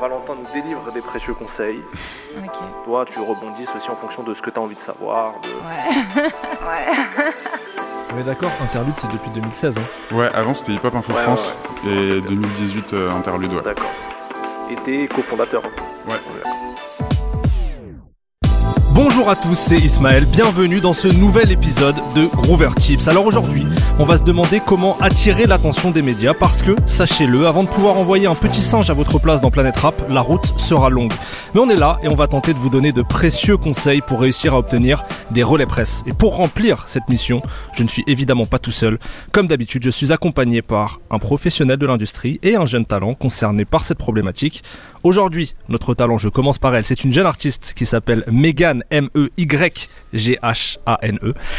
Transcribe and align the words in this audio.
Valentin 0.00 0.34
nous 0.36 0.52
délivre 0.60 0.90
des 0.92 1.00
précieux 1.02 1.34
conseils. 1.34 1.80
Ok. 2.38 2.60
Toi, 2.84 3.04
tu 3.10 3.18
rebondisses 3.18 3.68
aussi 3.76 3.90
en 3.90 3.96
fonction 3.96 4.22
de 4.22 4.34
ce 4.34 4.40
que 4.40 4.50
tu 4.50 4.58
as 4.58 4.62
envie 4.62 4.76
de 4.76 4.80
savoir. 4.80 5.34
de- 5.42 5.48
Ouais. 5.48 6.22
ouais. 6.22 7.32
On 8.14 8.18
est 8.20 8.22
d'accord, 8.22 8.50
Interlude 8.62 8.94
c'est 8.96 9.10
depuis 9.10 9.30
2016. 9.30 9.76
hein. 9.78 10.16
Ouais, 10.16 10.28
avant 10.32 10.54
c'était 10.54 10.72
Hip 10.72 10.80
Hop 10.84 10.94
Info 10.94 11.12
Ouais, 11.12 11.22
France 11.22 11.52
et 11.84 12.20
2018 12.20 12.92
euh, 12.94 13.10
Interlude, 13.10 13.52
ouais. 13.52 13.62
D'accord. 13.62 13.90
Et 14.70 14.76
t'es 14.76 15.08
cofondateur. 15.08 15.62
Ouais. 16.08 16.14
Bonjour 19.02 19.30
à 19.30 19.34
tous, 19.34 19.54
c'est 19.54 19.78
Ismaël, 19.78 20.26
bienvenue 20.26 20.82
dans 20.82 20.92
ce 20.92 21.08
nouvel 21.08 21.50
épisode 21.50 21.94
de 22.14 22.26
Groover 22.36 22.68
Tips. 22.78 23.08
Alors 23.08 23.24
aujourd'hui, 23.24 23.64
on 23.98 24.04
va 24.04 24.18
se 24.18 24.22
demander 24.22 24.60
comment 24.60 24.98
attirer 25.00 25.46
l'attention 25.46 25.90
des 25.90 26.02
médias 26.02 26.34
parce 26.34 26.60
que, 26.60 26.72
sachez-le, 26.86 27.46
avant 27.46 27.62
de 27.62 27.70
pouvoir 27.70 27.96
envoyer 27.96 28.26
un 28.26 28.34
petit 28.34 28.60
singe 28.60 28.90
à 28.90 28.92
votre 28.92 29.18
place 29.18 29.40
dans 29.40 29.50
Planète 29.50 29.78
Rap, 29.78 29.94
la 30.10 30.20
route 30.20 30.52
sera 30.58 30.90
longue. 30.90 31.14
Mais 31.54 31.60
on 31.60 31.70
est 31.70 31.76
là 31.76 31.98
et 32.02 32.08
on 32.08 32.14
va 32.14 32.26
tenter 32.26 32.52
de 32.52 32.58
vous 32.58 32.68
donner 32.68 32.92
de 32.92 33.00
précieux 33.00 33.56
conseils 33.56 34.02
pour 34.02 34.20
réussir 34.20 34.52
à 34.52 34.58
obtenir 34.58 35.02
des 35.30 35.42
relais 35.42 35.64
presse. 35.64 36.02
Et 36.06 36.12
pour 36.12 36.36
remplir 36.36 36.84
cette 36.86 37.08
mission, 37.08 37.40
je 37.72 37.82
ne 37.82 37.88
suis 37.88 38.04
évidemment 38.06 38.44
pas 38.44 38.58
tout 38.58 38.70
seul. 38.70 38.98
Comme 39.32 39.46
d'habitude, 39.46 39.82
je 39.82 39.90
suis 39.90 40.12
accompagné 40.12 40.60
par 40.60 41.00
un 41.10 41.18
professionnel 41.18 41.78
de 41.78 41.86
l'industrie 41.86 42.38
et 42.42 42.56
un 42.56 42.66
jeune 42.66 42.84
talent 42.84 43.14
concerné 43.14 43.64
par 43.64 43.86
cette 43.86 43.98
problématique. 43.98 44.62
Aujourd'hui, 45.02 45.54
notre 45.70 45.94
talent, 45.94 46.18
je 46.18 46.28
commence 46.28 46.58
par 46.58 46.76
elle, 46.76 46.84
c'est 46.84 47.04
une 47.04 47.12
jeune 47.14 47.24
artiste 47.24 47.72
qui 47.74 47.86
s'appelle 47.86 48.22
Megan, 48.30 48.84
M-E-Y-G-H-A-N-E. 48.90 49.84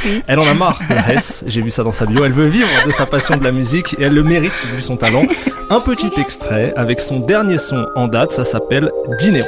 Oui. 0.05 0.23
Elle 0.27 0.39
en 0.39 0.47
a 0.47 0.53
marre 0.53 0.79
de 0.89 0.95
la 0.95 1.13
S, 1.13 1.43
j'ai 1.47 1.61
vu 1.61 1.69
ça 1.69 1.83
dans 1.83 1.91
sa 1.91 2.05
bio, 2.05 2.23
elle 2.25 2.31
veut 2.33 2.47
vivre 2.47 2.67
de 2.85 2.91
sa 2.91 3.05
passion 3.05 3.37
de 3.37 3.43
la 3.43 3.51
musique 3.51 3.95
et 3.99 4.03
elle 4.03 4.13
le 4.13 4.23
mérite 4.23 4.51
vu 4.75 4.81
son 4.81 4.97
talent. 4.97 5.23
Un 5.69 5.79
petit 5.79 6.11
extrait 6.17 6.73
avec 6.75 6.99
son 7.01 7.19
dernier 7.19 7.57
son 7.57 7.87
en 7.95 8.07
date, 8.07 8.31
ça 8.33 8.45
s'appelle 8.45 8.91
Dinero. 9.19 9.47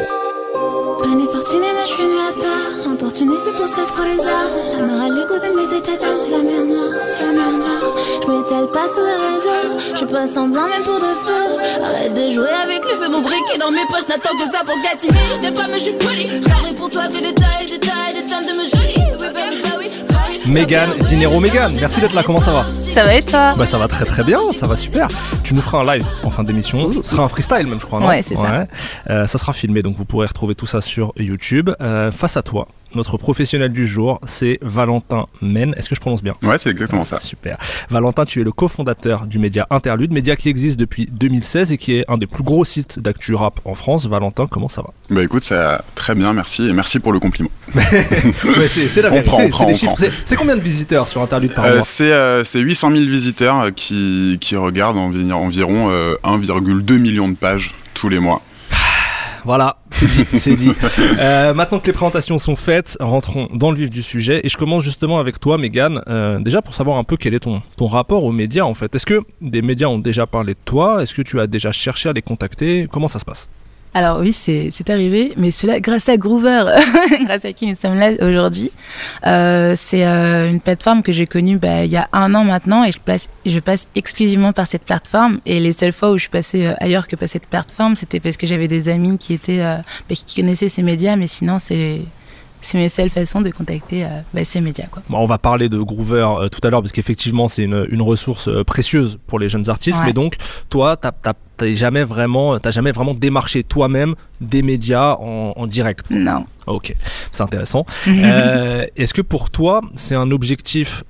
Rien 1.02 1.16
n'est 1.16 1.26
fortuné, 1.26 1.68
mais 1.76 1.82
je 1.82 1.88
suis 1.88 2.04
né 2.04 2.16
à 2.30 2.32
part. 2.32 2.92
Importuné, 2.92 3.34
c'est 3.44 3.54
pour 3.54 3.68
ça 3.68 3.82
que 3.82 3.88
je 3.90 3.94
prends 3.94 4.04
les 4.04 4.20
armes. 4.20 4.54
La 4.78 4.84
morale, 4.86 5.14
le 5.16 5.26
côté 5.28 5.48
de 5.50 5.56
mes 5.56 5.70
états 5.78 5.98
d'âme, 5.98 6.20
c'est 6.20 6.32
la 6.32 6.43
m'étale 8.28 8.68
pas 8.72 8.88
sur 8.94 9.04
les 9.04 9.20
réseaux, 9.28 9.96
je 10.00 10.06
pas 10.06 10.28
semblant 10.28 10.68
même 10.68 10.84
pour 10.84 10.96
de 10.96 11.14
faux. 11.24 11.84
Arrête 11.84 12.14
de 12.14 12.32
jouer 12.32 12.50
avec 12.64 12.84
le 12.84 12.92
feu, 12.92 13.10
mon 13.10 13.22
briquet 13.22 13.58
dans 13.60 13.72
mes 13.72 13.86
poches, 13.88 14.08
n'attends 14.10 14.36
que 14.38 14.50
ça 14.52 14.64
pour 14.66 14.76
gatiner. 14.82 15.20
Je 15.36 15.40
t'aime 15.42 15.54
pas, 15.54 15.68
mais 15.68 15.78
je 15.78 15.84
suis 15.84 15.94
poli. 15.94 16.30
Je 16.30 16.40
travaille 16.40 16.76
pour 16.76 16.90
toi, 16.90 17.04
fais 17.04 17.22
des 17.22 17.34
tailles, 17.34 17.70
des 17.70 17.80
tailles, 17.80 18.14
des 18.14 18.26
tonnes 18.26 18.46
de 18.46 18.54
me 18.54 18.66
jolie. 18.70 19.08
Oui, 19.20 19.28
baby, 19.34 19.62
bah 19.64 19.70
oui. 19.78 19.90
Megan, 20.46 20.90
Dinero 21.06 21.40
Megan, 21.40 21.74
merci 21.80 22.02
d'être 22.02 22.14
là, 22.14 22.22
comment 22.22 22.42
ça 22.42 22.52
va? 22.52 22.66
Ça 22.76 23.06
va 23.06 23.16
et 23.16 23.24
toi? 23.24 23.54
Bah 23.58 23.66
ça 23.66 23.78
va 23.78 23.88
très 23.88 24.04
très 24.04 24.24
bien, 24.24 24.40
ça 24.54 24.68
va 24.68 24.76
super. 24.76 25.08
Tu 25.42 25.54
nous 25.54 25.62
feras 25.62 25.80
un 25.80 25.96
live 25.96 26.06
en 26.24 26.30
fin 26.30 26.44
d'émission. 26.44 26.92
Ce 27.02 27.12
sera 27.12 27.24
un 27.24 27.30
freestyle 27.30 27.66
même 27.66 27.80
je 27.80 27.86
crois, 27.86 28.02
non? 28.02 28.08
Ouais, 28.08 28.22
c'est 28.22 28.36
ça. 28.36 28.68
Euh, 29.10 29.26
ça 29.26 29.38
sera 29.38 29.54
filmé, 29.54 29.82
donc 29.82 29.96
vous 29.96 30.06
pourrez 30.06 30.28
retrouver 30.28 30.54
tout 30.54 30.66
ça 30.66 30.82
sur 30.82 31.14
YouTube. 31.18 31.70
Euh, 31.80 32.12
face 32.12 32.36
à 32.36 32.42
toi, 32.42 32.68
notre 32.96 33.18
professionnel 33.18 33.72
du 33.72 33.88
jour, 33.88 34.20
c'est 34.26 34.60
Valentin 34.62 35.28
Men. 35.42 35.74
Est-ce 35.78 35.90
que 35.90 35.96
je 35.96 36.00
prononce 36.02 36.24
bien? 36.24 36.36
Ouais, 36.44 36.58
c'est 36.58 36.70
exactement 36.70 37.06
ça. 37.06 37.20
Super. 37.20 37.58
Valentin, 37.90 38.26
tu 38.26 38.42
es 38.42 38.44
le 38.44 38.52
cofondateur 38.52 39.26
du 39.28 39.40
média 39.40 39.68
Interlude, 39.70 40.12
média 40.12 40.36
qui 40.36 40.50
existe 40.50 40.78
depuis 40.78 41.08
2016 41.12 41.72
et 41.72 41.78
qui 41.78 41.94
est 41.96 42.06
un 42.10 42.18
des 42.18 42.28
plus 42.28 42.44
gros 42.44 42.66
sites 42.66 43.00
d'actu 43.00 43.36
rap 43.36 43.60
en 43.66 43.74
France. 43.74 44.06
Valentin, 44.08 44.46
comment 44.48 44.70
ça 44.70 44.82
va? 44.82 44.90
Bah 45.10 45.24
écoute, 45.24 45.44
ça 45.44 45.56
va 45.56 45.86
très 45.96 46.16
bien, 46.16 46.34
merci 46.34 46.68
et 46.68 46.74
merci 46.74 47.00
pour 47.00 47.12
le 47.14 47.20
compliment. 47.20 47.50
C'est 47.74 49.02
la 49.02 49.10
vérité, 49.10 49.50
c'est 49.58 49.66
des 49.66 49.74
chiffres. 49.74 49.96
C'est- 50.26 50.36
combien 50.36 50.56
de 50.56 50.62
visiteurs 50.62 51.08
sur 51.08 51.22
Interlude 51.22 51.54
par 51.54 51.66
Euh, 51.66 51.76
mois? 51.76 51.84
c'est 51.84 52.12
euh, 52.12 52.44
c'est 52.44 52.60
800 52.60 52.92
000 52.92 53.04
visiteurs 53.06 53.60
euh, 53.62 53.72
qui, 53.72 54.38
qui 54.42 54.56
regardent 54.56 54.98
envi- 54.98 55.32
environ 55.32 55.90
euh, 55.90 56.16
1,2 56.24 56.98
million 57.00 57.28
de 57.30 57.36
pages 57.36 57.74
tous 57.94 58.10
les 58.10 58.20
mois. 58.20 58.42
Voilà, 59.46 59.78
c'est 59.90 60.08
dit. 60.08 60.26
c'est 60.34 60.56
dit. 60.56 60.72
Euh, 61.20 61.54
maintenant 61.54 61.80
que 61.80 61.88
les 61.88 61.94
présentations 61.94 62.40
sont 62.40 62.56
faites, 62.56 62.98
rentrons 63.00 63.48
dans 63.54 63.72
le 63.72 63.78
vif 63.78 63.90
du 63.90 64.02
sujet. 64.02 64.42
Et 64.44 64.50
je 64.50 64.58
commence 64.58 64.84
justement 64.84 65.20
avec 65.20 65.40
toi, 65.40 65.58
Megan. 65.58 66.02
Euh, 66.08 66.40
déjà 66.40 66.62
pour 66.62 66.74
savoir 66.74 66.98
un 66.98 67.04
peu 67.04 67.18
quel 67.18 67.34
est 67.34 67.40
ton, 67.40 67.62
ton 67.78 67.88
rapport 67.88 68.24
aux 68.24 68.32
médias 68.32 68.64
en 68.64 68.74
fait. 68.74 68.94
Est-ce 68.96 69.06
que 69.06 69.22
des 69.42 69.62
médias 69.62 69.88
ont 69.88 70.00
déjà 70.00 70.26
parlé 70.26 70.54
de 70.54 70.60
toi? 70.64 71.04
Est-ce 71.04 71.14
que 71.14 71.22
tu 71.22 71.40
as 71.40 71.48
déjà 71.48 71.72
cherché 71.72 72.10
à 72.10 72.14
les 72.14 72.22
contacter? 72.22 72.88
Comment 72.90 73.08
ça 73.08 73.20
se 73.20 73.26
passe? 73.26 73.48
Alors 73.96 74.20
oui, 74.20 74.34
c'est 74.34 74.90
arrivé, 74.90 75.34
mais 75.38 75.52
cela 75.52 75.80
grâce 75.80 76.10
à 76.10 76.18
Groover, 76.18 76.66
grâce 77.26 77.46
à 77.46 77.54
qui 77.54 77.68
nous 77.68 77.76
sommes 77.76 77.98
là 77.98 78.12
aujourd'hui. 78.22 78.72
Euh, 79.28 79.76
c'est 79.78 80.06
euh, 80.06 80.50
une 80.50 80.60
plateforme 80.60 81.04
que 81.04 81.12
j'ai 81.12 81.28
connue 81.28 81.58
bah, 81.58 81.86
il 81.86 81.92
y 81.92 81.98
a 81.98 82.10
un 82.12 82.34
an 82.34 82.44
maintenant 82.44 82.84
et 82.84 82.92
je, 82.92 83.00
place, 83.00 83.30
je 83.46 83.60
passe 83.60 83.88
exclusivement 83.94 84.52
par 84.52 84.66
cette 84.66 84.84
plateforme. 84.84 85.40
Et 85.46 85.60
les 85.60 85.74
seules 85.74 85.92
fois 85.92 86.12
où 86.12 86.18
je 86.18 86.24
suis 86.24 86.32
passée 86.32 86.66
euh, 86.66 86.74
ailleurs 86.80 87.06
que 87.08 87.16
par 87.16 87.30
cette 87.30 87.46
plateforme, 87.46 87.96
c'était 87.96 88.20
parce 88.20 88.36
que 88.36 88.48
j'avais 88.48 88.68
des 88.68 88.90
amis 88.90 89.20
qui 89.20 89.34
étaient 89.34 89.62
euh, 89.62 89.78
bah, 90.10 90.16
qui 90.16 90.42
connaissaient 90.42 90.70
ces 90.70 90.82
médias, 90.82 91.16
mais 91.16 91.28
sinon 91.28 91.60
c'est 91.60 92.02
c'est 92.64 92.78
mes 92.80 92.90
seules 92.90 93.10
façons 93.12 93.42
de 93.42 93.52
contacter 93.52 94.06
euh, 94.06 94.08
bah, 94.34 94.44
ces 94.44 94.62
médias 94.62 94.88
quoi. 94.90 95.04
Bon, 95.10 95.20
On 95.20 95.26
va 95.26 95.38
parler 95.38 95.70
de 95.70 95.78
Groover 95.78 96.28
euh, 96.40 96.48
tout 96.50 96.60
à 96.66 96.72
l'heure 96.72 96.82
parce 96.82 96.92
qu'effectivement 96.94 97.48
c'est 97.48 97.64
une, 97.64 97.86
une 97.92 98.02
ressource 98.02 98.48
euh, 98.48 98.64
précieuse 98.64 99.20
pour 99.28 99.38
les 99.38 99.50
jeunes 99.50 99.70
artistes. 99.70 100.00
Ouais. 100.00 100.08
Mais 100.08 100.14
donc 100.14 100.36
toi, 100.72 100.96
t'as 100.98 101.12
t'as- 101.12 101.34
t'as 101.58 101.72
jamais 101.74 102.04
vraiment, 102.04 102.58
jamais 102.72 102.92
vraiment 102.92 103.14
démarché 103.14 103.64
toi-même 103.64 104.16
des 104.42 104.64
médias 104.64 105.14
en, 105.20 105.54
en 105.56 105.68
direct. 105.68 106.10
Non. 106.10 106.46
Ok, 106.66 106.96
c'est 107.32 107.44
intéressant. 107.44 107.86
Euh, 108.08 108.88
Est-ce 108.96 109.14
que 109.14 109.22
pour 109.22 109.50
toi, 109.52 109.82
c'est 109.96 110.16
un 110.16 110.32
objectif 110.32 111.04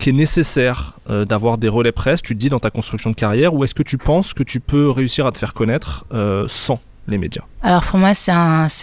qui 0.00 0.10
est 0.10 0.12
nécessaire 0.12 0.94
euh, 1.08 1.24
d'avoir 1.24 1.56
des 1.56 1.68
relais 1.68 1.92
presse, 1.92 2.20
tu 2.20 2.34
te 2.34 2.38
dis 2.40 2.48
dans 2.48 2.58
ta 2.58 2.70
construction 2.70 3.10
de 3.10 3.14
carrière, 3.14 3.54
ou 3.54 3.62
est-ce 3.64 3.74
que 3.74 3.82
tu 3.84 3.96
penses 3.96 4.34
que 4.34 4.42
tu 4.42 4.58
peux 4.60 4.90
réussir 4.90 5.24
à 5.26 5.30
te 5.32 5.38
faire 5.38 5.54
connaître 5.54 6.04
euh, 6.12 6.46
sans 6.48 6.80
les 7.06 7.18
médias 7.18 7.42
Alors 7.62 7.84
pour 7.84 7.98
moi 7.98 8.14
c'est 8.14 8.32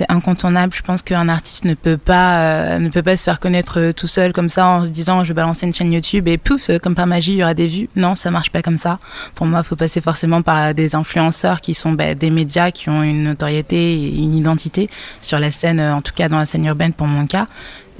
incontournable. 0.09 0.73
Je 0.73 0.81
pense 0.81 1.01
qu'un 1.01 1.27
artiste 1.27 1.65
ne 1.65 1.73
peut 1.73 1.97
pas 1.97 2.75
euh, 2.75 2.79
ne 2.79 2.89
peut 2.89 3.01
pas 3.01 3.17
se 3.17 3.23
faire 3.23 3.39
connaître 3.39 3.79
euh, 3.79 3.93
tout 3.93 4.07
seul 4.07 4.31
comme 4.31 4.49
ça 4.49 4.67
en 4.67 4.85
se 4.85 4.89
disant 4.89 5.23
je 5.23 5.29
vais 5.29 5.33
balancer 5.33 5.65
une 5.65 5.73
chaîne 5.73 5.91
YouTube 5.91 6.27
et 6.27 6.37
pouf 6.37 6.69
euh, 6.69 6.77
comme 6.77 6.95
par 6.95 7.07
magie 7.07 7.33
il 7.33 7.37
y 7.37 7.43
aura 7.43 7.53
des 7.53 7.67
vues. 7.67 7.89
Non 7.95 8.15
ça 8.15 8.29
marche 8.29 8.51
pas 8.51 8.61
comme 8.61 8.77
ça. 8.77 8.99
Pour 9.33 9.47
moi 9.47 9.61
il 9.63 9.65
faut 9.65 9.75
passer 9.75 10.01
forcément 10.01 10.41
par 10.41 10.73
des 10.73 10.95
influenceurs 10.95 11.61
qui 11.61 11.73
sont 11.73 11.93
bah, 11.93 12.13
des 12.13 12.29
médias 12.29 12.71
qui 12.71 12.89
ont 12.89 13.01
une 13.01 13.23
notoriété 13.23 13.93
et 13.93 14.17
une 14.17 14.35
identité 14.35 14.89
sur 15.21 15.39
la 15.39 15.51
scène 15.51 15.79
en 15.79 16.01
tout 16.01 16.13
cas 16.13 16.29
dans 16.29 16.37
la 16.37 16.45
scène 16.45 16.65
urbaine 16.65 16.93
pour 16.93 17.07
mon 17.07 17.25
cas. 17.25 17.47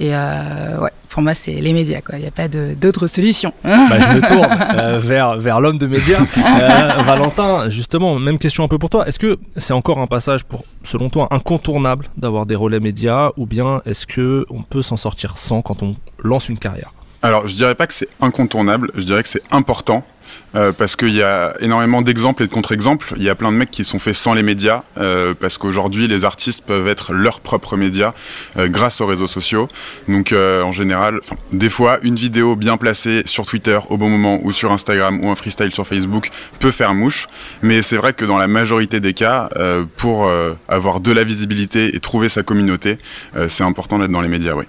Et 0.02 0.12
euh, 0.16 0.80
ouais 0.80 0.90
pour 1.10 1.22
moi 1.22 1.32
c'est 1.32 1.52
les 1.52 1.72
médias 1.72 2.00
quoi. 2.00 2.16
Il 2.18 2.22
n'y 2.22 2.26
a 2.26 2.32
pas 2.32 2.48
d'autre 2.48 3.06
solution. 3.06 3.52
bah, 3.62 3.70
Je 4.00 4.16
me 4.16 4.20
tourne 4.28 4.48
euh, 4.76 4.98
vers, 4.98 5.36
vers 5.36 5.60
l'homme 5.60 5.78
de 5.78 5.86
médias. 5.86 6.18
Euh, 6.62 7.02
Valentin, 7.04 7.68
justement, 7.70 8.18
même 8.18 8.38
question 8.38 8.64
un 8.64 8.68
peu 8.68 8.78
pour 8.78 8.90
toi. 8.90 9.06
Est-ce 9.06 9.18
que 9.18 9.38
c'est 9.56 9.72
encore 9.72 9.98
un 9.98 10.06
passage 10.06 10.44
pour, 10.44 10.64
selon 10.82 11.08
toi, 11.08 11.28
incontournable 11.30 12.06
d'avoir 12.16 12.46
des 12.46 12.54
relais 12.54 12.80
médias, 12.80 13.30
ou 13.36 13.46
bien 13.46 13.80
est-ce 13.86 14.06
que 14.06 14.44
on 14.50 14.62
peut 14.62 14.82
s'en 14.82 14.96
sortir 14.96 15.36
sans 15.38 15.62
quand 15.62 15.82
on 15.82 15.94
lance 16.22 16.48
une 16.48 16.58
carrière? 16.58 16.92
Alors, 17.22 17.46
je 17.46 17.54
dirais 17.54 17.74
pas 17.74 17.86
que 17.86 17.94
c'est 17.94 18.08
incontournable, 18.20 18.90
je 18.96 19.04
dirais 19.04 19.22
que 19.22 19.28
c'est 19.28 19.42
important. 19.50 20.04
Euh, 20.54 20.72
parce 20.72 20.96
qu'il 20.96 21.14
y 21.14 21.22
a 21.22 21.54
énormément 21.60 22.02
d'exemples 22.02 22.42
et 22.42 22.46
de 22.46 22.52
contre-exemples. 22.52 23.14
Il 23.16 23.22
y 23.22 23.30
a 23.30 23.34
plein 23.34 23.50
de 23.50 23.56
mecs 23.56 23.70
qui 23.70 23.84
sont 23.84 23.98
faits 23.98 24.14
sans 24.14 24.34
les 24.34 24.42
médias, 24.42 24.82
euh, 24.98 25.34
parce 25.38 25.56
qu'aujourd'hui, 25.56 26.08
les 26.08 26.24
artistes 26.24 26.64
peuvent 26.66 26.88
être 26.88 27.14
leurs 27.14 27.40
propres 27.40 27.76
médias 27.76 28.12
euh, 28.58 28.68
grâce 28.68 29.00
aux 29.00 29.06
réseaux 29.06 29.26
sociaux. 29.26 29.68
Donc, 30.08 30.32
en 30.32 30.72
général, 30.72 31.20
des 31.52 31.70
fois, 31.70 31.98
une 32.02 32.16
vidéo 32.16 32.56
bien 32.56 32.76
placée 32.76 33.22
sur 33.24 33.46
Twitter 33.46 33.78
au 33.88 33.96
bon 33.96 34.08
moment, 34.08 34.40
ou 34.42 34.52
sur 34.52 34.72
Instagram, 34.72 35.22
ou 35.22 35.30
un 35.30 35.36
freestyle 35.36 35.72
sur 35.72 35.86
Facebook 35.86 36.30
peut 36.58 36.70
faire 36.70 36.94
mouche. 36.94 37.28
Mais 37.62 37.82
c'est 37.82 37.96
vrai 37.96 38.12
que 38.12 38.24
dans 38.24 38.38
la 38.38 38.46
majorité 38.46 39.00
des 39.00 39.14
cas, 39.14 39.48
pour 39.96 40.30
avoir 40.68 41.00
de 41.00 41.12
la 41.12 41.24
visibilité 41.24 41.94
et 41.94 42.00
trouver 42.00 42.28
sa 42.28 42.42
communauté, 42.42 42.98
c'est 43.48 43.64
important 43.64 43.98
d'être 43.98 44.10
dans 44.10 44.20
les 44.20 44.28
médias, 44.28 44.54
oui. 44.54 44.64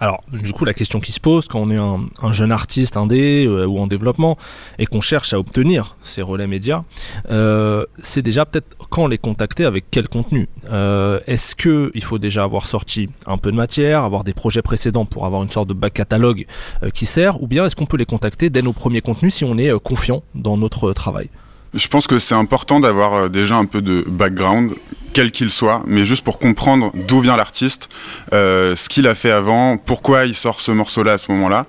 Alors, 0.00 0.22
du 0.30 0.52
coup, 0.52 0.64
la 0.64 0.74
question 0.74 1.00
qui 1.00 1.12
se 1.12 1.20
pose 1.20 1.48
quand 1.48 1.60
on 1.60 1.70
est 1.70 1.76
un, 1.76 2.32
jeune 2.32 2.52
artiste 2.52 2.96
indé 2.96 3.46
euh, 3.46 3.66
ou 3.66 3.78
en 3.78 3.86
développement 3.86 4.36
et 4.78 4.86
qu'on 4.86 5.00
cherche 5.00 5.32
à 5.32 5.38
obtenir 5.38 5.96
ces 6.02 6.22
relais 6.22 6.46
médias, 6.46 6.84
euh, 7.30 7.84
c'est 8.02 8.22
déjà 8.22 8.44
peut-être 8.44 8.76
quand 8.90 9.06
les 9.06 9.18
contacter 9.18 9.64
avec 9.64 9.86
quel 9.90 10.08
contenu? 10.08 10.48
Euh, 10.70 11.20
est-ce 11.26 11.56
qu'il 11.56 12.04
faut 12.04 12.18
déjà 12.18 12.44
avoir 12.44 12.66
sorti 12.66 13.08
un 13.26 13.38
peu 13.38 13.50
de 13.50 13.56
matière, 13.56 14.02
avoir 14.02 14.24
des 14.24 14.34
projets 14.34 14.62
précédents 14.62 15.06
pour 15.06 15.24
avoir 15.24 15.42
une 15.42 15.50
sorte 15.50 15.68
de 15.68 15.74
back 15.74 15.94
catalogue 15.94 16.46
qui 16.92 17.06
sert, 17.06 17.42
ou 17.42 17.46
bien 17.46 17.64
est-ce 17.64 17.76
qu'on 17.76 17.86
peut 17.86 17.96
les 17.96 18.06
contacter 18.06 18.50
dès 18.50 18.62
nos 18.62 18.72
premiers 18.72 19.00
contenus 19.00 19.34
si 19.34 19.44
on 19.44 19.56
est 19.56 19.72
confiant 19.80 20.22
dans 20.34 20.58
notre 20.58 20.92
travail? 20.92 21.30
Je 21.72 21.88
pense 21.88 22.06
que 22.06 22.18
c'est 22.18 22.34
important 22.34 22.80
d'avoir 22.80 23.30
déjà 23.30 23.56
un 23.56 23.64
peu 23.64 23.80
de 23.80 24.04
background 24.06 24.74
quel 25.16 25.32
qu'il 25.32 25.48
soit, 25.48 25.82
mais 25.86 26.04
juste 26.04 26.22
pour 26.22 26.38
comprendre 26.38 26.92
d'où 26.92 27.20
vient 27.20 27.38
l'artiste, 27.38 27.88
euh, 28.34 28.76
ce 28.76 28.90
qu'il 28.90 29.06
a 29.06 29.14
fait 29.14 29.30
avant, 29.30 29.78
pourquoi 29.78 30.26
il 30.26 30.34
sort 30.34 30.60
ce 30.60 30.72
morceau-là 30.72 31.14
à 31.14 31.18
ce 31.18 31.32
moment-là. 31.32 31.64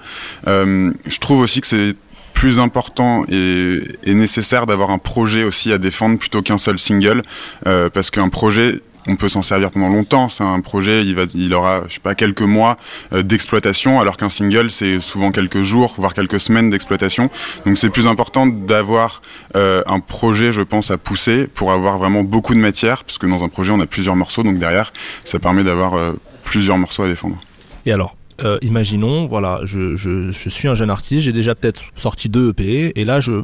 Euh, 0.49 0.91
je 1.05 1.17
trouve 1.19 1.39
aussi 1.39 1.61
que 1.61 1.67
c'est 1.67 1.95
plus 2.33 2.59
important 2.59 3.23
et, 3.29 3.79
nécessaire 4.05 4.65
d'avoir 4.65 4.91
un 4.91 4.97
projet 4.97 5.45
aussi 5.45 5.71
à 5.71 5.77
défendre 5.77 6.19
plutôt 6.19 6.41
qu'un 6.41 6.57
seul 6.57 6.77
single, 6.77 7.23
euh, 7.67 7.89
parce 7.89 8.11
qu'un 8.11 8.27
projet, 8.27 8.81
on 9.07 9.15
peut 9.15 9.29
s'en 9.29 9.41
servir 9.41 9.71
pendant 9.71 9.89
longtemps. 9.89 10.29
C'est 10.29 10.43
un 10.43 10.59
projet, 10.59 11.03
il, 11.03 11.15
va, 11.15 11.23
il 11.33 11.53
aura, 11.53 11.83
je 11.87 11.95
sais 11.95 11.99
pas, 11.99 12.15
quelques 12.15 12.41
mois 12.41 12.77
euh, 13.13 13.23
d'exploitation, 13.23 13.99
alors 13.99 14.17
qu'un 14.17 14.29
single, 14.29 14.71
c'est 14.71 14.99
souvent 14.99 15.31
quelques 15.31 15.63
jours, 15.63 15.95
voire 15.97 16.13
quelques 16.13 16.39
semaines 16.39 16.69
d'exploitation. 16.69 17.29
Donc 17.65 17.77
c'est 17.77 17.89
plus 17.89 18.07
important 18.07 18.45
d'avoir 18.45 19.21
euh, 19.55 19.81
un 19.87 19.99
projet, 19.99 20.51
je 20.51 20.61
pense, 20.61 20.91
à 20.91 20.97
pousser 20.97 21.47
pour 21.47 21.71
avoir 21.71 21.97
vraiment 21.97 22.23
beaucoup 22.23 22.53
de 22.53 22.59
matière, 22.59 23.03
parce 23.03 23.17
que 23.17 23.25
dans 23.25 23.43
un 23.43 23.49
projet, 23.49 23.71
on 23.71 23.79
a 23.79 23.85
plusieurs 23.87 24.15
morceaux, 24.15 24.43
donc 24.43 24.59
derrière, 24.59 24.91
ça 25.23 25.39
permet 25.39 25.63
d'avoir 25.63 25.95
euh, 25.95 26.13
plusieurs 26.43 26.77
morceaux 26.77 27.03
à 27.03 27.07
défendre. 27.07 27.37
Et 27.85 27.91
alors? 27.91 28.16
Imaginons, 28.61 29.27
voilà, 29.27 29.61
je, 29.63 29.95
je, 29.95 30.31
je, 30.31 30.49
suis 30.49 30.67
un 30.67 30.75
jeune 30.75 30.89
artiste, 30.89 31.21
j'ai 31.21 31.33
déjà 31.33 31.55
peut-être 31.55 31.81
sorti 31.95 32.29
deux 32.29 32.49
EP, 32.49 32.99
et 32.99 33.05
là 33.05 33.19
je, 33.19 33.43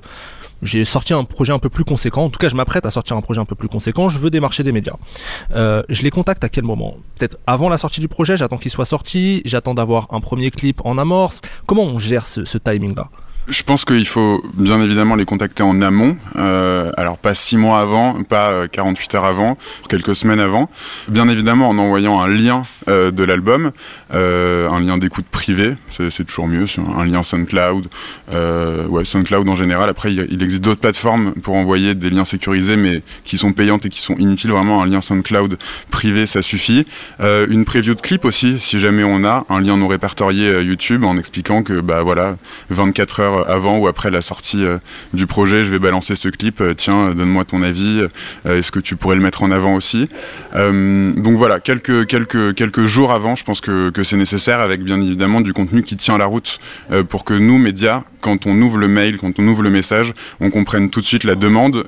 j'ai 0.64 0.86
sorti 0.86 1.14
un 1.14 1.24
projet 1.24 1.54
un 1.54 1.60
peu 1.60 1.70
plus 1.70 1.84
conséquent. 1.84 2.24
En 2.26 2.30
tout 2.30 2.40
cas, 2.40 2.50
je 2.50 2.56
m'apprête 2.56 2.86
à 2.86 2.92
sortir 2.92 3.18
un 3.18 3.22
projet 3.22 3.40
un 3.40 3.46
peu 3.46 3.56
plus 3.56 3.68
conséquent. 3.68 4.10
Je 4.10 4.18
veux 4.18 4.30
démarcher 4.30 4.64
des 4.64 4.72
médias. 4.72 4.96
Euh, 5.56 5.84
je 5.90 6.02
les 6.02 6.12
contacte 6.12 6.44
à 6.44 6.50
quel 6.50 6.64
moment? 6.64 6.96
Peut-être 7.18 7.38
avant 7.46 7.70
la 7.70 7.78
sortie 7.78 8.00
du 8.00 8.08
projet, 8.08 8.38
j'attends 8.38 8.58
qu'il 8.58 8.72
soit 8.72 8.86
sorti, 8.86 9.42
j'attends 9.46 9.74
d'avoir 9.74 10.08
un 10.14 10.22
premier 10.22 10.52
clip 10.52 10.82
en 10.86 10.98
amorce. 10.98 11.42
Comment 11.66 11.84
on 11.84 11.98
gère 11.98 12.26
ce 12.28 12.58
timing-là? 12.58 13.10
Je 13.48 13.64
pense 13.64 13.84
qu'il 13.84 14.08
faut 14.08 14.44
bien 14.54 14.82
évidemment 14.82 15.16
les 15.16 15.26
contacter 15.26 15.64
en 15.64 15.82
amont. 15.82 16.16
Euh, 16.38 16.92
alors 16.96 17.18
pas 17.18 17.36
six 17.36 17.58
mois 17.58 17.80
avant, 17.82 18.24
pas 18.24 18.68
48 18.70 19.14
euh, 19.14 19.18
heures 19.18 19.26
avant, 19.26 19.58
quelques 19.90 20.16
semaines 20.16 20.40
avant. 20.40 20.70
Bien 21.10 21.28
évidemment 21.28 21.70
en 21.70 21.78
envoyant 21.78 22.22
un 22.22 22.28
lien 22.28 22.66
euh, 22.88 23.12
de 23.12 23.24
l'album, 23.24 23.72
un 24.12 24.80
lien 24.80 24.98
d'écoute 24.98 25.26
privé, 25.30 25.76
c'est 25.90 26.26
toujours 26.26 26.48
mieux, 26.48 26.66
un 26.98 27.04
lien 27.04 27.24
SoundCloud, 27.24 27.88
ouais 28.32 29.06
SoundCloud 29.06 29.48
en 29.50 29.56
général. 29.56 29.90
Après 29.90 30.14
il, 30.14 30.42
existe 30.42 30.64
d'autres 30.64 30.82
plateformes 30.82 31.34
pour 31.34 31.56
envoyer 31.56 31.96
des 31.96 32.10
liens 32.10 32.26
sécurisés 32.26 32.78
mais 32.78 33.02
qui 33.24 33.38
sont 33.38 33.52
payantes 33.52 33.86
et 33.86 33.90
qui 33.90 34.02
sont 34.02 34.16
inutiles. 34.18 34.52
Vraiment 34.52 34.84
un 34.84 34.86
lien 34.86 35.02
SoundCloud 35.02 35.58
privé 35.92 36.28
ça 36.28 36.42
suffit. 36.42 36.86
une 37.20 37.66
preview 37.66 37.96
de 37.96 38.02
clip 38.02 38.24
aussi 38.26 38.60
si 38.60 38.80
jamais 38.80 39.04
on 39.04 39.26
a 39.26 39.46
un 39.50 39.60
lien 39.60 39.76
non 39.76 39.88
répertorié 39.88 40.62
YouTube 40.62 41.04
en 41.04 41.18
expliquant 41.18 41.64
que 41.64 41.82
bah 41.82 42.04
voilà 42.04 42.38
24 42.70 43.20
heures 43.20 43.33
avant 43.42 43.78
ou 43.78 43.88
après 43.88 44.12
la 44.12 44.22
sortie 44.22 44.64
euh, 44.64 44.78
du 45.14 45.28
projet, 45.28 45.66
je 45.66 45.72
vais 45.72 45.80
balancer 45.80 46.16
ce 46.16 46.30
clip, 46.30 46.62
euh, 46.62 46.74
tiens, 46.74 47.14
donne-moi 47.14 47.46
ton 47.46 47.62
avis, 47.64 48.08
euh, 48.46 48.60
est-ce 48.60 48.72
que 48.72 48.80
tu 48.80 48.96
pourrais 48.96 49.16
le 49.16 49.22
mettre 49.22 49.44
en 49.44 49.52
avant 49.52 49.76
aussi? 49.76 50.10
Donc 50.54 51.38
voilà, 51.38 51.60
quelques, 51.60 52.06
quelques, 52.08 52.54
quelques 52.56 52.86
jours 52.86 53.12
avant, 53.12 53.36
je 53.36 53.44
pense 53.44 53.62
que, 53.62 53.90
que 53.90 54.04
c'est 54.04 54.18
nécessaire 54.18 54.60
avec 54.60 54.84
bien 54.84 55.02
évidemment 55.02 55.42
du 55.42 55.54
contenu 55.54 55.84
qui 55.84 55.98
tient 55.98 56.18
la 56.18 56.26
route 56.26 56.60
pour 57.10 57.24
que 57.24 57.34
nous, 57.34 57.58
médias, 57.58 58.04
quand 58.22 58.46
on 58.46 58.60
ouvre 58.62 58.78
le 58.78 58.88
mail, 58.88 59.18
quand 59.18 59.40
on 59.40 59.48
ouvre 59.48 59.64
le 59.64 59.70
message, 59.70 60.14
on 60.40 60.50
comprenne 60.50 60.90
tout 60.90 61.02
de 61.02 61.06
suite 61.06 61.24
la 61.24 61.36
demande, 61.36 61.86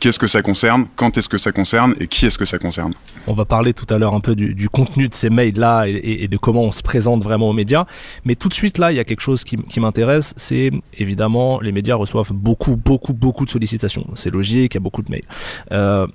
qu'est-ce 0.00 0.18
que 0.18 0.26
ça 0.26 0.42
concerne, 0.42 0.86
quand 0.96 1.16
est-ce 1.16 1.28
que 1.28 1.38
ça 1.38 1.52
concerne 1.52 1.94
et 2.00 2.06
qui 2.06 2.26
est-ce 2.26 2.38
que 2.38 2.44
ça 2.44 2.58
concerne. 2.58 2.92
On 3.26 3.34
va 3.34 3.44
parler 3.44 3.72
tout 3.72 3.86
à 3.92 3.98
l'heure 3.98 4.14
un 4.14 4.20
peu 4.20 4.34
du, 4.34 4.68
contenu 4.68 5.08
de 5.08 5.14
ces 5.14 5.30
mails-là 5.30 5.86
et, 5.86 6.28
de 6.28 6.36
comment 6.36 6.62
on 6.62 6.72
se 6.72 6.82
présente 6.82 7.22
vraiment 7.22 7.50
aux 7.50 7.52
médias, 7.52 7.84
mais 8.24 8.34
tout 8.34 8.48
de 8.48 8.54
suite 8.54 8.78
là, 8.78 8.92
il 8.92 8.96
y 8.96 9.00
a 9.00 9.04
quelque 9.04 9.20
chose 9.20 9.44
qui, 9.44 9.80
m'intéresse, 9.80 10.34
c'est 10.36 10.70
évidemment, 10.98 11.60
les 11.60 11.72
médias 11.72 11.94
reçoivent 11.94 12.32
beaucoup, 12.32 12.76
beaucoup, 12.76 13.12
beaucoup 13.12 13.44
de 13.44 13.50
sollicitations. 13.50 14.06
C'est 14.14 14.32
logique, 14.32 14.74
il 14.74 14.76
y 14.76 14.78
a 14.78 14.80
beaucoup 14.80 15.02
de 15.02 15.10
mails. 15.10 15.24
Euh, 15.72 16.06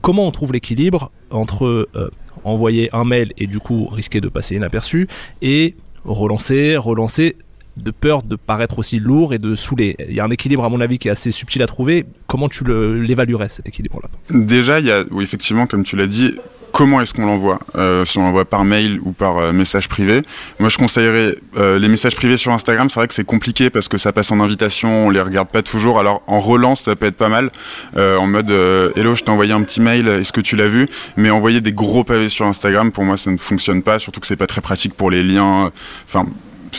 comment 0.00 0.26
on 0.26 0.30
trouve 0.30 0.52
l'équilibre 0.52 1.10
entre 1.30 1.88
euh, 1.94 2.10
envoyer 2.44 2.90
un 2.92 3.04
mail 3.04 3.32
et 3.38 3.46
du 3.46 3.58
coup 3.58 3.86
risquer 3.86 4.20
de 4.20 4.28
passer 4.28 4.56
inaperçu 4.56 5.08
et 5.40 5.74
relancer, 6.04 6.76
relancer 6.76 7.36
de 7.76 7.90
peur 7.90 8.22
de 8.22 8.36
paraître 8.36 8.78
aussi 8.78 8.98
lourd 8.98 9.34
et 9.34 9.38
de 9.38 9.54
saouler. 9.54 9.96
Il 10.08 10.14
y 10.14 10.20
a 10.20 10.24
un 10.24 10.30
équilibre 10.30 10.64
à 10.64 10.68
mon 10.68 10.80
avis 10.80 10.98
qui 10.98 11.08
est 11.08 11.10
assez 11.10 11.30
subtil 11.30 11.62
à 11.62 11.66
trouver. 11.66 12.06
Comment 12.26 12.48
tu 12.48 12.64
l'évaluerais 12.64 13.48
cet 13.48 13.68
équilibre-là 13.68 14.08
Déjà, 14.30 14.80
il 14.80 14.86
y 14.86 14.90
a, 14.90 15.04
oui, 15.10 15.24
effectivement, 15.24 15.66
comme 15.66 15.84
tu 15.84 15.96
l'as 15.96 16.06
dit, 16.06 16.34
comment 16.72 17.00
est-ce 17.00 17.14
qu'on 17.14 17.26
l'envoie 17.26 17.60
euh, 17.76 18.04
Si 18.04 18.18
on 18.18 18.24
l'envoie 18.24 18.44
par 18.44 18.64
mail 18.64 18.98
ou 19.02 19.12
par 19.12 19.38
euh, 19.38 19.52
message 19.52 19.88
privé? 19.88 20.22
Moi, 20.58 20.68
je 20.68 20.78
conseillerais 20.78 21.36
euh, 21.56 21.78
les 21.78 21.88
messages 21.88 22.16
privés 22.16 22.36
sur 22.36 22.52
Instagram. 22.52 22.90
C'est 22.90 23.00
vrai 23.00 23.08
que 23.08 23.14
c'est 23.14 23.24
compliqué 23.24 23.70
parce 23.70 23.88
que 23.88 23.98
ça 23.98 24.12
passe 24.12 24.32
en 24.32 24.40
invitation, 24.40 25.06
on 25.06 25.10
les 25.10 25.20
regarde 25.20 25.48
pas 25.48 25.62
toujours. 25.62 25.98
Alors 25.98 26.22
en 26.26 26.40
relance, 26.40 26.82
ça 26.82 26.96
peut 26.96 27.06
être 27.06 27.16
pas 27.16 27.28
mal. 27.28 27.50
en 27.96 28.26
mode 28.26 28.50
Hello, 28.50 29.14
je 29.14 29.22
t'ai 29.22 29.30
envoyé 29.30 29.52
un 29.52 29.62
petit 29.62 29.80
mail. 29.80 30.08
Est-ce 30.08 30.32
que 30.32 30.40
tu 30.40 30.56
l'as 30.56 30.68
vu? 30.68 30.88
Mais 31.16 31.30
envoyer 31.30 31.60
des 31.60 31.72
gros 31.72 32.04
pavés 32.04 32.28
sur 32.28 32.46
Instagram, 32.46 32.92
pour 32.92 33.04
moi, 33.04 33.16
ça 33.16 33.30
ne 33.30 33.36
fonctionne 33.36 33.82
pas. 33.82 33.98
Surtout 33.98 34.20
que 34.20 34.26
c'est 34.26 34.36
pas 34.36 34.46
très 34.46 34.60
pratique 34.60 34.94
pour 34.94 35.10
les 35.10 35.22
liens. 35.22 35.70
Enfin, 36.06 36.26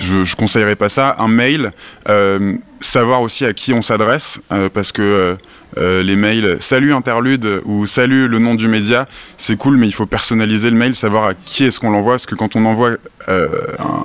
je, 0.01 0.24
je 0.24 0.36
conseillerais 0.36 0.75
pas 0.75 0.90
ça. 0.90 1.16
Un 1.19 1.28
mail, 1.28 1.72
savoir 2.81 3.22
aussi 3.22 3.45
à 3.45 3.54
qui 3.54 3.74
on 3.74 3.81
s'adresse, 3.81 4.40
parce 4.74 4.92
que 4.92 5.38
euh, 5.78 6.04
les 6.04 6.16
mails 6.16 6.57
salut 6.60 6.94
interlude 6.94 7.62
ou 7.66 7.86
salut 7.88 8.28
le 8.28 8.40
nom 8.40 8.56
du 8.56 8.68
média, 8.68 9.07
c'est 9.38 9.56
cool, 9.56 9.78
mais 9.78 9.88
il 9.88 9.92
faut 9.92 10.06
personnaliser 10.06 10.69
le 10.69 10.75
mail, 10.75 10.95
savoir 10.95 11.25
à 11.25 11.34
qui 11.34 11.63
est-ce 11.63 11.80
qu'on 11.80 11.90
l'envoie, 11.90 12.13
parce 12.13 12.25
que 12.25 12.36
quand 12.36 12.56
on 12.56 12.66
envoie 12.66 12.92
euh, 13.30 13.48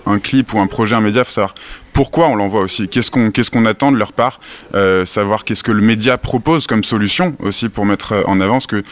un, 0.07 0.19
clip 0.19 0.55
ou 0.55 0.61
un 0.61 0.67
projet, 0.67 0.97
un 0.97 1.01
média, 1.01 1.25
faut 1.25 1.31
savoir 1.31 1.55
pourquoi 1.93 2.29
on 2.29 2.37
l'envoie 2.37 2.61
aussi, 2.61 2.89
qu'est-ce 2.89 3.11
qu'on 3.51 3.67
attend 3.67 3.93
de 3.93 3.99
leur 3.99 4.13
part, 4.13 4.41
euh, 4.75 5.05
savoir 5.05 5.45
qu'est-ce 5.45 5.63
que 5.63 5.73
le 5.73 5.83
média 5.83 6.17
propose 6.17 6.67
comme 6.67 6.85
solution 6.85 7.37
aussi 7.41 7.69
pour 7.69 7.85
mettre 7.85 8.25
en 8.27 8.41
avant, 8.41 8.61
ce 8.61 8.69
que 8.69 8.83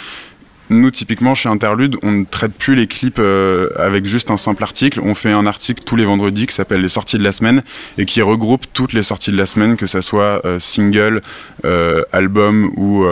nous, 0.69 0.91
typiquement, 0.91 1.35
chez 1.35 1.49
Interlude, 1.49 1.97
on 2.03 2.11
ne 2.11 2.25
traite 2.25 2.53
plus 2.53 2.75
les 2.75 2.89
clips 2.89 3.19
euh, 3.21 3.69
avec 3.77 4.05
juste 4.05 4.31
un 4.31 4.37
simple 4.37 4.65
article. 4.65 5.01
On 5.03 5.15
fait 5.15 5.31
un 5.31 5.47
article 5.47 5.85
tous 5.85 5.95
les 5.95 6.05
vendredis 6.05 6.47
qui 6.47 6.55
s'appelle 6.55 6.81
les 6.81 6.89
sorties 6.89 7.19
de 7.19 7.23
la 7.23 7.33
semaine 7.33 7.63
et 7.99 8.05
qui 8.05 8.21
regroupe 8.21 8.67
toutes 8.73 8.93
les 8.93 9.05
sorties 9.05 9.31
de 9.31 9.37
la 9.37 9.47
semaine, 9.47 9.77
que 9.77 9.87
ça 9.87 10.03
soit 10.03 10.45
euh, 10.45 10.59
single, 10.59 11.23
euh, 11.65 12.03
album 12.13 12.73
ou, 12.77 13.07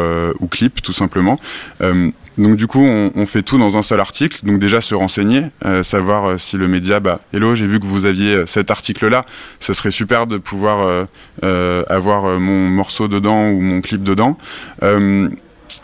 clip, 0.51 0.83
tout 0.83 0.93
simplement. 0.93 1.41
donc 2.39 2.57
du 2.57 2.67
coup, 2.67 2.81
on, 2.81 3.11
on, 3.15 3.27
fait 3.27 3.43
tout 3.43 3.59
dans 3.59 3.77
un 3.77 3.83
seul 3.83 4.01
article. 4.01 4.45
Donc 4.45 4.59
déjà 4.59 4.81
se 4.81 4.95
renseigner, 4.95 5.45
savoir 5.83 6.39
si 6.39 6.57
le 6.57 6.69
média, 6.69 7.01
bah, 7.01 7.21
hello, 7.33 7.55
j'ai 7.55 7.67
vu 7.67 7.81
que 7.81 7.87
vous 7.87 8.05
aviez 8.05 8.45
cet 8.47 8.71
article-là. 8.71 9.27
Ce 9.59 9.75
serait 9.75 9.91
super 9.91 10.27
de 10.27 10.39
pouvoir 10.39 11.07
avoir 11.43 12.39
mon 12.39 12.69
morceau 12.69 13.09
dedans 13.09 13.51
ou 13.51 13.61
mon 13.61 13.81
clip 13.81 14.03
dedans. 14.03 14.39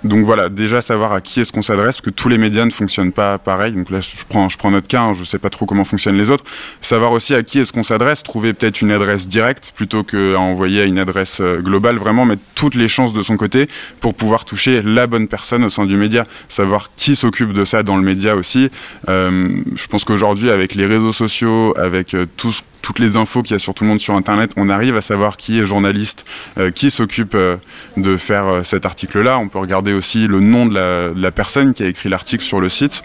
Donc 0.02 0.24
voilà, 0.24 0.48
déjà 0.48 0.80
savoir 0.80 1.12
à 1.12 1.20
qui 1.20 1.40
est-ce 1.40 1.52
qu'on 1.52 1.62
s'adresse, 1.62 1.96
parce 1.96 2.06
que 2.06 2.10
tous 2.10 2.28
les 2.28 2.38
médias 2.38 2.64
ne 2.64 2.70
fonctionnent 2.70 3.12
pas 3.12 3.36
pareil. 3.38 3.72
Donc 3.72 3.90
là, 3.90 4.00
je 4.00 4.24
prends, 4.28 4.48
je 4.48 4.56
prends 4.56 4.70
notre 4.70 4.88
cas, 4.88 5.02
hein, 5.02 5.14
je 5.14 5.24
sais 5.24 5.38
pas 5.38 5.50
trop 5.50 5.66
comment 5.66 5.84
fonctionnent 5.84 6.16
les 6.16 6.30
autres. 6.30 6.44
Savoir 6.80 7.12
aussi 7.12 7.34
à 7.34 7.42
qui 7.42 7.58
est-ce 7.58 7.72
qu'on 7.72 7.82
s'adresse, 7.82 8.22
trouver 8.22 8.54
peut-être 8.54 8.80
une 8.80 8.92
adresse 8.92 9.28
directe 9.28 9.72
plutôt 9.76 10.02
qu'à 10.02 10.38
envoyer 10.38 10.82
à 10.82 10.84
une 10.84 10.98
adresse 10.98 11.40
euh, 11.40 11.58
globale. 11.58 11.98
Vraiment 11.98 12.24
mettre 12.24 12.42
toutes 12.54 12.74
les 12.74 12.88
chances 12.88 13.12
de 13.12 13.22
son 13.22 13.36
côté 13.36 13.68
pour 14.00 14.14
pouvoir 14.14 14.46
toucher 14.46 14.80
la 14.80 15.06
bonne 15.06 15.28
personne 15.28 15.64
au 15.64 15.70
sein 15.70 15.84
du 15.84 15.96
média. 15.96 16.26
Savoir 16.48 16.90
qui 16.96 17.14
s'occupe 17.14 17.52
de 17.52 17.66
ça 17.66 17.82
dans 17.82 17.96
le 17.96 18.02
média 18.02 18.36
aussi. 18.36 18.70
Euh, 19.08 19.62
je 19.74 19.86
pense 19.86 20.04
qu'aujourd'hui, 20.04 20.50
avec 20.50 20.74
les 20.74 20.86
réseaux 20.86 21.12
sociaux, 21.12 21.74
avec 21.76 22.14
euh, 22.14 22.26
tout 22.38 22.52
ce 22.52 22.62
toutes 22.82 22.98
les 22.98 23.16
infos 23.16 23.42
qu'il 23.42 23.52
y 23.52 23.56
a 23.56 23.58
sur 23.58 23.74
tout 23.74 23.84
le 23.84 23.90
monde 23.90 24.00
sur 24.00 24.14
Internet, 24.14 24.52
on 24.56 24.68
arrive 24.68 24.96
à 24.96 25.00
savoir 25.00 25.36
qui 25.36 25.60
est 25.60 25.66
journaliste, 25.66 26.24
euh, 26.58 26.70
qui 26.70 26.90
s'occupe 26.90 27.34
euh, 27.34 27.56
de 27.96 28.16
faire 28.16 28.46
euh, 28.46 28.62
cet 28.62 28.86
article-là. 28.86 29.38
On 29.38 29.48
peut 29.48 29.58
regarder 29.58 29.92
aussi 29.92 30.26
le 30.26 30.40
nom 30.40 30.66
de 30.66 31.14
la, 31.14 31.30
personne 31.30 31.74
qui 31.74 31.82
a 31.82 31.86
écrit 31.86 32.08
l'article 32.08 32.42
sur 32.42 32.60
le 32.60 32.68
site. 32.68 33.04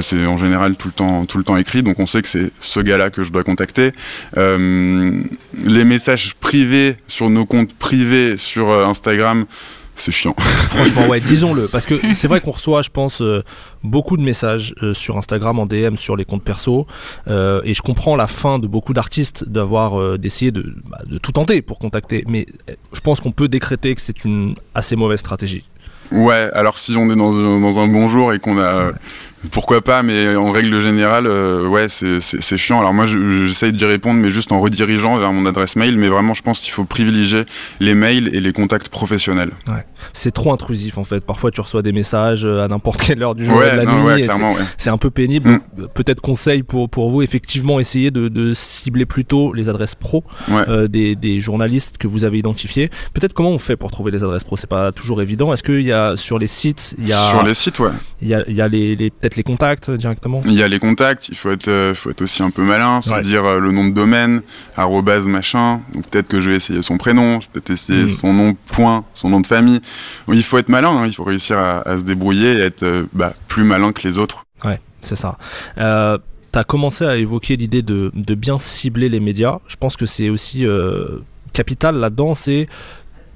c'est 0.00 0.26
en 0.26 0.36
général 0.36 0.76
tout 0.76 0.88
le 0.88 0.92
temps, 0.92 1.24
tout 1.24 1.38
le 1.38 1.44
temps 1.44 1.56
écrit, 1.56 1.82
donc 1.82 2.00
on 2.00 2.06
sait 2.06 2.20
que 2.20 2.28
c'est 2.28 2.50
ce 2.60 2.80
gars-là 2.80 3.10
que 3.10 3.22
je 3.22 3.30
dois 3.30 3.44
contacter. 3.44 3.92
les 4.36 5.84
messages 5.84 6.34
privés 6.34 6.96
sur 7.06 7.30
nos 7.30 7.46
comptes 7.46 7.72
privés 7.74 8.36
sur 8.36 8.72
Instagram 8.72 9.46
c'est 10.00 10.12
chiant. 10.12 10.34
Franchement, 10.38 11.06
ouais, 11.08 11.20
disons-le. 11.20 11.68
Parce 11.68 11.86
que 11.86 11.94
c'est 12.14 12.28
vrai 12.28 12.40
qu'on 12.40 12.52
reçoit, 12.52 12.82
je 12.82 12.90
pense, 12.90 13.22
euh, 13.22 13.42
beaucoup 13.82 14.16
de 14.16 14.22
messages 14.22 14.74
euh, 14.82 14.94
sur 14.94 15.18
Instagram 15.18 15.58
en 15.58 15.66
DM 15.66 15.96
sur 15.96 16.16
les 16.16 16.24
comptes 16.24 16.42
perso. 16.42 16.86
Euh, 17.28 17.60
et 17.64 17.74
je 17.74 17.82
comprends 17.82 18.16
la 18.16 18.26
fin 18.26 18.58
de 18.58 18.66
beaucoup 18.66 18.92
d'artistes 18.92 19.48
d'avoir 19.48 20.18
d'essayer 20.18 20.50
de, 20.50 20.74
bah, 20.88 20.98
de 21.06 21.18
tout 21.18 21.32
tenter 21.32 21.62
pour 21.62 21.78
contacter. 21.78 22.24
Mais 22.28 22.46
je 22.92 23.00
pense 23.00 23.20
qu'on 23.20 23.32
peut 23.32 23.48
décréter 23.48 23.94
que 23.94 24.00
c'est 24.00 24.24
une 24.24 24.54
assez 24.74 24.96
mauvaise 24.96 25.20
stratégie. 25.20 25.64
Ouais, 26.12 26.50
alors 26.54 26.78
si 26.78 26.96
on 26.96 27.08
est 27.10 27.16
dans, 27.16 27.32
dans 27.32 27.78
un 27.78 27.86
bon 27.86 28.08
jour 28.08 28.32
et 28.32 28.40
qu'on 28.40 28.58
a 28.58 28.90
Pourquoi 29.50 29.80
pas, 29.80 30.02
mais 30.02 30.36
en 30.36 30.52
règle 30.52 30.80
générale, 30.80 31.26
euh, 31.26 31.66
ouais, 31.66 31.86
c'est 31.88 32.56
chiant. 32.58 32.80
Alors 32.80 32.92
moi, 32.92 33.06
j'essaye 33.06 33.72
d'y 33.72 33.86
répondre, 33.86 34.20
mais 34.20 34.30
juste 34.30 34.52
en 34.52 34.60
redirigeant 34.60 35.16
vers 35.18 35.32
mon 35.32 35.46
adresse 35.46 35.76
mail. 35.76 35.96
Mais 35.96 36.08
vraiment, 36.08 36.34
je 36.34 36.42
pense 36.42 36.60
qu'il 36.60 36.72
faut 36.72 36.84
privilégier 36.84 37.44
les 37.80 37.94
mails 37.94 38.28
et 38.34 38.40
les 38.40 38.52
contacts 38.52 38.90
professionnels. 38.90 39.52
Ouais. 39.66 39.84
C'est 40.12 40.30
trop 40.30 40.52
intrusif 40.52 40.98
en 40.98 41.04
fait. 41.04 41.24
Parfois, 41.24 41.50
tu 41.50 41.60
reçois 41.60 41.82
des 41.82 41.92
messages 41.92 42.44
euh, 42.44 42.64
à 42.64 42.68
n'importe 42.68 43.00
quelle 43.00 43.22
heure 43.22 43.34
du 43.34 43.46
jour 43.46 43.62
et 43.62 43.70
de 43.72 43.76
la 43.76 43.84
nuit. 43.86 44.28
c'est 44.76 44.90
un 44.90 44.98
peu 44.98 45.10
pénible. 45.10 45.50
Mm. 45.50 45.86
Peut-être 45.94 46.20
conseil 46.20 46.62
pour, 46.62 46.90
pour 46.90 47.10
vous, 47.10 47.22
effectivement, 47.22 47.80
essayer 47.80 48.10
de, 48.10 48.28
de 48.28 48.52
cibler 48.54 49.06
plutôt 49.06 49.54
les 49.54 49.68
adresses 49.68 49.94
pro 49.94 50.24
euh, 50.50 50.86
des, 50.86 51.16
des, 51.16 51.40
journalistes 51.40 51.96
que 51.96 52.06
vous 52.06 52.24
avez 52.24 52.38
identifiés. 52.38 52.90
Peut-être 53.14 53.32
comment 53.32 53.50
on 53.50 53.58
fait 53.58 53.76
pour 53.76 53.90
trouver 53.90 54.10
les 54.10 54.22
adresses 54.22 54.44
pro? 54.44 54.56
C'est 54.56 54.68
pas 54.68 54.92
toujours 54.92 55.22
évident. 55.22 55.52
Est-ce 55.52 55.62
qu'il 55.62 55.82
y 55.82 55.92
a 55.92 56.16
sur 56.16 56.38
les 56.38 56.46
sites, 56.46 56.94
il 56.98 57.08
y 57.08 57.12
a 57.12 57.30
sur 57.30 57.42
les 57.42 57.54
sites, 57.54 57.78
ouais. 57.78 57.90
Il 58.20 58.28
y 58.28 58.34
a, 58.34 58.44
il 58.46 58.54
y 58.54 58.60
a 58.60 58.68
les, 58.68 58.96
les 58.96 59.10
les 59.36 59.42
contacts 59.42 59.90
directement 59.90 60.40
Il 60.44 60.52
y 60.52 60.62
a 60.62 60.68
les 60.68 60.78
contacts, 60.78 61.28
il 61.28 61.36
faut 61.36 61.50
être, 61.50 61.68
euh, 61.68 61.94
faut 61.94 62.10
être 62.10 62.22
aussi 62.22 62.42
un 62.42 62.50
peu 62.50 62.62
malin, 62.62 63.00
se 63.00 63.20
dire 63.20 63.44
euh, 63.44 63.58
le 63.58 63.72
nom 63.72 63.84
de 63.84 63.92
domaine, 63.92 64.42
arrobase 64.76 65.26
machin, 65.26 65.80
donc 65.94 66.06
peut-être 66.08 66.28
que 66.28 66.40
je 66.40 66.50
vais 66.50 66.56
essayer 66.56 66.82
son 66.82 66.98
prénom, 66.98 67.40
peut-être 67.52 67.70
essayer 67.70 68.04
mm. 68.04 68.10
son 68.10 68.32
nom, 68.32 68.56
point, 68.72 69.04
son 69.14 69.28
nom 69.30 69.40
de 69.40 69.46
famille. 69.46 69.80
Il 70.28 70.42
faut 70.42 70.58
être 70.58 70.68
malin, 70.68 70.90
hein, 70.90 71.06
il 71.06 71.14
faut 71.14 71.24
réussir 71.24 71.58
à, 71.58 71.98
se 71.98 72.02
débrouiller 72.02 72.54
et 72.54 72.60
être 72.60 72.82
euh, 72.82 73.04
bah, 73.12 73.34
plus 73.48 73.64
malin 73.64 73.92
que 73.92 74.06
les 74.06 74.18
autres. 74.18 74.44
Ouais, 74.64 74.80
c'est 75.02 75.16
ça. 75.16 75.38
Euh, 75.78 76.18
tu 76.52 76.58
as 76.58 76.64
commencé 76.64 77.04
à 77.04 77.16
évoquer 77.16 77.56
l'idée 77.56 77.82
de, 77.82 78.10
de, 78.14 78.34
bien 78.34 78.58
cibler 78.58 79.08
les 79.08 79.20
médias. 79.20 79.58
Je 79.68 79.76
pense 79.76 79.96
que 79.96 80.06
c'est 80.06 80.28
aussi 80.28 80.66
capital 81.52 81.96
là-dedans, 81.96 82.34
c'est 82.34 82.68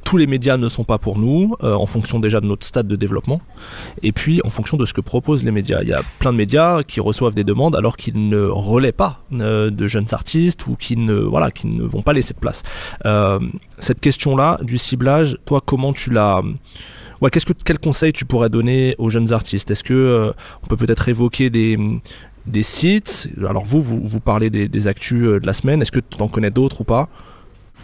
tous 0.04 0.16
les 0.16 0.26
médias 0.26 0.56
ne 0.56 0.68
sont 0.68 0.84
pas 0.84 0.98
pour 0.98 1.18
nous, 1.18 1.56
euh, 1.62 1.74
en 1.74 1.86
fonction 1.86 2.20
déjà 2.20 2.40
de 2.40 2.46
notre 2.46 2.66
stade 2.66 2.86
de 2.86 2.96
développement, 2.96 3.40
et 4.02 4.12
puis 4.12 4.40
en 4.44 4.50
fonction 4.50 4.76
de 4.76 4.84
ce 4.84 4.92
que 4.92 5.00
proposent 5.00 5.42
les 5.42 5.50
médias. 5.50 5.82
Il 5.82 5.88
y 5.88 5.92
a 5.92 6.02
plein 6.18 6.32
de 6.32 6.36
médias 6.36 6.82
qui 6.82 7.00
reçoivent 7.00 7.34
des 7.34 7.44
demandes 7.44 7.74
alors 7.74 7.96
qu'ils 7.96 8.28
ne 8.28 8.44
relaient 8.44 8.92
pas 8.92 9.20
euh, 9.32 9.70
de 9.70 9.86
jeunes 9.86 10.06
artistes 10.12 10.66
ou 10.66 10.76
qui 10.76 10.96
ne, 10.96 11.14
voilà, 11.14 11.50
qui 11.50 11.66
ne 11.66 11.82
vont 11.82 12.02
pas 12.02 12.12
laisser 12.12 12.34
de 12.34 12.38
place. 12.38 12.62
Euh, 13.06 13.40
cette 13.78 14.00
question-là 14.00 14.58
du 14.62 14.78
ciblage, 14.78 15.38
toi, 15.46 15.62
comment 15.64 15.92
tu 15.92 16.10
l'as... 16.10 16.42
Ouais, 17.20 17.30
qu'est-ce 17.30 17.46
que, 17.46 17.54
quel 17.64 17.78
conseil 17.78 18.12
tu 18.12 18.26
pourrais 18.26 18.50
donner 18.50 18.94
aux 18.98 19.08
jeunes 19.08 19.32
artistes? 19.32 19.70
Est-ce 19.70 19.84
que 19.84 20.32
on 20.62 20.66
peut 20.66 20.76
peut-être 20.76 21.08
évoquer 21.08 21.48
des, 21.48 22.62
sites? 22.62 23.30
Alors 23.38 23.64
vous, 23.64 23.80
vous, 23.80 24.00
vous 24.04 24.20
parlez 24.20 24.50
des, 24.50 24.68
des 24.68 24.88
actus 24.88 25.22
de 25.22 25.46
la 25.46 25.54
semaine. 25.54 25.80
Est-ce 25.80 25.92
que 25.92 26.00
tu 26.00 26.20
en 26.22 26.28
connais 26.28 26.50
d'autres 26.50 26.82
ou 26.82 26.84
pas? 26.84 27.08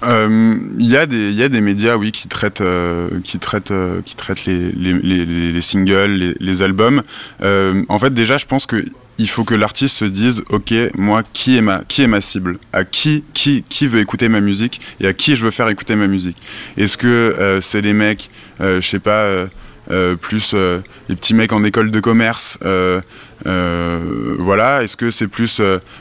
Il 0.03 0.09
euh, 0.09 0.59
y, 0.79 0.93
y 0.93 1.43
a 1.43 1.49
des 1.49 1.61
médias, 1.61 1.97
oui, 1.97 2.13
qui 2.13 2.29
traitent, 2.29 2.61
euh, 2.61 3.09
qui 3.23 3.39
traitent, 3.39 3.71
euh, 3.71 4.01
qui 4.03 4.17
traitent 4.17 4.47
les, 4.47 4.73
les, 4.73 4.95
les, 4.95 5.53
les 5.53 5.63
singles, 5.63 6.35
les, 6.39 6.63
albums. 6.63 7.03
en 7.43 7.99
fait, 7.99 8.13
déjà, 8.13 8.37
je 8.37 8.47
pense 8.47 8.67
que 8.67 8.85
il 9.19 9.29
faut 9.29 9.45
que 9.45 9.55
l'artiste 9.55 9.97
se 9.97 10.07
dise, 10.07 10.43
ok, 10.49 10.73
moi, 10.97 11.23
qui 11.35 11.59
est 11.59 11.61
ma, 11.61 11.83
qui 11.87 12.03
est 12.03 12.07
ma 12.07 12.23
cible? 12.23 12.59
À 12.73 12.85
qui, 12.85 13.23
qui, 13.35 13.65
qui 13.69 13.87
veut 13.87 14.01
écouter 14.01 14.29
ma 14.29 14.41
musique 14.41 14.81
et 14.99 15.07
à 15.07 15.13
qui 15.13 15.37
je 15.37 15.45
veux 15.45 15.51
faire 15.51 15.69
écouter 15.69 15.95
ma 15.95 16.07
musique? 16.07 16.39
Est-ce 16.79 16.97
que 16.97 17.59
c'est 17.61 17.83
des 17.83 17.93
mecs, 17.93 18.31
je 18.61 18.81
sais 18.81 18.99
pas 18.99 19.49
euh, 19.91 20.15
plus 20.15 20.53
euh, 20.55 20.81
les 21.09 21.17
petits 21.17 21.35
mecs 21.35 21.53
en 21.53 21.65
école 21.65 21.91
de 21.91 21.99
commerce. 22.01 22.59
Euh, 23.47 24.35
voilà, 24.39 24.83
est-ce 24.83 24.97
que 24.97 25.11
c'est 25.11 25.29
plus 25.29 25.61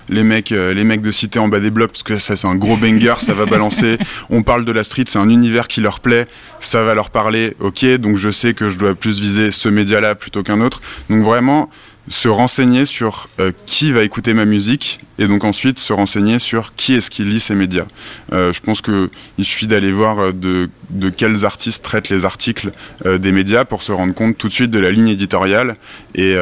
les 0.10 0.24
mecs, 0.24 0.50
les 0.50 0.84
mecs 0.84 1.02
de 1.02 1.12
cité 1.12 1.40
en 1.40 1.48
bas 1.48 1.60
des 1.60 1.72
blocs 1.72 1.92
parce 1.92 2.04
que 2.04 2.18
ça 2.18 2.36
c'est 2.36 2.48
un 2.48 2.56
gros 2.56 2.78
banger, 2.78 3.16
ça 3.20 3.34
va 3.34 3.46
balancer. 3.46 3.98
On 4.30 4.44
parle 4.44 4.66
de 4.66 4.72
la 4.72 4.84
street, 4.84 5.06
c'est 5.08 5.20
un 5.20 5.30
univers 5.30 5.68
qui 5.68 5.82
leur 5.82 6.00
plaît, 6.00 6.28
ça 6.60 6.84
va 6.84 6.94
leur 6.94 7.10
parler. 7.10 7.56
Ok, 7.60 7.86
donc 7.98 8.18
je 8.18 8.30
sais 8.30 8.54
que 8.54 8.70
je 8.70 8.78
dois 8.78 8.96
plus 8.96 9.20
viser 9.20 9.52
ce 9.52 9.70
média-là 9.70 10.16
plutôt 10.16 10.44
qu'un 10.44 10.62
autre. 10.62 10.82
Donc 11.10 11.24
vraiment, 11.24 11.70
se 12.10 12.28
renseigner 12.28 12.86
sur 12.86 13.30
euh, 13.40 13.52
qui 13.66 13.92
va 13.92 14.04
écouter 14.04 14.34
ma 14.34 14.46
musique 14.46 15.00
et 15.20 15.28
donc 15.28 15.44
ensuite 15.44 15.78
se 15.78 15.94
renseigner 15.94 16.40
sur 16.40 16.76
qui 16.76 16.96
est-ce 16.96 17.10
qui 17.12 17.24
lit 17.24 17.40
ces 17.40 17.56
médias. 17.56 17.86
Euh, 18.34 18.52
je 18.52 18.60
pense 18.62 18.82
qu'il 18.82 19.10
suffit 19.44 19.68
d'aller 19.68 19.92
voir 19.92 20.20
euh, 20.20 20.32
de, 20.34 20.70
de, 20.90 21.10
quels 21.10 21.46
artistes 21.46 21.84
traitent 21.84 22.10
les 22.10 22.26
articles 22.26 22.72
des 23.06 23.32
médias 23.32 23.64
pour 23.64 23.84
se 23.84 23.92
rendre 23.92 24.14
compte 24.14 24.38
tout 24.38 24.48
de 24.48 24.54
suite 24.54 24.72
de 24.72 24.80
la 24.80 24.90
ligne 24.90 25.10
éditoriale 25.10 25.76
et, 26.16 26.36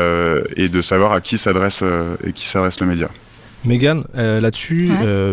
et 0.56 0.70
de 0.70 0.82
savoir 0.82 1.12
à 1.12 1.22
qui 1.22 1.38
s'adresse 1.38 1.84
et 2.24 2.32
qui 2.32 2.48
s'adresse 2.48 2.80
le 2.80 2.88
média. 2.88 3.10
Megan, 3.66 4.04
là-dessus, 4.14 4.90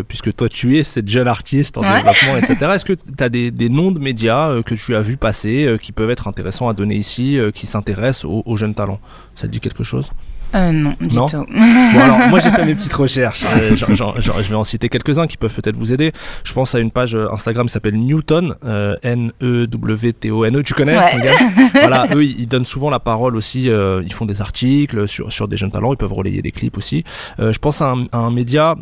puisque 0.07 0.35
toi 0.35 0.49
tu 0.49 0.77
es 0.77 0.83
cette 0.83 1.07
jeune 1.07 1.27
artiste 1.27 1.77
en 1.77 1.81
développement, 1.81 2.37
etc., 2.37 2.71
est-ce 2.75 2.85
que 2.85 2.93
tu 2.93 3.23
as 3.23 3.29
des, 3.29 3.51
des, 3.51 3.69
noms 3.69 3.91
de 3.91 3.99
médias 3.99 4.61
que 4.63 4.75
tu 4.75 4.95
as 4.95 5.01
vu 5.01 5.15
passer 5.15 5.77
qui 5.81 5.91
peuvent 5.91 6.09
être 6.09 6.27
intéressants 6.27 6.67
à 6.67 6.73
donner 6.73 6.95
ici, 6.95 7.39
qui 7.53 7.67
s'intéressent 7.67 8.25
aux, 8.25 8.43
aux, 8.45 8.55
jeunes 8.55 8.75
talents? 8.75 8.99
Ça 9.35 9.47
te 9.47 9.51
dit 9.51 9.59
quelque 9.59 9.83
chose? 9.83 10.11
Euh, 10.55 10.71
non, 10.71 10.93
du 11.01 11.09
tout. 11.09 11.15
bon, 11.15 11.99
alors, 11.99 12.29
moi 12.29 12.39
j'ai 12.39 12.49
fait 12.49 12.63
mes 12.65 12.75
petites 12.75 12.93
recherches. 12.93 13.43
Euh, 13.43 13.75
je 13.75 14.49
vais 14.49 14.55
en 14.55 14.63
citer 14.63 14.87
quelques-uns 14.87 15.27
qui 15.27 15.35
peuvent 15.35 15.53
peut-être 15.53 15.75
vous 15.75 15.91
aider. 15.91 16.13
Je 16.43 16.53
pense 16.53 16.73
à 16.75 16.79
une 16.79 16.91
page 16.91 17.13
euh, 17.15 17.31
Instagram 17.31 17.67
qui 17.67 17.73
s'appelle 17.73 17.95
Newton, 17.95 18.55
euh, 18.63 18.95
N-E-W-T-O-N-E. 19.03 20.63
Tu 20.63 20.73
connais 20.73 20.95
Voilà, 21.73 22.07
eux 22.13 22.23
ils 22.23 22.47
donnent 22.47 22.65
souvent 22.65 22.89
la 22.89 22.99
parole 22.99 23.35
aussi. 23.35 23.65
ils 23.65 24.13
font 24.13 24.25
des 24.25 24.41
articles 24.41 25.07
sur, 25.07 25.31
sur 25.31 25.47
des 25.47 25.57
jeunes 25.57 25.71
talents. 25.71 25.91
Ils 25.91 25.97
peuvent 25.97 26.13
relayer 26.13 26.41
des 26.41 26.51
clips 26.51 26.77
aussi. 26.77 27.03
je 27.39 27.57
pense 27.57 27.81
à 27.81 27.91
un, 27.91 28.05
un 28.13 28.31
média 28.31 28.75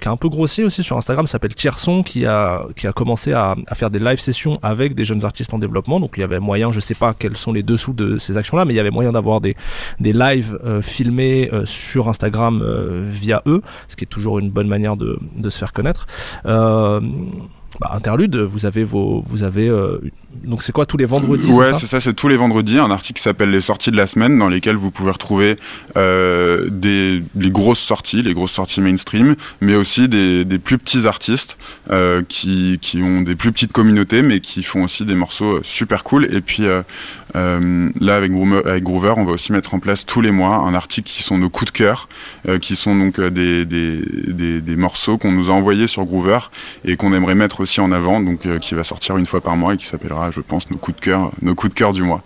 qui 0.00 0.08
a 0.08 0.10
un 0.10 0.16
peu 0.16 0.28
grossi 0.28 0.64
aussi 0.64 0.82
sur 0.82 0.96
Instagram, 0.96 1.26
s'appelle 1.26 1.54
Tierson, 1.54 2.02
qui 2.02 2.26
a, 2.26 2.64
qui 2.76 2.86
a 2.86 2.92
commencé 2.92 3.32
à, 3.32 3.54
à, 3.66 3.74
faire 3.74 3.90
des 3.90 3.98
live 3.98 4.18
sessions 4.18 4.58
avec 4.62 4.94
des 4.94 5.04
jeunes 5.04 5.24
artistes 5.24 5.54
en 5.54 5.58
développement. 5.58 6.00
Donc 6.00 6.14
il 6.16 6.20
y 6.20 6.24
avait 6.24 6.40
moyen, 6.40 6.72
je 6.72 6.80
sais 6.80 6.94
pas 6.94 7.14
quels 7.16 7.36
sont 7.36 7.52
les 7.52 7.62
dessous 7.62 7.92
de 7.92 8.18
ces 8.18 8.36
actions-là, 8.36 8.64
mais 8.64 8.74
il 8.74 8.76
y 8.76 8.80
avait 8.80 8.90
moyen 8.90 9.12
d'avoir 9.12 9.40
des, 9.40 9.54
des 10.00 10.12
lives 10.12 10.58
filmés 10.82 11.19
euh, 11.20 11.64
sur 11.64 12.08
Instagram 12.08 12.62
euh, 12.62 13.06
via 13.08 13.42
eux, 13.46 13.62
ce 13.88 13.96
qui 13.96 14.04
est 14.04 14.08
toujours 14.08 14.38
une 14.38 14.50
bonne 14.50 14.68
manière 14.68 14.96
de, 14.96 15.18
se 15.48 15.58
faire 15.58 15.72
connaître. 15.72 16.06
Euh, 16.46 17.00
bah, 17.80 17.90
interlude, 17.92 18.36
vous 18.36 18.66
avez 18.66 18.84
vos, 18.84 19.20
vous 19.20 19.42
avez 19.42 19.70
donc 20.44 20.62
c'est 20.62 20.72
quoi 20.72 20.86
tous 20.86 20.96
les 20.96 21.04
vendredis 21.04 21.46
Ouais, 21.48 21.74
c'est 21.74 21.86
ça, 21.86 22.00
c'est 22.00 22.14
tous 22.14 22.28
les 22.28 22.36
vendredis 22.36 22.78
un 22.78 22.90
article 22.90 23.18
qui 23.18 23.22
s'appelle 23.22 23.50
les 23.50 23.60
sorties 23.60 23.90
de 23.90 23.96
la 23.96 24.06
semaine 24.06 24.38
dans 24.38 24.48
lesquelles 24.48 24.76
vous 24.76 24.90
pouvez 24.90 25.10
retrouver 25.10 25.56
euh, 25.96 26.68
des 26.70 27.22
les 27.36 27.50
grosses 27.50 27.80
sorties, 27.80 28.22
les 28.22 28.32
grosses 28.32 28.52
sorties 28.52 28.80
mainstream, 28.80 29.34
mais 29.60 29.74
aussi 29.74 30.08
des, 30.08 30.44
des 30.44 30.58
plus 30.58 30.78
petits 30.78 31.06
artistes 31.06 31.58
euh, 31.90 32.22
qui, 32.28 32.78
qui 32.80 33.02
ont 33.02 33.22
des 33.22 33.34
plus 33.34 33.50
petites 33.50 33.72
communautés, 33.72 34.22
mais 34.22 34.40
qui 34.40 34.62
font 34.62 34.84
aussi 34.84 35.04
des 35.04 35.14
morceaux 35.14 35.60
super 35.62 36.04
cool. 36.04 36.32
Et 36.32 36.40
puis 36.40 36.64
euh, 36.64 36.82
euh 37.36 37.88
là 38.00 38.16
avec 38.16 38.30
Groover, 38.30 38.62
avec 38.64 38.84
Groover, 38.84 39.14
on 39.16 39.24
va 39.24 39.32
aussi 39.32 39.52
mettre 39.52 39.74
en 39.74 39.78
place 39.80 40.06
tous 40.06 40.20
les 40.20 40.30
mois 40.30 40.56
un 40.56 40.74
article 40.74 41.10
qui 41.10 41.22
sont 41.22 41.38
nos 41.38 41.50
coups 41.50 41.72
de 41.72 41.76
cœur, 41.76 42.08
euh, 42.48 42.58
qui 42.58 42.76
sont 42.76 42.96
donc 42.96 43.18
euh, 43.18 43.30
des, 43.30 43.64
des, 43.64 44.00
des, 44.28 44.60
des 44.60 44.76
morceaux 44.76 45.18
qu'on 45.18 45.32
nous 45.32 45.50
a 45.50 45.52
envoyés 45.52 45.86
sur 45.86 46.04
Groover 46.04 46.38
et 46.84 46.96
qu'on 46.96 47.12
aimerait 47.14 47.34
mettre 47.34 47.60
aussi 47.60 47.80
en 47.80 47.90
avant, 47.92 48.20
donc 48.20 48.46
qui 48.60 48.74
va 48.74 48.84
sortir 48.84 49.16
une 49.16 49.26
fois 49.26 49.40
par 49.40 49.56
mois 49.56 49.74
et 49.74 49.76
qui 49.76 49.86
s'appellera 49.86 50.19
je 50.30 50.40
pense, 50.40 50.70
nos 50.70 50.76
coups 50.76 50.98
de 50.98 51.02
cœur, 51.02 51.30
nos 51.40 51.54
coups 51.54 51.72
de 51.72 51.78
cœur 51.78 51.92
du 51.92 52.02
mois. 52.02 52.22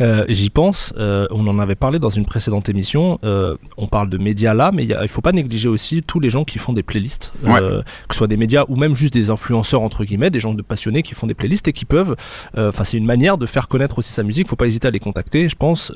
Euh, 0.00 0.24
j'y 0.28 0.50
pense. 0.50 0.94
Euh, 0.96 1.26
on 1.30 1.46
en 1.46 1.58
avait 1.58 1.74
parlé 1.74 1.98
dans 1.98 2.08
une 2.08 2.24
précédente 2.24 2.68
émission. 2.68 3.18
Euh, 3.24 3.56
on 3.76 3.86
parle 3.86 4.08
de 4.08 4.18
médias 4.18 4.54
là, 4.54 4.70
mais 4.72 4.84
il 4.84 4.96
ne 4.96 5.06
faut 5.06 5.20
pas 5.20 5.32
négliger 5.32 5.68
aussi 5.68 6.02
tous 6.02 6.20
les 6.20 6.30
gens 6.30 6.44
qui 6.44 6.58
font 6.58 6.72
des 6.72 6.82
playlists, 6.82 7.32
que 7.44 7.82
ce 8.10 8.16
soit 8.16 8.26
des 8.26 8.36
médias 8.36 8.64
ou 8.68 8.76
même 8.76 8.94
juste 8.94 9.12
des 9.12 9.30
influenceurs 9.30 9.82
entre 9.82 10.04
guillemets, 10.04 10.30
des 10.30 10.40
gens 10.40 10.54
de 10.54 10.62
passionnés 10.62 11.02
qui 11.02 11.14
font 11.14 11.26
des 11.26 11.34
playlists 11.34 11.68
et 11.68 11.72
qui 11.72 11.84
peuvent. 11.84 12.16
Enfin, 12.56 12.84
c'est 12.84 12.96
une 12.96 13.06
manière 13.06 13.38
de 13.38 13.46
faire 13.46 13.68
connaître 13.68 13.98
aussi 13.98 14.12
sa 14.12 14.22
musique. 14.22 14.48
Faut 14.48 14.56
pas 14.56 14.66
hésiter 14.66 14.88
à 14.88 14.90
les 14.90 15.00
contacter, 15.00 15.48
je 15.48 15.56
pense, 15.56 15.92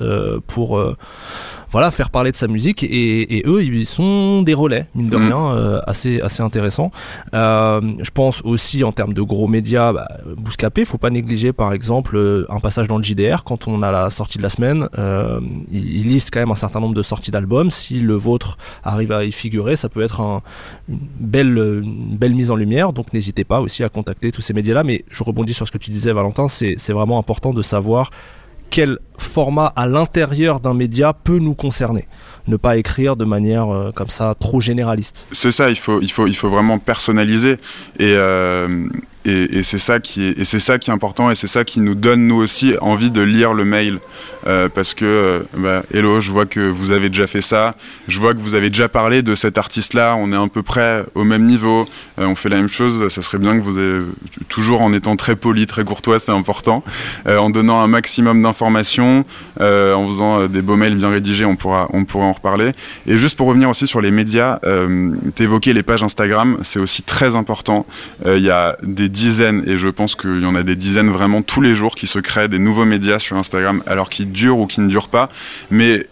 pour 0.47 0.81
voilà, 1.71 1.91
faire 1.91 2.11
parler 2.11 2.33
de 2.33 2.37
sa 2.37 2.49
musique. 2.49 2.83
Et, 2.83 3.43
eux, 3.47 3.63
ils 3.63 3.87
sont 3.87 4.43
des 4.43 4.55
relais, 4.55 4.87
mine 4.95 5.09
de 5.09 5.17
mm. 5.17 5.27
rien, 5.27 5.53
euh, 5.53 5.81
assez, 5.87 6.21
assez 6.21 6.43
intéressants. 6.43 6.91
Euh, 7.35 7.81
je 8.01 8.11
pense 8.11 8.43
aussi 8.43 8.85
en 8.85 8.93
termes 8.93 9.15
de 9.15 9.23
gros 9.23 9.49
médias, 9.49 9.93
bah, 9.93 10.09
Bouscapé, 10.37 10.85
faut 10.85 10.99
pas 10.99 11.11
négliger 11.11 11.53
par 11.53 11.73
exemple 11.73 12.17
euh, 12.17 12.47
un 12.49 12.61
passage 12.61 12.89
dans 12.89 12.97
le 12.97 13.03
JDR 13.03 13.45
quand 13.45 13.69
on 13.69 13.83
a 13.83 13.91
la 13.91 14.11
sortie 14.11 14.39
de 14.39 14.43
la 14.43 14.51
semaine. 14.51 14.89
Euh, 14.99 15.41
ils, 15.71 16.09
listent 16.09 16.31
quand 16.33 16.41
même 16.41 16.51
un 16.51 16.57
certain 16.57 16.81
nombre 16.81 16.95
de 16.95 17.03
sorties 17.03 17.31
d'albums. 17.31 17.71
Si 17.71 18.01
le 18.01 18.15
vôtre 18.15 18.57
arrive 18.85 19.13
à 19.13 19.25
y 19.25 19.33
figurer, 19.33 19.77
ça 19.77 19.89
peut 19.89 20.03
être 20.03 20.21
un, 20.21 20.43
une, 20.89 20.99
belle, 21.21 21.59
une 21.59 22.17
belle 22.17 22.35
mise 22.35 22.51
en 22.51 22.57
lumière. 22.57 22.93
Donc 22.93 23.13
n'hésitez 23.13 23.45
pas 23.45 23.61
aussi 23.61 23.85
à 23.85 23.89
contacter 23.89 24.33
tous 24.33 24.43
ces 24.43 24.55
médias-là. 24.55 24.85
Mais 24.85 25.05
je 25.11 25.23
rebondis 25.23 25.55
sur 25.55 25.67
ce 25.67 25.73
que 25.73 25.79
tu 25.79 25.91
disais, 25.91 26.13
Valentin, 26.13 26.49
c'est 26.49 26.93
vraiment 26.93 27.19
important 27.19 27.53
de 27.53 27.63
savoir 27.63 28.11
quel 28.71 28.99
format 29.17 29.73
à 29.77 29.87
l'intérieur 29.87 30.61
d'un 30.61 30.75
média 30.75 31.13
peut 31.13 31.39
nous 31.39 31.55
concerner. 31.55 32.07
Ne 32.47 32.57
pas 32.57 32.77
écrire 32.77 33.17
de 33.17 33.25
manière 33.25 33.69
euh, 33.69 33.93
comme 33.93 34.09
ça 34.09 34.35
trop 34.39 34.61
généraliste. 34.61 35.27
C'est 35.33 35.53
ça, 35.53 35.71
il 35.71 35.77
faut, 35.77 36.01
il, 36.01 36.11
faut, 36.11 36.27
il 36.27 36.35
faut 36.35 36.49
vraiment 36.49 36.79
personnaliser. 36.79 37.59
Et, 37.99 38.15
euh, 38.17 38.89
et, 39.25 39.63
c'est 39.63 39.79
ça 39.79 40.01
qui 40.01 40.29
est, 40.29 40.45
c'est 40.45 40.61
ça 40.61 40.79
qui 40.79 40.91
est 40.91 40.93
important 40.93 41.31
et 41.31 41.35
c'est 41.35 41.49
ça 41.49 41.65
qui 41.65 41.81
nous 41.81 41.95
donne 41.95 42.27
nous 42.27 42.37
aussi 42.37 42.75
envie 42.81 43.11
de 43.11 43.21
lire 43.21 43.53
le 43.55 43.65
mail. 43.65 43.99
Euh, 44.47 44.69
parce 44.73 44.95
que 44.95 45.05
euh, 45.05 45.41
bah, 45.57 45.83
hello 45.93 46.21
je 46.21 46.31
vois 46.31 46.47
que 46.47 46.61
vous 46.61 46.93
avez 46.93 47.09
déjà 47.09 47.27
fait 47.27 47.43
ça. 47.43 47.75
Je 48.07 48.19
vois 48.19 48.35
que 48.35 48.41
vous 48.41 48.55
avez 48.55 48.71
déjà 48.71 48.89
parlé 48.89 49.23
de 49.23 49.35
cet 49.35 49.59
artiste 49.59 49.95
là 49.95 50.15
on 50.17 50.33
est 50.33 50.37
à 50.37 50.47
peu 50.49 50.63
près 50.63 51.05
au 51.15 51.25
même 51.25 51.45
niveau. 51.45 51.87
Euh, 52.19 52.27
on 52.27 52.35
fait 52.35 52.49
la 52.49 52.57
même 52.57 52.69
chose. 52.69 53.09
Ça 53.09 53.23
serait 53.23 53.39
bien 53.39 53.59
que 53.59 53.63
vous 53.63 53.79
ayez 53.79 54.03
toujours 54.49 54.81
en 54.81 54.93
étant 54.93 55.17
très 55.17 55.37
poli 55.37 55.67
très 55.67 55.85
courtois 55.85 56.19
c'est 56.19 56.33
important. 56.33 56.83
En 57.27 57.51
donnant 57.51 57.81
un 57.81 57.89
maximum 57.89 58.43
d'informations 58.43 59.25
en 59.61 60.09
faisant 60.09 60.47
des 60.47 60.63
beaux 60.63 60.77
mails 60.77 60.95
bien 60.95 61.11
rédigés, 61.11 61.45
on 61.45 61.57
pourra, 61.57 61.89
on 61.93 62.05
pourra 62.05 62.25
en 62.25 62.33
reparler. 62.33 62.73
Et 63.07 63.19
juste 63.19 63.37
pour 63.37 63.49
revenir 63.49 63.69
aussi 63.69 63.87
sur 63.87 64.01
les 64.01 64.11
médias, 64.11 64.61
t'évoquais 65.35 65.73
les 65.73 65.83
pages 65.83 66.03
Instagram, 66.03 66.59
c'est 66.63 66.79
aussi 66.79 67.03
très 67.03 67.37
important. 67.37 67.87
Il 68.25 68.43
y 68.43 68.51
a 68.51 68.77
des 68.83 69.08
dizaines, 69.09 69.65
et 69.67 69.79
je 69.79 69.89
pense 69.89 70.15
qu'il 70.15 70.41
y 70.41 70.47
en 70.47 70.55
a 70.55 70.63
des 70.63 70.77
dizaines 70.77 71.11
vraiment 71.11 71.43
tous 71.43 71.61
les 71.61 71.75
jours 71.75 71.95
qui 71.95 72.07
se 72.07 72.19
créent 72.19 72.49
des 72.49 72.59
nouveaux 72.59 72.85
médias 72.85 73.19
sur 73.19 73.37
Instagram, 73.37 73.83
alors 73.87 74.11
qu'ils 74.11 74.31
durent 74.33 74.59
ou 74.59 74.67
qui 74.67 74.81
ne 74.81 74.89
durent 74.89 75.09
pas. 75.09 75.29
Mais 75.71 76.07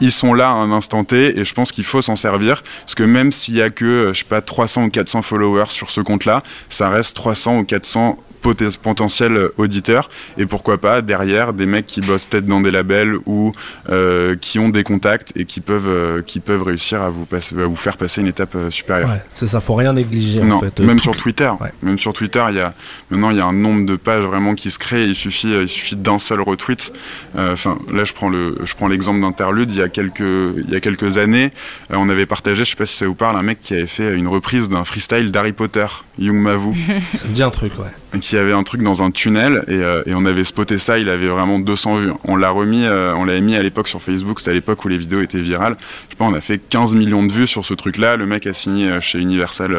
ils 0.00 0.12
sont 0.12 0.34
là 0.34 0.48
à 0.48 0.52
un 0.52 0.72
instant 0.72 1.04
T 1.04 1.38
et 1.38 1.44
je 1.44 1.54
pense 1.54 1.72
qu'il 1.72 1.84
faut 1.84 2.02
s'en 2.02 2.16
servir 2.16 2.62
parce 2.80 2.94
que 2.94 3.02
même 3.02 3.32
s'il 3.32 3.54
y 3.54 3.62
a 3.62 3.68
que 3.68 4.12
je 4.14 4.20
sais 4.20 4.24
pas 4.24 4.40
300 4.40 4.84
ou 4.84 4.90
400 4.90 5.22
followers 5.22 5.66
sur 5.68 5.90
ce 5.90 6.00
compte-là, 6.00 6.42
ça 6.70 6.88
reste 6.88 7.14
300 7.16 7.58
ou 7.58 7.64
400 7.64 8.18
potentiels 8.40 9.48
auditeurs 9.56 10.10
et 10.38 10.46
pourquoi 10.46 10.78
pas 10.78 11.02
derrière 11.02 11.52
des 11.52 11.66
mecs 11.66 11.86
qui 11.86 12.00
bossent 12.00 12.26
peut-être 12.26 12.46
dans 12.46 12.60
des 12.60 12.70
labels 12.70 13.16
ou 13.26 13.52
euh, 13.88 14.36
qui 14.40 14.58
ont 14.58 14.68
des 14.68 14.82
contacts 14.82 15.32
et 15.36 15.44
qui 15.44 15.60
peuvent 15.60 15.88
euh, 15.88 16.22
qui 16.22 16.40
peuvent 16.40 16.62
réussir 16.62 17.02
à 17.02 17.10
vous 17.10 17.24
passer, 17.24 17.58
à 17.58 17.66
vous 17.66 17.76
faire 17.76 17.96
passer 17.96 18.20
une 18.20 18.26
étape 18.26 18.54
euh, 18.54 18.70
supérieure. 18.70 19.08
Ouais, 19.08 19.22
c'est 19.32 19.46
ça, 19.46 19.60
faut 19.60 19.74
rien 19.74 19.92
négliger 19.92 20.40
non, 20.40 20.56
en 20.56 20.60
fait. 20.60 20.80
Même 20.80 20.98
sur 20.98 21.16
Twitter, 21.16 21.50
même 21.82 21.98
sur 21.98 22.12
Twitter, 22.12 22.44
il 22.50 22.56
y 22.56 22.60
a 22.60 22.74
maintenant 23.10 23.30
il 23.30 23.36
y 23.36 23.40
a 23.40 23.46
un 23.46 23.52
nombre 23.52 23.86
de 23.86 23.96
pages 23.96 24.24
vraiment 24.24 24.54
qui 24.54 24.70
se 24.70 24.78
créent. 24.78 25.08
Il 25.08 25.14
suffit 25.14 25.52
il 25.52 25.68
suffit 25.68 25.96
d'un 25.96 26.18
seul 26.18 26.40
retweet. 26.40 26.92
Enfin 27.36 27.78
là 27.92 28.04
je 28.04 28.12
prends 28.12 28.28
le 28.28 28.58
je 28.64 28.74
prends 28.74 28.88
l'exemple 28.88 29.20
d'Interlude. 29.20 29.70
Il 29.70 29.78
y 29.78 29.82
a 29.82 29.88
quelques 29.88 30.20
il 30.20 30.70
y 30.70 30.76
a 30.76 30.80
quelques 30.80 31.18
années, 31.18 31.52
on 31.90 32.08
avait 32.08 32.26
partagé, 32.26 32.64
je 32.64 32.70
sais 32.70 32.76
pas 32.76 32.86
si 32.86 32.96
ça 32.96 33.06
vous 33.06 33.14
parle, 33.14 33.36
un 33.36 33.42
mec 33.42 33.60
qui 33.60 33.74
avait 33.74 33.86
fait 33.86 34.14
une 34.14 34.28
reprise 34.28 34.68
d'un 34.68 34.84
freestyle 34.84 35.30
d'Harry 35.30 35.52
Potter, 35.52 35.86
Young 36.18 36.36
Mavu. 36.36 36.74
ça 37.14 37.26
me 37.26 37.34
dit 37.34 37.42
un 37.42 37.50
truc, 37.50 37.72
ouais. 37.78 38.20
Qui 38.20 38.29
avait 38.38 38.52
un 38.52 38.62
truc 38.62 38.82
dans 38.82 39.02
un 39.02 39.10
tunnel 39.10 39.64
et, 39.68 39.74
euh, 39.74 40.02
et, 40.06 40.14
on 40.14 40.24
avait 40.24 40.44
spoté 40.44 40.78
ça, 40.78 40.98
il 40.98 41.08
avait 41.08 41.28
vraiment 41.28 41.58
200 41.58 41.96
vues. 41.96 42.12
On 42.24 42.36
l'a 42.36 42.50
remis, 42.50 42.84
euh, 42.84 43.14
on 43.16 43.24
l'avait 43.24 43.40
mis 43.40 43.56
à 43.56 43.62
l'époque 43.62 43.88
sur 43.88 44.02
Facebook, 44.02 44.40
c'était 44.40 44.50
à 44.50 44.54
l'époque 44.54 44.84
où 44.84 44.88
les 44.88 44.98
vidéos 44.98 45.20
étaient 45.20 45.40
virales. 45.40 45.76
Je 45.80 46.10
sais 46.10 46.16
pas, 46.16 46.24
on 46.24 46.34
a 46.34 46.40
fait 46.40 46.58
15 46.58 46.94
millions 46.94 47.24
de 47.24 47.32
vues 47.32 47.46
sur 47.46 47.64
ce 47.64 47.74
truc-là. 47.74 48.16
Le 48.16 48.26
mec 48.26 48.46
a 48.46 48.54
signé 48.54 48.88
euh, 48.88 49.00
chez 49.00 49.18
Universal 49.18 49.76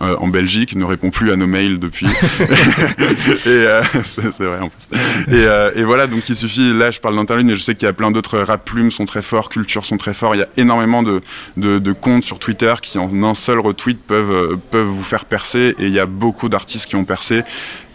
en 0.00 0.28
Belgique, 0.28 0.74
ne 0.74 0.84
répond 0.84 1.10
plus 1.10 1.32
à 1.32 1.36
nos 1.36 1.46
mails 1.46 1.78
depuis. 1.78 2.06
et 3.46 3.66
c'est 4.04 4.40
vrai 4.40 4.60
en 4.60 4.68
plus. 4.68 4.98
Et, 5.32 5.80
et, 5.80 5.84
voilà, 5.84 6.06
donc 6.06 6.28
il 6.28 6.36
suffit, 6.36 6.72
là 6.72 6.90
je 6.90 7.00
parle 7.00 7.16
d'interlude, 7.16 7.46
mais 7.46 7.56
je 7.56 7.62
sais 7.62 7.74
qu'il 7.74 7.86
y 7.86 7.88
a 7.88 7.92
plein 7.92 8.10
d'autres 8.10 8.38
rap 8.38 8.64
plumes 8.64 8.90
sont 8.90 9.04
très 9.04 9.22
forts, 9.22 9.48
culture 9.48 9.84
sont 9.84 9.96
très 9.96 10.14
forts. 10.14 10.34
Il 10.34 10.38
y 10.38 10.42
a 10.42 10.48
énormément 10.56 11.02
de, 11.02 11.22
de, 11.56 11.78
de 11.78 11.92
comptes 11.92 12.24
sur 12.24 12.38
Twitter 12.38 12.74
qui 12.82 12.98
en 12.98 13.22
un 13.22 13.34
seul 13.34 13.60
retweet 13.60 13.98
peuvent, 14.06 14.58
peuvent 14.70 14.86
vous 14.86 15.02
faire 15.02 15.24
percer 15.24 15.74
et 15.78 15.86
il 15.86 15.92
y 15.92 15.98
a 15.98 16.06
beaucoup 16.06 16.48
d'artistes 16.48 16.86
qui 16.86 16.96
ont 16.96 17.04
percé 17.04 17.42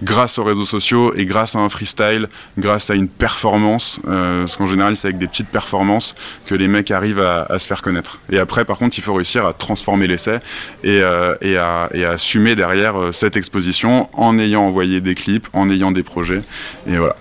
grâce 0.03 0.37
aux 0.37 0.43
réseaux 0.43 0.65
sociaux 0.65 1.13
et 1.15 1.25
grâce 1.25 1.55
à 1.55 1.59
un 1.59 1.69
freestyle, 1.69 2.27
grâce 2.57 2.89
à 2.89 2.95
une 2.95 3.07
performance, 3.07 3.99
euh, 4.07 4.41
parce 4.41 4.55
qu'en 4.55 4.65
général 4.65 4.95
c'est 4.97 5.07
avec 5.07 5.17
des 5.17 5.27
petites 5.27 5.49
performances 5.49 6.15
que 6.45 6.55
les 6.55 6.67
mecs 6.67 6.91
arrivent 6.91 7.21
à, 7.21 7.59
se 7.59 7.67
faire 7.67 7.81
connaître. 7.81 8.19
Et 8.31 8.39
après 8.39 8.65
par 8.65 8.77
contre 8.77 8.97
il 8.97 9.01
faut 9.01 9.13
réussir 9.13 9.45
à 9.45 9.53
transformer 9.53 10.07
l'essai 10.07 10.39
et, 10.83 11.01
euh, 11.01 11.33
à, 11.59 11.89
et, 11.93 12.05
à, 12.05 12.11
assumer 12.11 12.55
derrière 12.55 12.99
euh, 12.99 13.11
cette 13.11 13.37
exposition 13.37 14.09
en 14.13 14.39
ayant 14.39 14.63
envoyé 14.63 15.01
des 15.01 15.15
clips, 15.15 15.47
en 15.53 15.69
ayant 15.69 15.91
des 15.91 16.03
projets. 16.03 16.41
Et 16.87 16.97
voilà. 16.97 17.15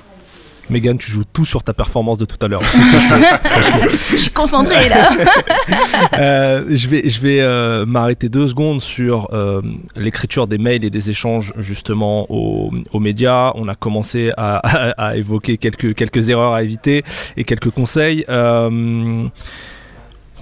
Megan, 0.71 0.99
tu 0.99 1.11
joues 1.11 1.25
tout 1.33 1.45
sur 1.45 1.63
ta 1.63 1.73
performance 1.73 2.19
de 2.19 2.25
tout 2.25 2.37
à 2.45 2.49
l'heure. 2.49 2.63
je 4.11 4.17
suis 4.17 4.31
concentré 4.31 4.89
là. 4.89 5.11
euh, 6.19 6.65
je 6.71 6.89
vais, 6.89 7.09
je 7.09 7.21
vais 7.21 7.41
euh, 7.41 7.87
m'arrêter 7.87 8.29
deux 8.29 8.49
secondes 8.49 8.83
sur 8.83 9.29
euh, 9.33 9.63
l'écriture 9.97 10.47
des 10.47 10.59
mails 10.59 10.85
et 10.85 10.91
des 10.91 11.11
échanges 11.11 11.53
justement 11.59 12.27
aux, 12.31 12.71
aux 12.93 13.01
médias. 13.01 13.53
On 13.55 13.69
a 13.69 13.75
commencé 13.75 14.33
à, 14.37 14.57
à, 14.57 15.09
à, 15.09 15.17
évoquer 15.17 15.57
quelques, 15.57 15.95
quelques 15.95 16.29
erreurs 16.29 16.53
à 16.53 16.63
éviter 16.63 17.03
et 17.37 17.45
quelques 17.45 17.71
conseils. 17.71 18.25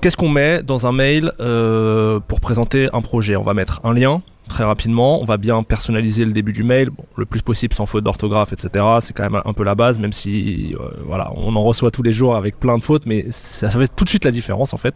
Qu'est-ce 0.03 0.17
qu'on 0.17 0.29
met 0.29 0.63
dans 0.63 0.87
un 0.87 0.93
mail 0.93 1.33
pour 2.29 2.41
présenter 2.41 2.89
un 2.93 3.01
projet? 3.01 3.37
On 3.37 3.43
va 3.43 3.55
mettre 3.55 3.81
un 3.85 3.95
lien, 3.95 4.23
très 4.49 4.65
rapidement. 4.65 5.21
On 5.21 5.25
va 5.25 5.37
bien 5.37 5.63
personnaliser 5.63 6.25
le 6.25 6.33
début 6.33 6.53
du 6.53 6.63
mail, 6.63 6.91
le 7.17 7.27
plus 7.27 7.43
possible 7.43 7.75
sans 7.75 7.87
faute 7.87 8.05
d'orthographe, 8.05 8.53
etc. 8.53 8.85
C'est 9.01 9.15
quand 9.15 9.29
même 9.29 9.41
un 9.45 9.53
peu 9.53 9.65
la 9.65 9.75
base, 9.75 9.99
même 9.99 10.13
si 10.13 10.75
euh, 10.75 10.89
voilà, 11.07 11.31
on 11.37 11.55
en 11.57 11.63
reçoit 11.63 11.91
tous 11.91 12.03
les 12.03 12.13
jours 12.13 12.37
avec 12.37 12.59
plein 12.59 12.77
de 12.77 12.83
fautes, 12.83 13.07
mais 13.07 13.27
ça 13.31 13.71
fait 13.71 13.89
tout 13.95 14.05
de 14.05 14.09
suite 14.09 14.25
la 14.25 14.31
différence 14.31 14.75
en 14.75 14.79
fait. 14.79 14.95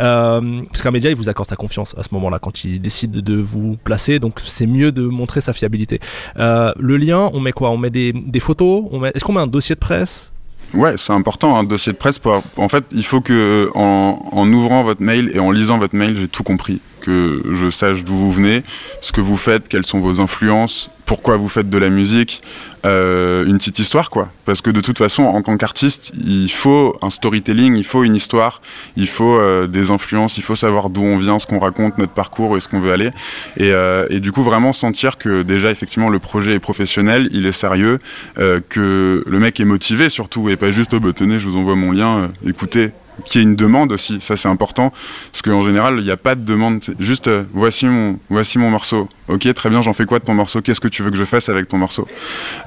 Euh, 0.00 0.62
parce 0.66 0.82
qu'un 0.82 0.90
média, 0.90 1.10
il 1.10 1.16
vous 1.16 1.28
accorde 1.28 1.48
sa 1.48 1.56
confiance 1.56 1.94
à 1.98 2.02
ce 2.02 2.08
moment-là 2.12 2.38
quand 2.38 2.64
il 2.64 2.80
décide 2.80 3.12
de 3.12 3.36
vous 3.36 3.76
placer, 3.82 4.18
donc 4.18 4.40
c'est 4.42 4.66
mieux 4.66 4.92
de 4.92 5.02
montrer 5.02 5.40
sa 5.40 5.52
fiabilité. 5.52 6.00
Euh, 6.38 6.72
le 6.78 6.96
lien, 6.96 7.30
on 7.32 7.40
met 7.40 7.52
quoi? 7.52 7.70
On 7.70 7.78
met 7.78 7.90
des, 7.90 8.12
photos? 8.40 8.84
Est-ce 9.14 9.24
qu'on 9.24 9.34
met 9.34 9.40
un 9.40 9.46
dossier 9.46 9.74
de 9.74 9.80
presse? 9.80 10.32
Ouais, 10.72 10.94
c'est 10.96 11.12
important 11.12 11.56
un 11.56 11.64
dossier 11.64 11.92
de 11.92 11.98
presse. 11.98 12.20
En 12.56 12.68
fait, 12.68 12.84
il 12.92 13.04
faut 13.04 13.20
que 13.20 13.70
en 13.74 14.52
ouvrant 14.52 14.84
votre 14.84 15.02
mail 15.02 15.30
et 15.34 15.40
en 15.40 15.50
lisant 15.50 15.78
votre 15.78 15.96
mail, 15.96 16.16
j'ai 16.16 16.28
tout 16.28 16.44
compris 16.44 16.80
que 17.00 17.42
je 17.52 17.70
sache 17.70 18.04
d'où 18.04 18.14
vous 18.14 18.32
venez, 18.32 18.62
ce 19.00 19.12
que 19.12 19.20
vous 19.20 19.36
faites, 19.36 19.68
quelles 19.68 19.86
sont 19.86 20.00
vos 20.00 20.20
influences, 20.20 20.90
pourquoi 21.10 21.36
vous 21.36 21.48
faites 21.48 21.68
de 21.68 21.76
la 21.76 21.90
musique, 21.90 22.40
euh, 22.86 23.44
une 23.44 23.58
petite 23.58 23.80
histoire 23.80 24.10
quoi. 24.10 24.30
Parce 24.44 24.60
que 24.60 24.70
de 24.70 24.80
toute 24.80 24.96
façon, 24.96 25.24
en 25.24 25.42
tant 25.42 25.56
qu'artiste, 25.56 26.12
il 26.24 26.48
faut 26.48 26.96
un 27.02 27.10
storytelling, 27.10 27.74
il 27.74 27.82
faut 27.82 28.04
une 28.04 28.14
histoire, 28.14 28.62
il 28.94 29.08
faut 29.08 29.36
euh, 29.36 29.66
des 29.66 29.90
influences, 29.90 30.38
il 30.38 30.44
faut 30.44 30.54
savoir 30.54 30.88
d'où 30.88 31.02
on 31.02 31.18
vient, 31.18 31.40
ce 31.40 31.48
qu'on 31.48 31.58
raconte, 31.58 31.98
notre 31.98 32.12
parcours, 32.12 32.50
où 32.50 32.56
est-ce 32.56 32.68
qu'on 32.68 32.78
veut 32.78 32.92
aller. 32.92 33.10
Et, 33.56 33.72
euh, 33.72 34.06
et, 34.08 34.20
du 34.20 34.30
coup, 34.30 34.44
vraiment 34.44 34.72
sentir 34.72 35.18
que 35.18 35.42
déjà, 35.42 35.72
effectivement, 35.72 36.10
le 36.10 36.20
projet 36.20 36.54
est 36.54 36.60
professionnel, 36.60 37.28
il 37.32 37.44
est 37.44 37.50
sérieux, 37.50 37.98
que 38.36 39.24
le 39.26 39.38
mec 39.40 39.58
est 39.58 39.64
motivé 39.64 40.10
surtout, 40.10 40.48
et 40.48 40.56
pas 40.56 40.70
juste, 40.70 40.94
oh 40.94 41.00
bah 41.00 41.12
tenez, 41.12 41.40
je 41.40 41.48
vous 41.48 41.58
envoie 41.58 41.74
mon 41.74 41.90
lien, 41.90 42.30
écoutez, 42.46 42.92
qu'il 43.24 43.40
y 43.40 43.44
ait 43.44 43.48
une 43.48 43.56
demande 43.56 43.92
aussi, 43.92 44.18
ça 44.20 44.36
c'est 44.36 44.48
important, 44.48 44.92
parce 45.32 45.42
qu'en 45.42 45.62
général 45.62 45.96
il 45.98 46.04
n'y 46.04 46.10
a 46.10 46.16
pas 46.16 46.34
de 46.34 46.44
demande, 46.44 46.82
juste 46.98 47.28
euh, 47.28 47.44
voici 47.52 47.86
mon 47.86 48.18
voici 48.28 48.58
mon 48.58 48.70
morceau, 48.70 49.08
ok 49.28 49.52
très 49.54 49.70
bien 49.70 49.82
j'en 49.82 49.92
fais 49.92 50.04
quoi 50.04 50.18
de 50.18 50.24
ton 50.24 50.34
morceau, 50.34 50.60
qu'est-ce 50.60 50.80
que 50.80 50.88
tu 50.88 51.02
veux 51.02 51.10
que 51.10 51.16
je 51.16 51.24
fasse 51.24 51.48
avec 51.48 51.68
ton 51.68 51.78
morceau, 51.78 52.06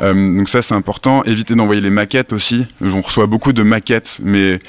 euh, 0.01 0.13
donc 0.13 0.49
ça 0.49 0.61
c'est 0.61 0.75
important, 0.75 1.23
éviter 1.23 1.55
d'envoyer 1.55 1.81
les 1.81 1.89
maquettes 1.89 2.33
aussi, 2.33 2.65
j'en 2.81 3.01
reçois 3.01 3.27
beaucoup 3.27 3.53
de 3.53 3.63
maquettes, 3.63 4.19
mais 4.23 4.59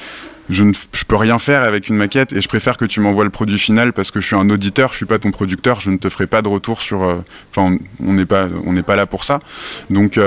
je 0.50 0.62
ne 0.62 0.72
je 0.92 1.04
peux 1.04 1.16
rien 1.16 1.38
faire 1.38 1.62
avec 1.62 1.88
une 1.88 1.96
maquette 1.96 2.34
et 2.34 2.40
je 2.42 2.48
préfère 2.48 2.76
que 2.76 2.84
tu 2.84 3.00
m'envoies 3.00 3.24
le 3.24 3.30
produit 3.30 3.58
final 3.58 3.94
parce 3.94 4.10
que 4.10 4.20
je 4.20 4.26
suis 4.26 4.36
un 4.36 4.50
auditeur, 4.50 4.90
je 4.90 4.96
suis 4.96 5.06
pas 5.06 5.18
ton 5.18 5.30
producteur, 5.30 5.80
je 5.80 5.90
ne 5.90 5.96
te 5.96 6.10
ferai 6.10 6.26
pas 6.26 6.42
de 6.42 6.48
retour 6.48 6.82
sur, 6.82 7.00
enfin 7.50 7.72
euh, 7.72 7.78
on 8.00 8.12
n'est 8.12 8.26
pas 8.26 8.48
on 8.66 8.72
n'est 8.72 8.82
pas 8.82 8.96
là 8.96 9.06
pour 9.06 9.24
ça, 9.24 9.40
donc 9.90 10.18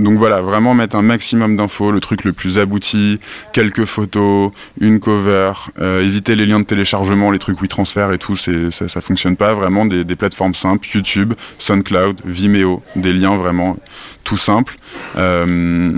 donc 0.00 0.18
voilà, 0.18 0.40
vraiment 0.40 0.74
mettre 0.74 0.96
un 0.96 1.02
maximum 1.02 1.56
d'infos, 1.56 1.90
le 1.90 2.00
truc 2.00 2.24
le 2.24 2.32
plus 2.32 2.58
abouti, 2.58 3.20
quelques 3.52 3.84
photos, 3.84 4.50
une 4.80 4.98
cover, 4.98 5.52
euh, 5.78 6.02
éviter 6.02 6.36
les 6.36 6.46
liens 6.46 6.60
de 6.60 6.64
téléchargement, 6.64 7.30
les 7.30 7.38
trucs 7.38 7.60
WeTransfer 7.60 8.08
et 8.12 8.18
tout, 8.18 8.36
ça, 8.36 8.88
ça 8.88 9.00
fonctionne 9.00 9.36
pas. 9.36 9.54
Vraiment 9.54 9.84
des, 9.84 10.04
plateformes 10.16 10.54
simples, 10.54 10.88
YouTube, 10.94 11.34
SoundCloud, 11.58 12.20
Vimeo, 12.24 12.82
des 12.96 13.12
liens 13.12 13.36
vraiment 13.36 13.76
tout 14.24 14.36
simples. 14.36 14.76
Euh, 15.16 15.96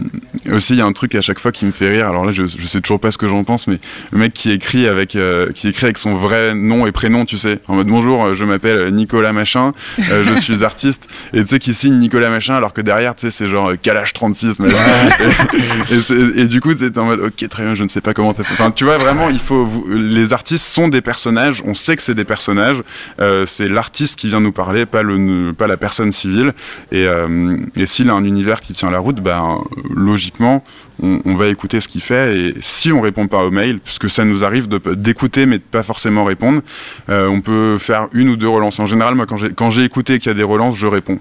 aussi, 0.53 0.75
il 0.75 0.79
y 0.79 0.83
a 0.83 0.87
un 0.87 0.93
truc 0.93 1.15
à 1.15 1.21
chaque 1.21 1.39
fois 1.39 1.53
qui 1.53 1.65
me 1.65 1.71
fait 1.71 1.91
rire. 1.91 2.09
Alors 2.09 2.25
là, 2.25 2.33
je, 2.33 2.45
je 2.47 2.67
sais 2.67 2.81
toujours 2.81 3.01
pas 3.01 3.11
ce 3.11 3.19
que 3.19 3.29
j'en 3.29 3.45
pense, 3.45 3.67
mais 3.67 3.79
le 4.11 4.19
mec 4.19 4.33
qui 4.33 4.51
écrit 4.51 4.87
avec, 4.87 5.17
euh, 5.17 5.51
qui 5.53 5.69
écrit 5.69 5.85
avec 5.85 5.99
son 5.99 6.15
vrai 6.15 6.55
nom 6.55 6.87
et 6.87 6.93
prénom, 6.93 7.25
tu 7.25 7.39
sais, 7.39 7.61
en 7.69 7.75
mode 7.75 7.87
bonjour, 7.87 8.35
je 8.35 8.45
m'appelle 8.45 8.93
Nicolas 8.95 9.33
Machin, 9.33 9.73
euh, 10.11 10.25
je 10.27 10.35
suis 10.35 10.65
artiste, 10.73 11.09
et 11.33 11.41
tu 11.41 11.47
sais 11.47 11.59
qui 11.59 11.75
signe 11.75 11.99
Nicolas 11.99 12.31
Machin 12.31 12.55
alors 12.55 12.73
que 12.73 12.81
derrière, 12.81 13.15
tu 13.15 13.23
sais, 13.23 13.31
c'est 13.31 13.49
genre 13.49 13.73
Kalash 13.81 14.13
36 14.13 14.59
mais 14.61 14.69
et, 15.91 15.95
et, 15.95 16.43
et, 16.43 16.47
du 16.47 16.61
coup 16.61 16.73
c'est 16.77 16.97
en 16.99 17.05
mode 17.05 17.21
ok 17.21 17.49
très 17.49 17.65
bien 17.65 17.75
je 17.75 17.83
ne 17.85 17.89
sais 17.89 18.01
pas 18.01 18.15
comment 18.15 18.35
t'as 18.35 18.43
fait. 18.43 18.53
Enfin 18.55 18.71
tu 18.71 18.85
vois 18.85 18.99
vraiment 18.99 19.29
il 19.29 19.39
faut 19.39 19.65
vous, 19.65 19.87
les 19.89 20.33
artistes 20.33 20.67
sont 20.67 20.89
des 20.89 21.01
personnages. 21.01 21.63
On 21.65 21.75
sait 21.75 21.97
que 21.97 22.03
c'est 22.03 22.15
des 22.15 22.25
personnages. 22.25 22.83
Euh, 23.21 23.47
c'est 23.47 23.69
l'artiste 23.69 24.19
qui 24.19 24.29
vient 24.29 24.41
nous 24.41 24.53
parler 24.53 24.87
pas 24.87 25.03
le 25.03 25.53
pas 25.53 25.67
la 25.67 25.77
personne 25.77 26.13
civile. 26.13 26.53
Et, 26.91 27.07
euh, 27.07 27.57
et 27.77 27.87
s'il 27.87 28.11
a 28.13 28.17
un 28.17 28.25
univers 28.25 28.61
qui 28.61 28.73
tient 28.73 28.91
la 28.91 28.99
route 28.99 29.21
ben 29.21 29.59
logiquement 29.91 30.65
on, 31.03 31.21
on, 31.25 31.35
va 31.35 31.49
écouter 31.49 31.81
ce 31.81 31.89
qu'il 31.89 32.03
fait 32.03 32.39
et 32.39 32.55
si 32.61 32.93
on 32.93 33.01
répond 33.01 33.27
pas 33.27 33.45
au 33.45 33.51
mail, 33.51 33.81
puisque 33.81 34.09
ça 34.09 34.25
nous 34.25 34.45
arrive 34.45 34.69
d'écouter 34.69 35.47
mais 35.47 35.59
de 35.59 35.65
pas 35.65 35.83
forcément 35.83 36.25
répondre, 36.25 36.61
euh, 37.09 37.27
on 37.27 37.41
peut 37.41 37.79
faire 37.79 38.09
une 38.13 38.29
ou 38.29 38.37
deux 38.37 38.49
relances. 38.49 38.79
En 38.79 38.87
général, 38.87 39.15
moi 39.15 39.27
quand 39.27 39.71
j'ai 39.71 39.85
écouté 39.85 40.19
qu'il 40.19 40.29
y 40.29 40.31
a 40.31 40.37
des 40.37 40.43
relances, 40.43 40.77
je 40.77 40.87
réponds. 40.87 41.19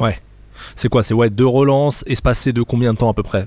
Ouais. 0.00 0.18
C'est 0.76 0.88
quoi? 0.88 1.02
C'est 1.02 1.14
ouais, 1.14 1.30
deux 1.30 1.46
relances, 1.46 2.04
espacées 2.06 2.52
de 2.52 2.62
combien 2.62 2.92
de 2.92 2.98
temps 2.98 3.10
à 3.10 3.14
peu 3.14 3.22
près? 3.22 3.46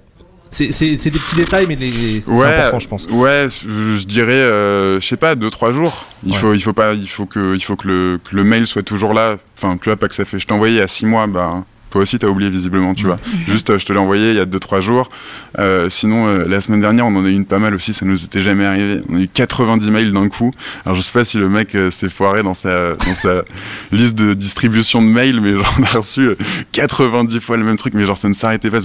C'est 0.49 0.69
des 0.69 0.97
petits 0.97 1.35
détails, 1.35 1.65
mais 1.67 1.75
les... 1.75 2.23
ouais, 2.25 2.37
c'est 2.39 2.45
important, 2.45 2.79
je 2.79 2.87
pense. 2.87 3.07
Ouais, 3.07 3.47
je 3.49 4.05
dirais, 4.05 4.31
euh, 4.31 4.99
je 4.99 5.05
sais 5.05 5.17
pas, 5.17 5.35
deux 5.35 5.49
trois 5.49 5.73
jours. 5.73 6.05
Il 6.25 6.31
ouais. 6.31 6.37
faut, 6.37 6.53
il 6.53 6.61
faut 6.61 6.73
pas, 6.73 6.93
il 6.93 7.07
faut 7.07 7.25
que, 7.25 7.55
il 7.55 7.59
faut 7.59 7.75
que 7.75 7.87
le, 7.87 8.19
que 8.23 8.35
le 8.35 8.43
mail 8.43 8.65
soit 8.65 8.83
toujours 8.83 9.13
là. 9.13 9.37
Enfin, 9.57 9.77
tu 9.77 9.89
vois, 9.89 9.97
pas 9.97 10.07
que 10.07 10.15
ça 10.15 10.23
fait. 10.23 10.39
Je 10.39 10.47
t'ai 10.47 10.53
envoyé 10.53 10.75
il 10.75 10.79
y 10.79 10.81
a 10.81 10.87
six 10.87 11.05
mois, 11.05 11.27
bah, 11.27 11.63
toi 11.97 12.03
aussi 12.03 12.19
t'as 12.19 12.27
oublié 12.27 12.49
visiblement, 12.51 12.93
tu 12.93 13.05
vois. 13.07 13.17
Juste, 13.47 13.71
euh, 13.71 13.79
je 13.79 13.85
te 13.85 13.91
l'ai 13.91 13.97
envoyé 13.99 14.29
il 14.31 14.35
y 14.37 14.39
a 14.39 14.45
2-3 14.45 14.81
jours. 14.81 15.09
Euh, 15.57 15.89
sinon, 15.89 16.27
euh, 16.27 16.45
la 16.47 16.61
semaine 16.61 16.81
dernière, 16.81 17.07
on 17.07 17.15
en 17.15 17.25
a 17.25 17.29
eu 17.29 17.33
une 17.33 17.45
pas 17.45 17.57
mal 17.57 17.73
aussi, 17.73 17.91
ça 17.93 18.05
nous 18.05 18.23
était 18.23 18.43
jamais 18.43 18.65
arrivé. 18.65 19.01
On 19.09 19.17
a 19.17 19.21
eu 19.21 19.27
90 19.27 19.89
mails 19.89 20.11
d'un 20.11 20.29
coup. 20.29 20.51
Alors 20.85 20.95
je 20.95 21.01
sais 21.01 21.11
pas 21.11 21.25
si 21.25 21.37
le 21.37 21.49
mec 21.49 21.73
euh, 21.73 21.89
s'est 21.89 22.09
foiré 22.09 22.43
dans 22.43 22.53
sa, 22.53 22.93
dans 22.93 23.13
sa 23.15 23.41
liste 23.91 24.15
de 24.15 24.33
distribution 24.35 25.01
de 25.01 25.07
mails, 25.07 25.41
mais 25.41 25.53
genre, 25.53 25.75
on 25.79 25.83
a 25.83 25.97
reçu 25.99 26.21
euh, 26.21 26.35
90 26.73 27.39
fois 27.39 27.57
le 27.57 27.63
même 27.63 27.77
truc, 27.77 27.93
mais 27.95 28.05
genre 28.05 28.17
ça 28.17 28.27
ne 28.29 28.33
s'arrêtait 28.33 28.69
pas. 28.69 28.79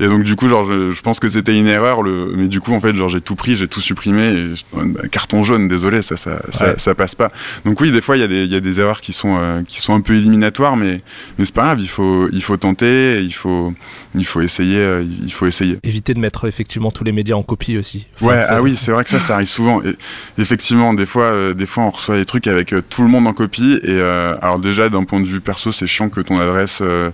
Et 0.00 0.06
donc 0.08 0.22
du 0.24 0.36
coup, 0.36 0.48
genre, 0.48 0.64
je, 0.64 0.90
je 0.90 1.00
pense 1.02 1.20
que 1.20 1.28
c'était 1.28 1.58
une 1.58 1.66
erreur, 1.66 2.02
le, 2.02 2.32
mais 2.34 2.48
du 2.48 2.60
coup, 2.60 2.72
en 2.72 2.80
fait, 2.80 2.94
genre, 2.94 3.08
j'ai 3.08 3.20
tout 3.20 3.34
pris, 3.34 3.56
j'ai 3.56 3.68
tout 3.68 3.80
supprimé, 3.80 4.22
et 4.26 4.56
je- 4.56 4.64
bah, 4.72 5.02
carton 5.10 5.42
jaune, 5.42 5.68
désolé, 5.68 6.02
ça, 6.02 6.16
ça, 6.16 6.40
ça, 6.50 6.64
Ouais. 6.68 6.74
ça 6.78 6.94
passe 6.94 7.14
pas. 7.14 7.30
Donc 7.66 7.80
oui, 7.80 7.92
des 7.92 8.00
fois, 8.00 8.16
il 8.16 8.20
y 8.20 8.24
a 8.24 8.28
des, 8.28 8.44
il 8.44 8.50
y 8.52 8.56
a 8.56 8.60
des 8.60 8.80
erreurs 8.80 9.00
qui 9.00 9.12
sont, 9.12 9.62
qui 9.66 9.80
sont 9.82 9.94
un 9.94 10.00
peu 10.00 10.14
éliminatoires, 10.14 10.76
mais, 10.76 11.02
mais 11.38 11.44
c'est 11.44 11.54
pas 11.54 11.64
grave, 11.64 11.73
il 11.80 11.88
faut, 11.88 12.28
il 12.32 12.42
faut 12.42 12.56
tenter, 12.56 13.20
il 13.22 13.32
faut, 13.34 13.72
il 14.14 14.24
faut 14.24 14.40
essayer, 14.40 14.78
euh, 14.78 15.04
il 15.24 15.32
faut 15.32 15.46
essayer. 15.46 15.78
Éviter 15.82 16.14
de 16.14 16.18
mettre 16.20 16.46
effectivement 16.46 16.90
tous 16.90 17.04
les 17.04 17.12
médias 17.12 17.36
en 17.36 17.42
copie 17.42 17.76
aussi. 17.78 18.06
Faut- 18.16 18.26
Ouais, 18.26 18.44
ah 18.48 18.62
oui, 18.62 18.76
c'est 18.76 18.90
vrai 18.92 19.04
que 19.04 19.10
ça, 19.10 19.20
ça 19.20 19.34
arrive 19.34 19.48
souvent. 19.48 19.82
Et 19.82 19.94
effectivement, 20.38 20.94
des 20.94 21.06
fois, 21.06 21.24
euh, 21.24 21.54
des 21.54 21.66
fois, 21.66 21.84
on 21.84 21.90
reçoit 21.90 22.16
des 22.16 22.24
trucs 22.24 22.46
avec 22.46 22.72
euh, 22.72 22.82
tout 22.88 23.02
le 23.02 23.08
monde 23.08 23.26
en 23.26 23.32
copie. 23.32 23.78
Et 23.82 23.90
euh, 23.90 24.36
alors 24.42 24.58
déjà, 24.58 24.88
d'un 24.88 25.04
point 25.04 25.20
de 25.20 25.26
vue 25.26 25.40
perso, 25.40 25.72
c'est 25.72 25.86
chiant 25.86 26.08
que 26.08 26.20
ton 26.20 26.38
adresse 26.40 26.78
euh, 26.80 27.10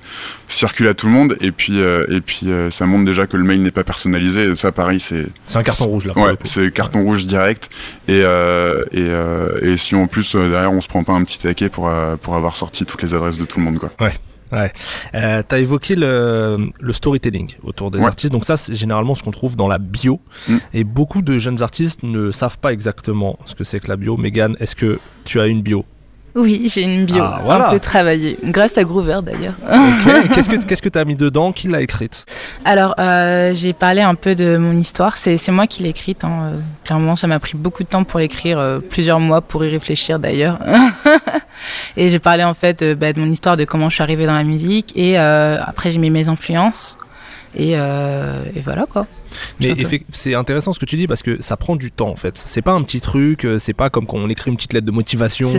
circule 0.49 0.88
à 0.88 0.94
tout 0.94 1.07
le 1.07 1.12
monde. 1.12 1.37
Et 1.40 1.53
puis, 1.53 1.81
euh, 1.81 2.05
et 2.09 2.20
puis, 2.20 2.40
euh, 2.51 2.70
ça 2.70 2.87
montre 2.87 3.05
déjà 3.05 3.27
que 3.27 3.37
le 3.37 3.44
mail 3.44 3.62
n'est 3.62 3.70
pas 3.70 3.85
personnalisé. 3.85 4.44
Et 4.44 4.57
ça, 4.57 4.73
pareil, 4.73 5.01
c'est 5.01 5.27
C'est 5.46 5.59
un 5.59 5.62
carton 5.62 5.87
rouge 5.87 6.07
là. 6.07 6.16
ouais, 6.18 6.35
c'est 6.44 6.73
carton 6.73 7.03
rouge 7.03 7.27
direct. 7.27 7.68
Et 8.09 8.23
euh, 8.25 8.85
et, 8.92 8.99
euh, 9.01 9.59
et 9.62 9.77
si 9.77 9.94
en 9.94 10.07
plus 10.07 10.35
euh, 10.35 10.51
derrière, 10.51 10.73
on 10.73 10.81
se 10.81 10.88
prend 10.88 11.05
pas 11.05 11.12
un 11.12 11.23
petit 11.25 11.38
taquet 11.38 11.68
pour 11.68 11.88
euh, 11.88 12.16
pour 12.16 12.35
avoir 12.35 12.57
sorti 12.57 12.85
toutes 12.85 13.03
les 13.03 13.14
adresses 13.14 13.38
de 13.38 13.44
tout 13.44 13.59
le 13.59 13.64
monde, 13.64 13.79
quoi. 13.79 13.90
Euh, 14.52 15.42
T'as 15.46 15.58
évoqué 15.58 15.94
le, 15.96 16.68
le 16.80 16.92
storytelling 16.92 17.54
autour 17.62 17.90
des 17.90 17.98
Ouais. 17.98 18.06
artistes. 18.06 18.32
Donc 18.32 18.44
ça, 18.44 18.56
c'est 18.56 18.74
généralement 18.74 19.14
ce 19.14 19.22
qu'on 19.22 19.30
trouve 19.30 19.56
dans 19.56 19.68
la 19.68 19.78
bio. 19.78 20.20
Mm. 20.48 20.56
Et 20.74 20.84
beaucoup 20.84 21.22
de 21.22 21.38
jeunes 21.38 21.62
artistes 21.62 22.02
ne 22.02 22.30
savent 22.30 22.58
pas 22.58 22.72
exactement 22.72 23.38
ce 23.46 23.54
que 23.54 23.64
c'est 23.64 23.80
que 23.80 23.88
la 23.88 23.96
bio. 23.96 24.16
Megan, 24.16 24.56
est-ce 24.60 24.74
que 24.76 24.98
tu 25.24 25.40
as 25.40 25.46
une 25.46 25.62
bio? 25.62 25.84
Oui, 26.34 26.70
j'ai 26.72 26.82
une 26.82 27.06
bio 27.06 27.22
Ah, 27.24 27.40
voilà. 27.44 27.68
un 27.68 27.70
peu 27.72 27.80
travaillée, 27.80 28.38
grâce 28.44 28.78
à 28.78 28.84
Groover 28.84 29.18
d'ailleurs. 29.22 29.54
Qu'est-ce 30.34 30.48
que 30.48 30.56
qu'est-ce 30.64 30.82
que 30.82 30.88
t'as 30.88 31.04
mis 31.04 31.16
dedans 31.16 31.52
Qui 31.52 31.68
l'a 31.68 31.80
écrite? 31.80 32.24
Alors, 32.64 32.94
euh, 33.00 33.52
j'ai 33.54 33.72
parlé 33.72 34.00
un 34.02 34.14
peu 34.14 34.34
de 34.34 34.56
mon 34.56 34.76
histoire. 34.76 35.16
C'est 35.18 35.36
moi 35.50 35.66
qui 35.66 35.82
l'ai 35.82 35.88
écrite. 35.90 36.22
hein, 36.24 36.30
euh, 36.52 36.56
Clairement, 36.84 37.16
ça 37.16 37.26
m'a 37.26 37.38
pris 37.40 37.56
beaucoup 37.56 37.82
de 37.82 37.88
temps 37.88 38.04
pour 38.04 38.20
l'écrire, 38.20 38.58
euh, 38.58 38.78
plusieurs 38.78 39.18
mois 39.20 39.40
pour 39.40 39.64
y 39.64 39.70
réfléchir 39.70 40.18
d'ailleurs. 40.18 40.58
et 41.96 42.08
j'ai 42.08 42.18
parlé 42.18 42.44
en 42.44 42.54
fait 42.54 42.82
euh, 42.82 42.94
bah, 42.94 43.12
de 43.12 43.20
mon 43.20 43.30
histoire, 43.30 43.56
de 43.56 43.64
comment 43.64 43.88
je 43.88 43.94
suis 43.94 44.02
arrivée 44.02 44.26
dans 44.26 44.34
la 44.36 44.44
musique. 44.44 44.92
Et 44.96 45.16
après, 45.18 45.90
j'ai 45.90 45.98
mis 45.98 46.10
mes 46.10 46.28
influences. 46.28 46.96
Et, 47.56 47.72
euh, 47.76 48.44
et 48.54 48.60
voilà 48.60 48.86
quoi. 48.86 49.06
Mais 49.60 49.74
c'est 50.10 50.34
intéressant 50.34 50.72
ce 50.72 50.78
que 50.78 50.84
tu 50.84 50.96
dis 50.96 51.06
parce 51.06 51.22
que 51.22 51.40
ça 51.40 51.56
prend 51.56 51.76
du 51.76 51.90
temps 51.90 52.08
en 52.08 52.16
fait. 52.16 52.36
C'est 52.36 52.62
pas 52.62 52.72
un 52.72 52.82
petit 52.82 53.00
truc, 53.00 53.44
euh, 53.44 53.58
c'est 53.58 53.72
pas 53.72 53.90
comme 53.90 54.06
quand 54.06 54.18
on 54.18 54.28
écrit 54.28 54.50
une 54.50 54.56
petite 54.56 54.72
lettre 54.72 54.86
de 54.86 54.92
motivation. 54.92 55.50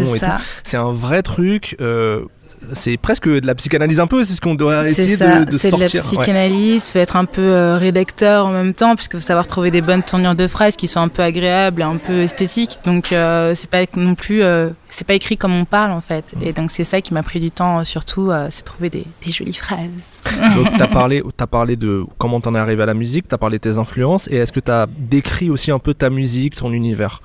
C'est 0.63 0.77
un 0.77 0.93
vrai 0.93 1.21
truc. 1.21 1.75
euh, 1.82 2.25
c'est 2.74 2.97
presque 2.97 3.28
de 3.28 3.45
la 3.45 3.56
psychanalyse 3.56 4.00
un 4.00 4.08
peu, 4.08 4.24
c'est 4.24 4.36
ce 4.36 4.41
qu'on 4.41 4.56
doit 4.56 4.88
essayer 4.88 5.15
ça, 5.15 5.41
de, 5.41 5.52
de 5.52 5.58
c'est 5.58 5.71
de 5.71 5.78
la 5.78 5.88
sortir. 5.88 6.02
Ouais. 6.04 6.24
psychanalyse, 6.24 6.86
faut 6.86 7.00
être 7.00 7.15
un 7.15 7.26
peu 7.26 7.41
euh, 7.41 7.78
rédacteur 7.78 8.45
en 8.45 8.52
même 8.52 8.74
temps, 8.74 8.95
puisque 8.95 9.13
faut 9.13 9.19
savoir 9.19 9.47
trouver 9.47 9.71
des 9.71 9.82
bonnes 9.82 10.04
tournures 10.04 10.36
de 10.36 10.47
phrases 10.47 10.76
qui 10.76 10.88
sont 10.88 11.00
un 11.00 11.08
peu 11.08 11.21
agréables, 11.21 11.82
et 11.82 11.86
un 11.86 11.97
peu 11.97 12.19
esthétiques. 12.19 12.80
Donc 12.86 13.12
euh, 13.12 13.54
c'est 13.56 13.69
pas 13.69 13.84
non 13.95 14.15
plus, 14.15 14.41
euh, 14.41 14.69
c'est 14.89 15.06
pas 15.06 15.13
écrit 15.13 15.38
comme 15.38 15.56
on 15.56 15.65
parle 15.65 15.91
en 15.91 16.02
fait. 16.02 16.34
Et 16.41 16.54
donc 16.54 16.71
c'est 16.71 16.84
ça 16.84 17.02
qui 17.02 17.13
m'a 17.13 17.24
pris 17.24 17.39
du 17.39 17.52
temps, 17.52 17.80
euh, 17.80 17.84
surtout, 17.84 18.32
c'est 18.50 18.63
trouver 18.63 18.89
des, 18.89 19.06
des 19.26 19.32
jolies 19.32 19.54
phrases. 19.54 19.89
Donc 20.56 20.78
t'as 20.78 20.88
parlé, 20.88 21.24
as 21.39 21.47
parlé 21.47 21.76
de 21.76 22.04
comment 22.17 22.39
t'en 22.39 22.56
es 22.56 22.60
arrivé 22.60 22.84
à 22.84 22.86
la 22.86 22.93
musique, 22.93 23.28
t'as 23.28 23.38
parlé 23.38 23.58
de 23.58 23.62
tes 23.62 23.78
influences 23.78 24.28
et 24.32 24.38
est-ce 24.38 24.52
que 24.52 24.60
t'as 24.60 24.86
décrit 24.97 25.50
aussi 25.50 25.71
un 25.71 25.80
peu 25.80 25.93
ta 25.93 26.10
musique, 26.10 26.56
ton 26.56 26.71
univers? 26.71 27.21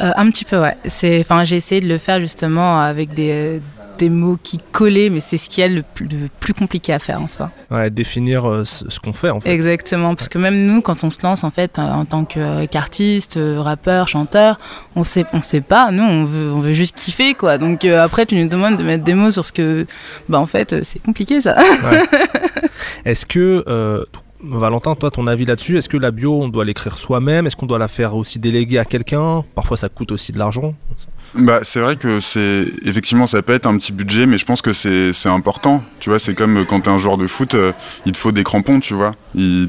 Euh, 0.00 0.12
un 0.16 0.30
petit 0.30 0.44
peu, 0.44 0.60
ouais. 0.60 0.76
C'est, 0.86 1.20
enfin, 1.20 1.44
j'ai 1.44 1.56
essayé 1.56 1.80
de 1.80 1.88
le 1.88 1.98
faire 1.98 2.20
justement 2.20 2.80
avec 2.80 3.14
des 3.14 3.62
des 3.98 4.08
mots 4.10 4.36
qui 4.42 4.58
collaient, 4.72 5.10
mais 5.10 5.20
c'est 5.20 5.36
ce 5.36 5.48
qui 5.48 5.60
est 5.60 5.68
le 5.68 5.82
plus, 5.82 6.06
le 6.06 6.28
plus 6.40 6.54
compliqué 6.54 6.92
à 6.92 6.98
faire 6.98 7.20
en 7.20 7.28
soi. 7.28 7.50
Ouais, 7.70 7.90
définir 7.90 8.48
euh, 8.48 8.64
ce, 8.64 8.98
qu'on 9.00 9.12
fait 9.12 9.30
en 9.30 9.40
fait. 9.40 9.50
Exactement, 9.52 10.14
parce 10.14 10.28
que 10.28 10.38
même 10.38 10.66
nous, 10.66 10.80
quand 10.82 11.02
on 11.04 11.10
se 11.10 11.18
lance 11.22 11.44
en 11.44 11.50
fait 11.50 11.78
euh, 11.78 11.82
en 11.82 12.04
tant 12.04 12.24
que- 12.24 12.66
qu'artiste, 12.66 13.36
euh, 13.36 13.60
rappeur, 13.60 14.08
chanteur, 14.08 14.58
on 14.94 15.04
sait, 15.04 15.24
on 15.32 15.42
sait 15.42 15.60
pas. 15.60 15.90
Nous, 15.90 16.02
on 16.02 16.24
veut, 16.24 16.52
on 16.52 16.60
veut 16.60 16.72
juste 16.74 16.96
kiffer, 16.96 17.34
quoi. 17.34 17.58
Donc 17.58 17.84
euh, 17.84 18.02
après, 18.02 18.26
tu 18.26 18.36
nous 18.36 18.48
demandes 18.48 18.76
de 18.76 18.84
mettre 18.84 19.04
des 19.04 19.14
mots 19.14 19.30
sur 19.30 19.44
ce 19.44 19.52
que, 19.52 19.86
bah 20.28 20.38
en 20.38 20.46
fait, 20.46 20.72
euh, 20.72 20.80
c'est 20.84 21.02
compliqué 21.02 21.40
ça. 21.40 21.56
Est-ce 23.04 23.26
que 23.26 23.64
euh, 23.68 24.04
Valentin, 24.42 24.94
toi, 24.94 25.10
ton 25.10 25.26
avis 25.26 25.44
là-dessus, 25.46 25.78
est-ce 25.78 25.88
que 25.88 25.96
la 25.96 26.10
bio, 26.10 26.42
on 26.42 26.48
doit 26.48 26.64
l'écrire 26.64 26.96
soi-même? 26.98 27.46
Est-ce 27.46 27.56
qu'on 27.56 27.66
doit 27.66 27.78
la 27.78 27.88
faire 27.88 28.14
aussi 28.14 28.38
déléguer 28.38 28.78
à 28.78 28.84
quelqu'un? 28.84 29.44
Parfois, 29.54 29.76
ça 29.76 29.88
coûte 29.88 30.12
aussi 30.12 30.30
de 30.32 30.38
l'argent. 30.38 30.74
Bah, 31.38 31.60
c'est 31.62 31.80
vrai 31.80 31.96
que 31.96 32.20
c'est 32.20 32.66
effectivement 32.84 33.26
ça 33.26 33.42
peut 33.42 33.52
être 33.52 33.66
un 33.66 33.76
petit 33.76 33.92
budget, 33.92 34.26
mais 34.26 34.38
je 34.38 34.46
pense 34.46 34.62
que 34.62 34.72
c'est 34.72 35.28
important. 35.28 35.84
Tu 36.00 36.08
vois, 36.08 36.18
c'est 36.18 36.34
comme 36.34 36.64
quand 36.64 36.80
t'es 36.80 36.88
un 36.88 36.98
joueur 36.98 37.18
de 37.18 37.26
foot, 37.26 37.54
euh, 37.54 37.72
il 38.06 38.12
te 38.12 38.18
faut 38.18 38.32
des 38.32 38.42
crampons, 38.42 38.80
tu 38.80 38.94
vois. 38.94 39.14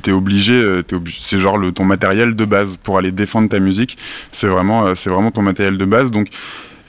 T'es 0.02 0.12
obligé, 0.12 0.54
euh. 0.54 0.82
C'est 1.20 1.40
genre 1.40 1.58
le 1.58 1.74
ton 1.74 1.84
matériel 1.84 2.36
de 2.36 2.46
base 2.46 2.78
pour 2.78 2.98
aller 2.98 3.12
défendre 3.12 3.50
ta 3.50 3.60
musique. 3.60 3.98
C'est 4.32 4.48
vraiment 4.48 4.86
euh, 4.86 4.96
c'est 4.96 5.10
vraiment 5.10 5.32
ton 5.32 5.42
matériel 5.42 5.78
de 5.78 5.86
base. 5.86 6.10
Donc 6.10 6.30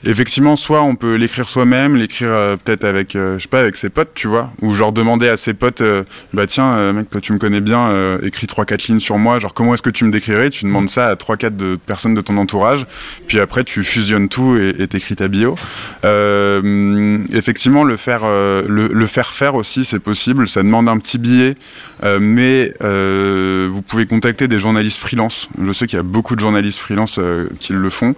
Effectivement, 0.05 0.55
soit 0.55 0.81
on 0.81 0.95
peut 0.95 1.15
l'écrire 1.15 1.49
soi-même, 1.49 1.97
l'écrire 1.97 2.29
euh, 2.29 2.55
peut-être 2.55 2.85
avec, 2.85 3.17
euh, 3.17 3.37
avec 3.51 3.75
ses 3.75 3.89
potes, 3.89 4.11
tu 4.15 4.29
vois, 4.29 4.51
ou 4.61 4.73
genre 4.73 4.93
demander 4.93 5.27
à 5.27 5.35
ses 5.35 5.53
potes, 5.53 5.81
euh, 5.81 6.03
bah 6.33 6.47
tiens, 6.47 6.93
mec, 6.93 7.09
toi 7.09 7.19
tu 7.19 7.33
me 7.33 7.37
connais 7.37 7.59
bien, 7.59 8.17
écris 8.23 8.47
trois 8.47 8.65
quatre 8.65 8.87
lignes 8.87 9.01
sur 9.01 9.17
moi, 9.17 9.39
genre 9.39 9.53
comment 9.53 9.73
est-ce 9.73 9.81
que 9.81 9.89
tu 9.89 10.05
me 10.05 10.11
décrirais? 10.11 10.49
Tu 10.51 10.63
demandes 10.63 10.89
ça 10.89 11.07
à 11.07 11.15
trois 11.17 11.35
quatre 11.35 11.57
de 11.57 11.75
personnes 11.75 12.13
de 12.13 12.21
ton 12.21 12.37
entourage, 12.37 12.85
puis 13.27 13.39
après 13.39 13.63
tu 13.63 13.83
fusionnes 13.83 14.29
tout 14.29 14.57
et 14.57 14.87
t'écris 14.87 15.15
ta 15.15 15.27
bio. 15.27 15.57
Effectivement, 17.33 17.83
le 17.83 17.97
faire, 17.97 18.21
le, 18.25 19.07
faire 19.07 19.27
faire 19.27 19.55
aussi, 19.55 19.85
c'est 19.85 19.99
possible. 19.99 20.47
Ça 20.47 20.63
demande 20.63 20.87
un 20.87 20.97
petit 20.97 21.17
billet, 21.17 21.55
mais 22.03 22.73
vous 22.79 23.81
pouvez 23.81 24.05
contacter 24.05 24.47
des 24.47 24.59
journalistes 24.59 24.99
freelance. 24.99 25.49
Je 25.61 25.71
sais 25.73 25.87
qu'il 25.87 25.97
y 25.97 25.99
a 25.99 26.03
beaucoup 26.03 26.35
de 26.35 26.39
journalistes 26.39 26.79
freelance 26.79 27.19
qui 27.59 27.73
le 27.73 27.89
font. 27.89 28.15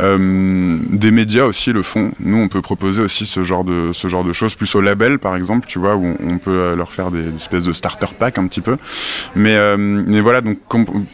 Euh, 0.00 0.78
des 0.90 1.10
médias 1.10 1.44
aussi 1.44 1.72
le 1.72 1.82
font. 1.82 2.12
Nous, 2.20 2.36
on 2.36 2.48
peut 2.48 2.62
proposer 2.62 3.02
aussi 3.02 3.26
ce 3.26 3.42
genre 3.42 3.64
de 3.64 3.90
ce 3.92 4.06
genre 4.06 4.22
de 4.22 4.32
choses, 4.32 4.54
plus 4.54 4.72
au 4.76 4.80
label 4.80 5.18
par 5.18 5.34
exemple, 5.34 5.66
tu 5.66 5.78
vois, 5.78 5.96
où 5.96 6.16
on, 6.24 6.38
peut 6.38 6.50
euh, 6.50 6.76
leur 6.76 6.92
faire 6.92 7.10
des, 7.10 7.34
espèces 7.36 7.64
de 7.64 7.72
starter 7.72 8.06
pack 8.18 8.38
un 8.38 8.46
petit 8.46 8.60
peu. 8.60 8.76
Mais 9.34 9.56
euh, 9.56 9.76
mais 9.76 10.20
voilà, 10.20 10.40
donc 10.40 10.58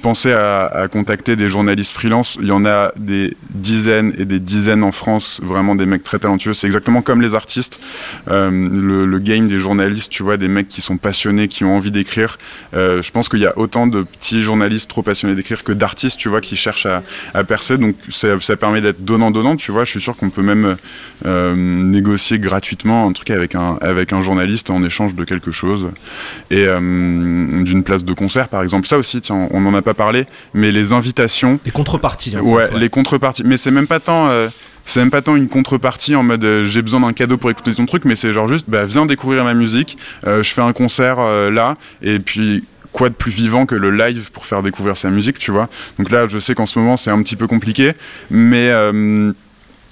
pensez 0.03 0.33
à, 0.33 0.87
contacter 0.93 1.37
des 1.37 1.49
journalistes 1.49 1.95
freelance. 1.95 2.37
Il 2.41 2.49
y 2.49 2.53
en 2.53 2.67
a 2.67 2.93
des 2.97 3.37
dizaines 3.51 4.13
et 4.19 4.27
des 4.27 4.39
dizaines 4.39 4.83
en 4.83 4.93
France, 4.93 5.41
vraiment 5.43 5.75
des 5.77 5.87
mecs 5.87 6.03
très 6.03 6.19
talentueux. 6.19 6.53
C'est 6.53 6.67
exactement 6.67 7.01
comme 7.01 7.23
les 7.23 7.35
artistes. 7.35 7.81
Le, 8.27 9.19
game 9.25 9.49
des 9.49 9.59
journalistes, 9.59 10.11
tu 10.11 10.23
vois, 10.23 10.37
des 10.37 10.49
mecs 10.49 10.69
qui 10.69 10.83
sont 10.83 10.99
passionnés, 10.99 11.49
qui 11.49 11.65
ont 11.65 11.77
envie 11.77 11.91
d'écrire. 11.91 12.39
Je 12.73 13.11
pense 13.11 13.29
qu'il 13.29 13.39
y 13.39 13.47
a 13.47 13.57
autant 13.57 13.87
de 13.87 14.03
petits 14.03 14.43
journalistes 14.43 14.91
trop 14.91 15.03
passionnés 15.03 15.35
d'écrire 15.35 15.65
que 15.65 15.73
d'artistes, 15.73 16.19
tu 16.19 16.29
vois, 16.29 16.41
qui 16.41 16.57
cherchent 16.57 16.87
à, 16.87 17.45
percer. 17.45 17.79
Donc 17.79 17.97
ça 18.11 18.57
permet 18.57 18.74
d'être 18.81 19.05
donnant-donnant, 19.05 19.57
tu 19.57 19.73
vois. 19.73 19.85
Je 19.85 19.91
suis 19.91 20.01
sûr 20.01 20.17
qu'on 20.17 20.31
peut 20.31 20.43
même 20.43 20.77
euh, 21.27 21.55
négocier 21.57 22.39
gratuitement 22.39 23.07
un 23.09 23.13
truc 23.13 23.31
avec 23.31 23.55
un, 23.55 23.79
avec 23.81 24.13
un 24.13 24.21
journaliste 24.21 24.71
en 24.71 24.83
échange 24.85 25.15
de 25.15 25.25
quelque 25.25 25.53
chose. 25.53 25.89
Et 26.51 26.65
euh, 26.67 26.79
d'une 26.79 27.83
place 27.83 28.05
de 28.05 28.13
concert, 28.13 28.49
par 28.49 28.63
exemple. 28.63 28.87
Ça 28.87 28.99
aussi, 28.99 29.21
tiens, 29.21 29.49
on 29.51 29.61
n'en 29.61 29.75
a 29.75 29.83
pas 29.83 29.95
parlé, 29.95 30.27
mais 30.53 30.73
les 30.73 30.93
invitations, 30.93 31.59
Les 31.65 31.71
contreparties. 31.71 32.37
en 32.37 32.41
ouais, 32.43 32.67
fait, 32.69 32.79
les 32.79 32.89
contreparties. 32.89 33.43
Mais 33.45 33.57
c'est 33.57 33.71
même 33.71 33.87
pas 33.87 34.01
tant. 34.01 34.29
euh, 34.29 34.49
c'est 34.87 35.01
même 35.01 35.11
pas 35.11 35.23
tant 35.23 35.35
une 35.35 35.49
contrepartie 35.49 36.15
en 36.15 36.23
mode 36.23 36.45
euh, 36.45 36.67
j'ai 36.67 36.83
besoin 36.83 37.01
d'un 37.01 37.15
cadeau 37.15 37.39
pour 37.39 37.51
écouter 37.51 37.73
ton 37.73 37.87
truc, 37.87 38.05
mais 38.05 38.17
c'est 38.17 38.35
genre 38.35 38.49
juste 38.49 38.67
bah, 38.69 38.85
viens 38.85 39.07
découvrir 39.07 39.43
ma 39.45 39.55
musique, 39.55 39.97
euh, 40.27 40.43
je 40.43 40.53
fais 40.53 40.61
un 40.61 40.75
concert 40.75 41.17
euh, 41.21 41.51
là, 41.51 41.77
et 42.03 42.19
puis 42.19 42.65
quoi 42.95 43.11
de 43.11 43.15
plus 43.15 43.33
vivant 43.33 43.67
que 43.67 43.75
le 43.75 43.91
live 43.91 44.31
pour 44.33 44.47
faire 44.47 44.63
découvrir 44.63 44.97
sa 44.97 45.11
musique, 45.11 45.39
tu 45.39 45.51
vois. 45.51 45.69
Donc 45.99 46.11
là, 46.11 46.27
je 46.27 46.39
sais 46.39 46.55
qu'en 46.55 46.65
ce 46.65 46.79
moment 46.79 46.97
c'est 46.97 47.11
un 47.11 47.23
petit 47.23 47.37
peu 47.37 47.47
compliqué, 47.47 47.93
mais 48.31 48.71
euh, 48.71 49.33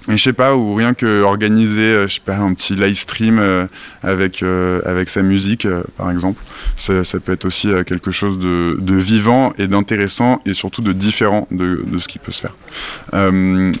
je 0.09 0.17
sais 0.17 0.33
pas, 0.33 0.55
ou 0.55 0.73
rien 0.73 0.93
que 0.93 1.21
organiser, 1.21 1.81
euh, 1.81 2.07
je 2.07 2.15
sais 2.15 2.21
pas, 2.23 2.35
un 2.35 2.53
petit 2.53 2.75
live 2.75 2.95
stream 2.95 3.39
euh, 3.39 3.67
avec, 4.01 4.43
euh, 4.43 4.81
avec 4.85 5.09
sa 5.09 5.21
musique, 5.21 5.67
par 5.97 6.11
exemple. 6.11 6.41
Ça, 6.75 7.03
peut 7.19 7.31
être 7.31 7.45
aussi 7.45 7.69
quelque 7.85 8.11
chose 8.11 8.37
de, 8.37 8.77
de 8.79 8.95
vivant 8.95 9.53
et 9.57 9.67
d'intéressant 9.67 10.41
et 10.45 10.53
surtout 10.53 10.81
de 10.81 10.91
différent 10.91 11.47
de, 11.51 11.83
de 11.85 11.99
ce 11.99 12.07
qui 12.07 12.19
peut 12.19 12.31
se 12.31 12.41
faire. 12.41 12.53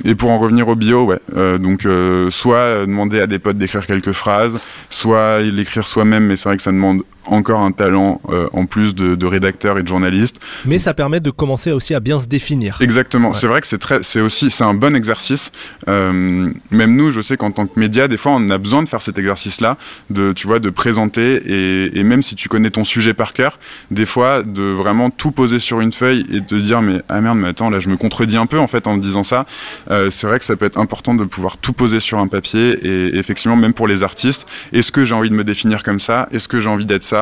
Et 0.05 0.15
pour 0.15 0.29
en 0.29 0.37
revenir 0.37 0.67
au 0.67 0.75
bio, 0.75 1.05
ouais, 1.05 1.19
donc 1.59 1.87
soit 2.29 2.85
demander 2.85 3.19
à 3.19 3.27
des 3.27 3.39
potes 3.39 3.57
d'écrire 3.57 3.85
quelques 3.85 4.11
phrases, 4.11 4.59
soit 4.89 5.39
l'écrire 5.39 5.87
soi-même, 5.87 6.27
mais 6.27 6.37
c'est 6.37 6.49
vrai 6.49 6.57
que 6.57 6.63
ça 6.63 6.71
demande 6.71 7.03
encore 7.25 7.61
un 7.61 7.71
talent 7.71 8.21
euh, 8.29 8.47
en 8.53 8.65
plus 8.65 8.95
de, 8.95 9.15
de 9.15 9.25
rédacteur 9.25 9.77
et 9.77 9.83
de 9.83 9.87
journaliste. 9.87 10.39
Mais 10.65 10.79
ça 10.79 10.93
permet 10.93 11.19
de 11.19 11.29
commencer 11.29 11.71
aussi 11.71 11.93
à 11.93 11.99
bien 11.99 12.19
se 12.19 12.27
définir. 12.27 12.77
Exactement. 12.81 13.29
Ouais. 13.29 13.33
C'est 13.33 13.47
vrai 13.47 13.61
que 13.61 13.67
c'est 13.67 13.77
très, 13.77 14.03
c'est 14.03 14.21
aussi, 14.21 14.49
c'est 14.49 14.63
un 14.63 14.73
bon 14.73 14.95
exercice. 14.95 15.51
Euh, 15.87 16.51
même 16.71 16.95
nous, 16.95 17.11
je 17.11 17.21
sais 17.21 17.37
qu'en 17.37 17.51
tant 17.51 17.67
que 17.67 17.79
média, 17.79 18.07
des 18.07 18.17
fois, 18.17 18.33
on 18.33 18.49
a 18.49 18.57
besoin 18.57 18.83
de 18.83 18.89
faire 18.89 19.01
cet 19.01 19.17
exercice-là, 19.17 19.77
de, 20.09 20.33
tu 20.33 20.47
vois, 20.47 20.59
de 20.59 20.69
présenter 20.69 21.41
et, 21.45 21.99
et 21.99 22.03
même 22.03 22.23
si 22.23 22.35
tu 22.35 22.49
connais 22.49 22.69
ton 22.71 22.83
sujet 22.83 23.13
par 23.13 23.33
cœur, 23.33 23.59
des 23.91 24.05
fois, 24.05 24.43
de 24.43 24.63
vraiment 24.63 25.09
tout 25.09 25.31
poser 25.31 25.59
sur 25.59 25.81
une 25.81 25.93
feuille 25.93 26.25
et 26.31 26.41
de 26.41 26.59
dire, 26.59 26.81
mais 26.81 27.01
ah 27.09 27.21
merde, 27.21 27.37
mais 27.37 27.49
attends, 27.49 27.69
là, 27.69 27.79
je 27.79 27.89
me 27.89 27.97
contredis 27.97 28.37
un 28.37 28.45
peu 28.45 28.59
en 28.59 28.67
fait 28.67 28.87
en 28.87 28.97
disant 28.97 29.23
ça. 29.23 29.45
Euh, 29.91 30.09
c'est 30.09 30.27
vrai 30.27 30.39
que 30.39 30.45
ça 30.45 30.55
peut 30.55 30.65
être 30.65 30.79
important 30.79 31.13
de 31.13 31.23
pouvoir 31.23 31.57
tout 31.57 31.73
poser 31.73 31.99
sur 31.99 32.19
un 32.19 32.27
papier 32.27 32.71
et 32.83 33.17
effectivement, 33.17 33.55
même 33.55 33.73
pour 33.73 33.87
les 33.87 34.03
artistes, 34.03 34.45
est-ce 34.71 34.91
que 34.91 35.05
j'ai 35.05 35.15
envie 35.15 35.29
de 35.29 35.35
me 35.35 35.43
définir 35.43 35.83
comme 35.83 35.99
ça? 35.99 36.27
Est-ce 36.31 36.47
que 36.47 36.59
j'ai 36.59 36.69
envie 36.69 36.85
d'être 36.85 37.03
ça? 37.03 37.12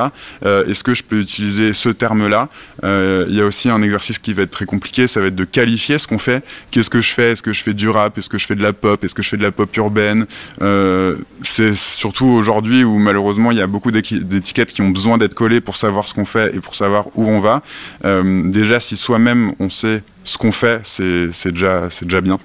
Euh, 0.44 0.64
Est-ce 0.66 0.82
que 0.84 0.94
je 0.94 1.02
peux 1.02 1.20
utiliser 1.20 1.74
ce 1.74 1.88
terme-là? 1.88 2.48
Euh, 2.84 3.26
Il 3.28 3.36
y 3.36 3.40
a 3.40 3.44
aussi 3.44 3.68
un 3.70 3.82
exercice 3.82 4.18
qui 4.18 4.32
va 4.32 4.42
être 4.42 4.50
très 4.50 4.66
compliqué, 4.66 5.06
ça 5.06 5.20
va 5.20 5.26
être 5.26 5.34
de 5.36 5.44
qualifier 5.44 5.98
ce 5.98 6.06
qu'on 6.06 6.18
fait. 6.18 6.44
Qu'est-ce 6.70 6.90
que 6.90 7.00
je 7.00 7.12
fais? 7.12 7.32
Est-ce 7.32 7.42
que 7.42 7.52
je 7.52 7.62
fais 7.62 7.74
du 7.74 7.88
rap? 7.88 8.18
Est-ce 8.18 8.28
que 8.28 8.38
je 8.38 8.46
fais 8.46 8.54
de 8.54 8.62
la 8.62 8.72
pop? 8.72 9.02
Est-ce 9.04 9.14
que 9.14 9.22
je 9.22 9.28
fais 9.28 9.36
de 9.36 9.42
la 9.42 9.52
pop 9.52 9.74
urbaine? 9.76 10.26
Euh, 10.62 11.16
C'est 11.42 11.74
surtout 11.74 12.26
aujourd'hui 12.26 12.84
où 12.84 12.98
malheureusement 12.98 13.50
il 13.50 13.58
y 13.58 13.62
a 13.62 13.66
beaucoup 13.66 13.90
d'étiquettes 13.90 14.72
qui 14.72 14.82
ont 14.82 14.90
besoin 14.90 15.18
d'être 15.18 15.34
collées 15.34 15.60
pour 15.60 15.76
savoir 15.76 16.08
ce 16.08 16.14
qu'on 16.14 16.24
fait 16.24 16.54
et 16.54 16.60
pour 16.60 16.74
savoir 16.74 17.06
où 17.14 17.28
on 17.28 17.40
va. 17.40 17.62
Déjà, 18.04 18.80
si 18.80 18.96
soi-même 18.96 19.52
on 19.58 19.70
sait 19.70 20.02
ce 20.24 20.38
qu'on 20.38 20.52
fait, 20.52 20.80
c'est 20.84 21.52
déjà 21.52 22.20
bien 22.20 22.38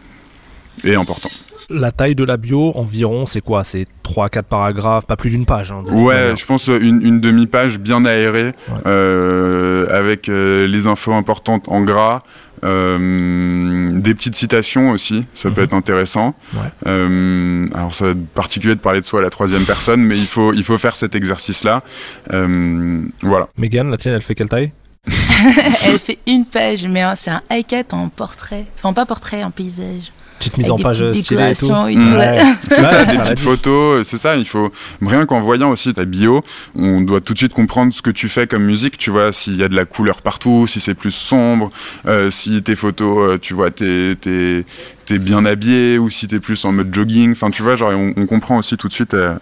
et 0.83 0.95
important. 0.95 1.29
La 1.69 1.91
taille 1.91 2.15
de 2.15 2.23
la 2.23 2.37
bio, 2.37 2.71
environ, 2.75 3.25
c'est 3.25 3.41
quoi? 3.41 3.63
C'est 3.65 3.87
3-4 4.05 4.43
paragraphes, 4.43 5.05
pas 5.05 5.17
plus 5.17 5.31
d'une 5.31 5.45
page. 5.45 5.71
hein, 5.73 5.83
Ouais, 5.85 6.33
je 6.37 6.45
pense 6.45 6.69
euh, 6.69 6.79
une, 6.79 7.01
une 7.05 7.19
demi-page 7.19 7.77
bien 7.77 8.05
aérée, 8.05 8.53
euh, 8.85 9.85
avec 9.89 10.29
euh, 10.29 10.65
les 10.65 10.87
infos 10.87 11.11
importantes 11.13 11.65
en 11.67 11.81
gras, 11.81 12.23
euh, 12.63 13.89
des 13.99 14.13
petites 14.15 14.35
citations 14.35 14.91
aussi, 14.91 15.25
ça 15.33 15.49
peut 15.51 15.61
Mhm. 15.61 15.65
être 15.65 15.73
intéressant. 15.73 16.35
Ouais. 16.53 16.59
Euh, 16.87 17.67
alors 17.75 17.93
ça 17.93 18.05
va 18.05 18.11
être 18.11 18.27
particulier 18.33 18.75
de 18.75 18.79
parler 18.79 19.01
de 19.01 19.05
soi 19.05 19.19
à 19.19 19.23
la 19.23 19.29
troisième 19.29 19.63
personne, 19.65 20.01
mais 20.01 20.17
il 20.17 20.25
faut, 20.27 20.53
il 20.53 20.63
faut 20.63 20.77
faire 20.77 20.95
cet 20.95 21.15
exercice-là. 21.15 21.83
Euh, 22.33 23.01
voilà. 23.21 23.49
Mégane, 23.57 23.91
la 23.91 23.97
tienne, 23.97 24.13
elle 24.15 24.21
fait 24.21 24.35
quelle 24.35 24.49
taille? 24.49 24.71
Elle 25.85 25.99
fait 25.99 26.17
une 26.27 26.45
page, 26.45 26.85
mais 26.85 27.03
euh, 27.03 27.13
c'est 27.15 27.31
un 27.31 27.41
high-cut 27.49 27.93
en 27.93 28.09
portrait. 28.09 28.65
Enfin, 28.75 28.91
pas 28.91 29.05
portrait, 29.05 29.41
en 29.43 29.51
paysage. 29.51 30.11
Petite 30.39 30.57
mise 30.57 30.69
en 30.71 30.77
page 30.77 30.97
stylée 31.13 31.51
et 31.51 31.55
tout. 31.55 31.65
et 31.87 31.93
tout. 31.93 31.99
Ouais. 32.13 32.43
C'est 32.69 32.81
Ouais, 32.81 32.85
ça, 32.85 33.05
des 33.05 33.17
petites 33.17 33.39
photos, 33.39 34.07
c'est 34.07 34.17
ça, 34.17 34.35
il 34.37 34.45
faut 34.47 34.71
rien 35.01 35.25
qu'en 35.25 35.41
voyant 35.41 35.69
aussi 35.71 35.93
ta 35.93 36.05
bio, 36.05 36.43
on 36.75 37.01
doit 37.01 37.21
tout 37.21 37.33
de 37.33 37.37
suite 37.39 37.53
comprendre 37.53 37.91
ce 37.93 38.01
que 38.01 38.11
tu 38.11 38.29
fais 38.29 38.45
comme 38.47 38.63
musique, 38.63 38.97
tu 38.97 39.09
vois, 39.09 39.31
s'il 39.31 39.55
y 39.55 39.63
a 39.63 39.67
de 39.69 39.75
la 39.75 39.85
couleur 39.85 40.21
partout, 40.21 40.67
si 40.67 40.79
c'est 40.79 40.93
plus 40.93 41.11
sombre, 41.11 41.71
euh, 42.05 42.29
si 42.29 42.61
tes 42.61 42.75
photos, 42.75 43.31
euh, 43.33 43.37
tu 43.39 43.53
vois, 43.53 43.71
t'es 43.71 44.15
t'es 44.19 44.63
t'es 45.05 45.17
bien 45.19 45.45
habillé 45.45 45.97
ou 45.97 46.09
si 46.09 46.27
t'es 46.27 46.39
plus 46.39 46.63
en 46.65 46.71
mode 46.71 46.93
jogging, 46.93 47.31
enfin 47.31 47.49
tu 47.49 47.63
vois, 47.63 47.75
genre 47.75 47.91
on, 47.95 48.13
on 48.17 48.25
comprend 48.27 48.57
aussi 48.57 48.77
tout 48.77 48.87
de 48.89 48.93
suite 48.93 49.13
euh, 49.13 49.35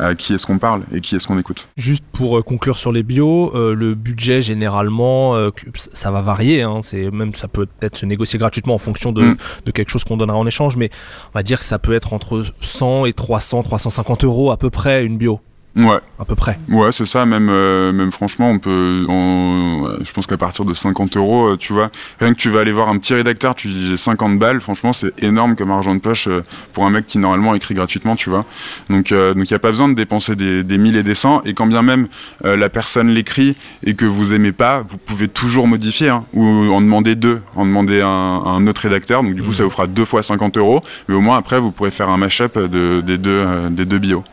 à 0.00 0.14
qui 0.14 0.34
est-ce 0.34 0.46
qu'on 0.46 0.58
parle 0.58 0.82
et 0.92 1.00
qui 1.00 1.16
est-ce 1.16 1.26
qu'on 1.26 1.38
écoute. 1.38 1.68
Juste 1.76 2.04
pour 2.12 2.38
euh, 2.38 2.42
conclure 2.42 2.76
sur 2.76 2.92
les 2.92 3.02
bios, 3.02 3.52
euh, 3.54 3.74
le 3.74 3.94
budget 3.94 4.42
généralement, 4.42 5.36
euh, 5.36 5.50
ça 5.92 6.10
va 6.10 6.20
varier. 6.22 6.62
Hein, 6.62 6.80
c'est 6.82 7.10
même 7.10 7.34
ça 7.34 7.48
peut 7.48 7.66
peut-être 7.66 7.96
se 7.96 8.06
négocier 8.06 8.38
gratuitement 8.38 8.74
en 8.74 8.78
fonction 8.78 9.12
de, 9.12 9.20
Mm. 9.22 9.36
de 9.66 9.70
quelque 9.70 9.90
chose 9.90 10.04
qu'on 10.04 10.16
donnera 10.16 10.36
en 10.36 10.46
échange, 10.46 10.76
mais 10.76 10.90
on 11.28 11.38
va 11.38 11.42
dire 11.42 11.58
que 11.58 11.64
ça 11.64 11.78
peut 11.78 11.94
être 11.94 12.12
entre 12.12 12.44
100 12.60 13.06
et 13.06 13.12
300, 13.12 13.62
350 13.62 14.24
euros 14.24 14.50
à 14.50 14.56
peu 14.56 14.70
près 14.70 15.04
une 15.04 15.16
bio, 15.18 15.40
Ouais, 15.76 15.98
à 16.18 16.24
peu 16.24 16.34
près. 16.34 16.58
ouais, 16.68 16.90
c'est 16.90 17.06
ça. 17.06 17.24
Même, 17.26 17.48
euh, 17.48 17.92
même 17.92 18.10
franchement, 18.10 18.50
on 18.50 18.58
peut. 18.58 19.06
on- 19.08 19.82
ouais, 19.82 20.04
je 20.04 20.12
pense 20.12 20.26
qu'à 20.26 20.36
partir 20.36 20.64
de 20.64 20.74
50 20.74 21.16
euros, 21.16 21.50
euh, 21.52 21.56
tu 21.56 21.72
vois, 21.72 21.90
rien 22.20 22.34
que 22.34 22.38
tu 22.38 22.50
vas 22.50 22.60
aller 22.60 22.72
voir 22.72 22.88
un 22.88 22.98
petit 22.98 23.14
rédacteur, 23.14 23.54
tu 23.54 23.68
dis 23.68 23.88
j'ai 23.88 23.96
50 23.96 24.36
balles. 24.38 24.60
Franchement, 24.60 24.92
c'est 24.92 25.12
énorme 25.22 25.54
comme 25.54 25.70
argent 25.70 25.94
de 25.94 26.00
poche 26.00 26.26
euh, 26.26 26.42
pour 26.72 26.84
un 26.86 26.90
mec 26.90 27.06
qui 27.06 27.18
normalement 27.18 27.54
écrit 27.54 27.74
gratuitement, 27.74 28.16
tu 28.16 28.30
vois. 28.30 28.44
Donc, 28.90 29.12
euh, 29.12 29.32
donc 29.32 29.48
il 29.48 29.52
y 29.52 29.54
a 29.54 29.60
pas 29.60 29.70
besoin 29.70 29.88
de 29.88 29.94
dépenser 29.94 30.34
des, 30.34 30.64
des 30.64 30.76
1000 30.76 30.96
et 30.96 31.02
des 31.04 31.14
100. 31.14 31.42
Et 31.44 31.54
quand 31.54 31.66
bien 31.66 31.82
même 31.82 32.08
la 32.44 32.68
personne 32.68 33.08
l'écrit 33.08 33.56
et 33.84 33.94
que 33.94 34.04
vous 34.06 34.32
aimez 34.32 34.52
pas, 34.52 34.84
vous 34.88 34.96
pouvez 34.98 35.28
toujours 35.28 35.68
modifier 35.68 36.08
hein, 36.08 36.24
ou 36.34 36.44
en 36.72 36.80
demander 36.80 37.14
deux, 37.14 37.40
en 37.54 37.64
demander 37.64 38.00
un, 38.02 38.08
un 38.08 38.66
autre 38.66 38.80
rédacteur. 38.82 39.22
Donc 39.22 39.34
du 39.34 39.42
coup, 39.42 39.52
ça 39.52 39.62
vous 39.64 39.70
fera 39.70 39.86
deux 39.86 40.04
fois 40.04 40.22
50 40.22 40.56
euros. 40.56 40.82
Mais 41.08 41.14
au 41.14 41.20
moins 41.20 41.36
après, 41.38 41.60
vous 41.60 41.70
pourrez 41.70 41.90
faire 41.92 42.08
un 42.08 42.16
mashup 42.16 42.58
de, 42.58 43.00
des 43.02 43.18
deux, 43.18 43.44
des 43.70 43.84
deux 43.84 43.98
bios. 43.98 44.24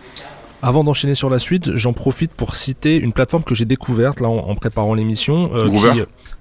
Avant 0.62 0.84
d'enchaîner 0.84 1.14
sur 1.16 1.30
la 1.30 1.40
suite, 1.40 1.76
j'en 1.76 1.94
profite 1.94 2.32
pour 2.32 2.56
citer 2.56 2.98
une 2.98 3.14
plateforme 3.14 3.44
que 3.44 3.54
j'ai 3.54 3.66
découverte 3.66 4.20
là 4.20 4.28
en, 4.30 4.56
préparant 4.56 4.94
l'émission. 4.96 5.52
euh, 5.54 5.70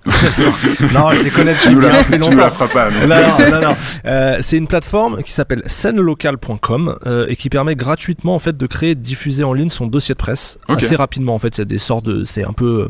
non, 0.94 1.10
je 1.10 1.34
connais 1.34 1.54
Tu 1.54 1.70
nous 1.70 1.80
la, 1.80 2.04
tu 2.04 2.12
nous 2.12 2.18
longtemps. 2.18 2.34
la 2.36 2.50
feras 2.50 2.68
pas. 2.68 2.88
mais- 2.90 3.06
non, 3.06 3.50
non, 3.60 3.68
non. 3.68 3.76
Euh, 4.06 4.38
c'est 4.40 4.56
une 4.56 4.66
plateforme 4.68 5.22
qui 5.22 5.32
s'appelle 5.32 5.62
scènelocal.com 5.66 6.96
euh, 7.06 7.26
et 7.28 7.36
qui 7.36 7.48
permet 7.50 7.74
gratuitement 7.74 8.34
en 8.34 8.38
fait 8.38 8.56
de 8.56 8.66
créer 8.66 8.90
et 8.90 8.94
de 8.94 9.00
diffuser 9.00 9.44
en 9.44 9.52
ligne 9.52 9.68
son 9.70 9.86
dossier 9.86 10.14
de 10.14 10.18
presse 10.18 10.58
assez 10.68 10.96
rapidement 10.96 11.34
en 11.34 11.38
fait 11.38 11.54
c'est 11.54 11.64
des 11.64 11.78
sortes 11.78 12.04
de 12.04 12.24
c'est 12.24 12.44
un 12.44 12.52
peu 12.52 12.84
euh, 12.84 12.88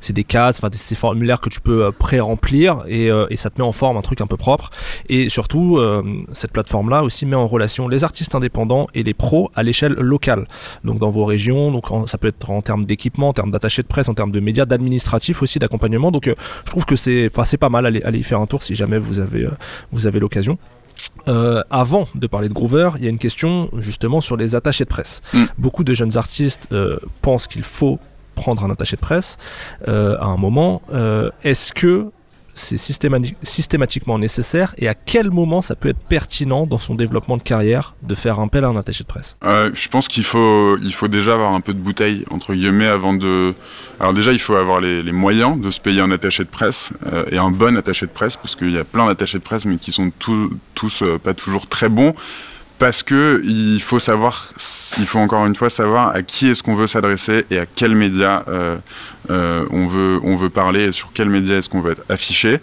c'est 0.00 0.12
des 0.12 0.24
cadres 0.24 0.56
enfin 0.58 0.68
des, 0.68 0.78
des 0.88 0.94
formulaires 0.94 1.40
que 1.40 1.48
tu 1.48 1.60
peux 1.60 1.84
euh, 1.86 1.90
pré-remplir 1.90 2.82
et, 2.86 3.10
euh, 3.10 3.26
et 3.30 3.36
ça 3.36 3.50
te 3.50 3.60
met 3.60 3.66
en 3.66 3.72
forme 3.72 3.96
un 3.96 4.02
truc 4.02 4.20
un 4.20 4.26
peu 4.26 4.36
propre 4.36 4.70
et 5.08 5.28
surtout 5.28 5.78
euh, 5.78 6.02
cette 6.32 6.52
plateforme 6.52 6.90
là 6.90 7.02
aussi 7.02 7.26
met 7.26 7.36
en 7.36 7.46
relation 7.46 7.88
les 7.88 8.04
artistes 8.04 8.34
indépendants 8.34 8.86
et 8.94 9.02
les 9.02 9.14
pros 9.14 9.50
à 9.54 9.62
l'échelle 9.62 9.92
locale 9.94 10.46
donc 10.84 10.98
dans 10.98 11.10
vos 11.10 11.24
régions 11.24 11.70
donc 11.72 11.90
en- 11.90 12.06
ça 12.06 12.18
peut 12.18 12.28
être 12.28 12.50
en 12.50 12.62
termes 12.62 12.84
d'équipement 12.84 13.28
en 13.28 13.32
termes 13.32 13.50
d'attachés 13.50 13.82
de 13.82 13.88
presse 13.88 14.08
en 14.08 14.14
termes 14.14 14.30
de 14.30 14.40
médias 14.40 14.64
d'administratif 14.66 15.42
aussi 15.42 15.58
d'accompagnement 15.58 16.10
donc 16.10 16.32
je 16.64 16.70
trouve 16.70 16.84
que 16.84 16.96
c'est 16.96 17.30
enfin, 17.34 17.56
pas 17.56 17.68
mal 17.68 17.86
allez, 17.86 18.02
allez 18.02 18.18
y 18.18 18.22
faire 18.22 18.40
un 18.40 18.46
tour 18.46 18.62
si 18.62 18.74
jamais 18.74 18.98
vous 18.98 19.18
avez 19.18 19.44
euh, 19.44 19.50
vous 19.92 20.06
avez 20.06 20.20
l'occasion. 20.20 20.58
Euh, 21.28 21.62
avant 21.70 22.08
de 22.14 22.26
parler 22.26 22.48
de 22.48 22.54
Groover, 22.54 22.90
il 22.96 23.04
y 23.04 23.06
a 23.06 23.10
une 23.10 23.18
question 23.18 23.68
justement 23.78 24.20
sur 24.20 24.36
les 24.36 24.54
attachés 24.54 24.84
de 24.84 24.88
presse. 24.88 25.20
Mm. 25.32 25.44
Beaucoup 25.58 25.84
de 25.84 25.94
jeunes 25.94 26.16
artistes 26.16 26.68
euh, 26.72 26.98
pensent 27.22 27.46
qu'il 27.46 27.62
faut 27.62 27.98
prendre 28.34 28.64
un 28.64 28.70
attaché 28.70 28.96
de 28.96 29.00
presse 29.00 29.36
euh, 29.88 30.16
à 30.20 30.26
un 30.26 30.36
moment. 30.36 30.82
Est-ce 31.44 31.72
que 31.72 32.10
c'est 32.58 32.76
systémati- 32.76 33.34
systématiquement 33.42 34.18
nécessaire 34.18 34.74
et 34.78 34.88
à 34.88 34.94
quel 34.94 35.30
moment 35.30 35.62
ça 35.62 35.74
peut 35.74 35.88
être 35.88 36.00
pertinent 36.08 36.66
dans 36.66 36.78
son 36.78 36.94
développement 36.94 37.36
de 37.36 37.42
carrière 37.42 37.94
de 38.02 38.14
faire 38.14 38.40
appel 38.40 38.64
à 38.64 38.68
un 38.68 38.76
attaché 38.76 39.04
de 39.04 39.08
presse? 39.08 39.36
Euh, 39.44 39.70
je 39.74 39.88
pense 39.88 40.08
qu'il 40.08 40.24
faut, 40.24 40.76
déjà 41.08 41.34
avoir 41.34 41.52
un 41.52 41.60
peu 41.60 41.72
de 41.72 41.78
bouteille, 41.78 42.24
entre 42.30 42.54
guillemets, 42.54 42.86
avant 42.86 43.14
de... 43.14 43.54
Alors 44.00 44.12
déjà, 44.12 44.32
il 44.32 44.38
faut 44.38 44.54
avoir 44.54 44.80
les, 44.80 45.12
moyens 45.12 45.60
de 45.60 45.70
se 45.70 45.80
payer 45.80 46.00
un 46.00 46.10
attaché 46.10 46.44
de 46.44 46.48
presse, 46.48 46.92
euh, 47.12 47.24
et 47.30 47.38
un 47.38 47.50
bon 47.50 47.76
attaché 47.76 48.06
de 48.06 48.10
presse, 48.10 48.36
parce 48.36 48.56
qu'il 48.56 48.70
y 48.70 48.78
a 48.78 48.84
plein 48.84 49.06
d'attachés 49.06 49.38
de 49.38 49.42
presse, 49.42 49.64
mais 49.64 49.76
qui 49.76 49.92
sont 49.92 50.10
tous, 50.18 50.50
tous 50.74 51.02
euh, 51.02 51.18
pas 51.18 51.34
toujours 51.34 51.66
très 51.66 51.88
bons, 51.88 52.14
parce 52.78 53.02
que 53.02 53.40
il 53.44 53.80
faut 53.80 53.98
savoir, 53.98 54.52
il 54.98 55.06
faut 55.06 55.18
encore 55.18 55.46
une 55.46 55.56
fois 55.56 55.70
savoir 55.70 56.14
à 56.14 56.22
qui 56.22 56.48
est-ce 56.48 56.62
qu'on 56.62 56.74
veut 56.74 56.86
s'adresser 56.86 57.44
et 57.50 57.58
à 57.58 57.66
quel 57.66 57.94
média 57.94 58.44
euh, 58.48 58.76
euh, 59.30 59.66
on, 59.70 59.86
veut, 59.86 60.20
on 60.22 60.36
veut 60.36 60.50
parler 60.50 60.84
et 60.86 60.92
sur 60.92 61.10
quel 61.12 61.28
média 61.28 61.56
est-ce 61.56 61.68
qu'on 61.68 61.80
veut 61.80 61.92
être 61.92 62.04
affiché. 62.08 62.60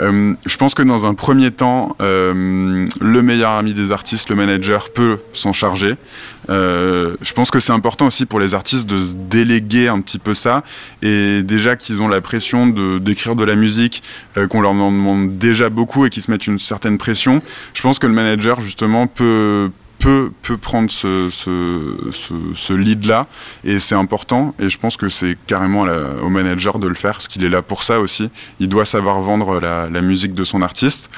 Euh, 0.00 0.34
je 0.44 0.56
pense 0.56 0.74
que 0.74 0.82
dans 0.82 1.06
un 1.06 1.14
premier 1.14 1.50
temps, 1.50 1.96
euh, 2.00 2.88
le 3.00 3.22
meilleur 3.22 3.52
ami 3.52 3.74
des 3.74 3.92
artistes, 3.92 4.28
le 4.28 4.36
manager, 4.36 4.90
peut 4.90 5.18
s'en 5.32 5.52
charger. 5.52 5.96
Euh, 6.48 7.16
je 7.22 7.32
pense 7.32 7.50
que 7.50 7.58
c'est 7.58 7.72
important 7.72 8.06
aussi 8.06 8.26
pour 8.26 8.38
les 8.38 8.54
artistes 8.54 8.88
de 8.88 9.02
se 9.02 9.14
déléguer 9.14 9.88
un 9.88 10.00
petit 10.00 10.18
peu 10.18 10.32
ça 10.34 10.62
et 11.02 11.42
déjà 11.42 11.74
qu'ils 11.74 12.02
ont 12.02 12.08
la 12.08 12.20
pression 12.20 12.68
de 12.68 12.98
d'écrire 12.98 13.34
de 13.34 13.44
la 13.44 13.56
musique, 13.56 14.02
qu'on 14.50 14.60
leur 14.60 14.70
en 14.72 14.92
demande 14.92 15.38
déjà 15.38 15.70
beaucoup 15.70 16.06
et 16.06 16.10
qu'ils 16.10 16.22
se 16.22 16.30
mettent 16.30 16.46
une 16.46 16.58
certaine 16.58 16.98
pression. 16.98 17.42
Je 17.74 17.82
pense 17.82 17.98
que 17.98 18.06
le 18.06 18.12
manager 18.12 18.60
justement 18.60 19.06
peut 19.06 19.70
peut, 19.98 20.30
peut 20.42 20.56
prendre 20.56 20.90
ce, 20.90 21.30
ce, 21.30 22.32
ce, 22.54 22.72
lead-là 22.72 23.26
et 23.64 23.80
c'est 23.80 23.94
important 23.94 24.54
et 24.58 24.68
je 24.68 24.78
pense 24.78 24.96
que 24.96 25.08
c'est 25.08 25.36
carrément 25.46 25.86
au 26.22 26.28
manager 26.28 26.78
de 26.78 26.86
le 26.86 26.94
faire 26.94 27.12
parce 27.12 27.28
qu'il 27.28 27.44
est 27.44 27.48
là 27.48 27.62
pour 27.62 27.82
ça 27.82 28.00
aussi. 28.00 28.30
Il 28.60 28.68
doit 28.68 28.84
savoir 28.84 29.20
vendre 29.20 29.60
la, 29.60 29.88
la 29.88 30.00
musique 30.00 30.34
de 30.34 30.44
son 30.44 30.62
artiste. 30.62 31.10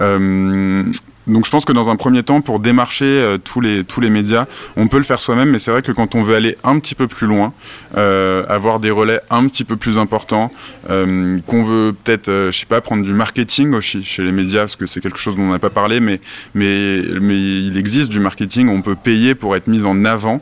Euh, 0.00 0.84
donc 1.26 1.46
je 1.46 1.50
pense 1.50 1.64
que 1.64 1.72
dans 1.72 1.88
un 1.88 1.96
premier 1.96 2.22
temps, 2.22 2.40
pour 2.40 2.60
démarcher 2.60 3.04
euh, 3.04 3.38
tous, 3.38 3.60
les, 3.60 3.84
tous 3.84 4.00
les 4.00 4.10
médias, 4.10 4.46
on 4.76 4.88
peut 4.88 4.98
le 4.98 5.04
faire 5.04 5.20
soi-même, 5.20 5.50
mais 5.50 5.58
c'est 5.58 5.70
vrai 5.70 5.82
que 5.82 5.92
quand 5.92 6.14
on 6.14 6.22
veut 6.22 6.34
aller 6.34 6.58
un 6.64 6.78
petit 6.78 6.94
peu 6.94 7.06
plus 7.06 7.26
loin, 7.26 7.52
euh, 7.96 8.44
avoir 8.48 8.80
des 8.80 8.90
relais 8.90 9.20
un 9.30 9.46
petit 9.46 9.64
peu 9.64 9.76
plus 9.76 9.98
importants, 9.98 10.50
euh, 10.90 11.38
qu'on 11.46 11.64
veut 11.64 11.94
peut-être, 12.04 12.28
euh, 12.28 12.52
je 12.52 12.60
sais 12.60 12.66
pas, 12.66 12.80
prendre 12.80 13.04
du 13.04 13.12
marketing 13.12 13.72
aussi 13.72 14.04
chez 14.04 14.22
les 14.22 14.32
médias, 14.32 14.60
parce 14.60 14.76
que 14.76 14.86
c'est 14.86 15.00
quelque 15.00 15.18
chose 15.18 15.36
dont 15.36 15.42
on 15.42 15.52
n'a 15.52 15.58
pas 15.58 15.70
parlé, 15.70 16.00
mais, 16.00 16.20
mais, 16.54 17.00
mais 17.20 17.36
il 17.36 17.76
existe 17.78 18.10
du 18.10 18.20
marketing, 18.20 18.68
on 18.68 18.82
peut 18.82 18.96
payer 18.96 19.34
pour 19.34 19.56
être 19.56 19.66
mis 19.66 19.84
en 19.84 20.04
avant. 20.04 20.40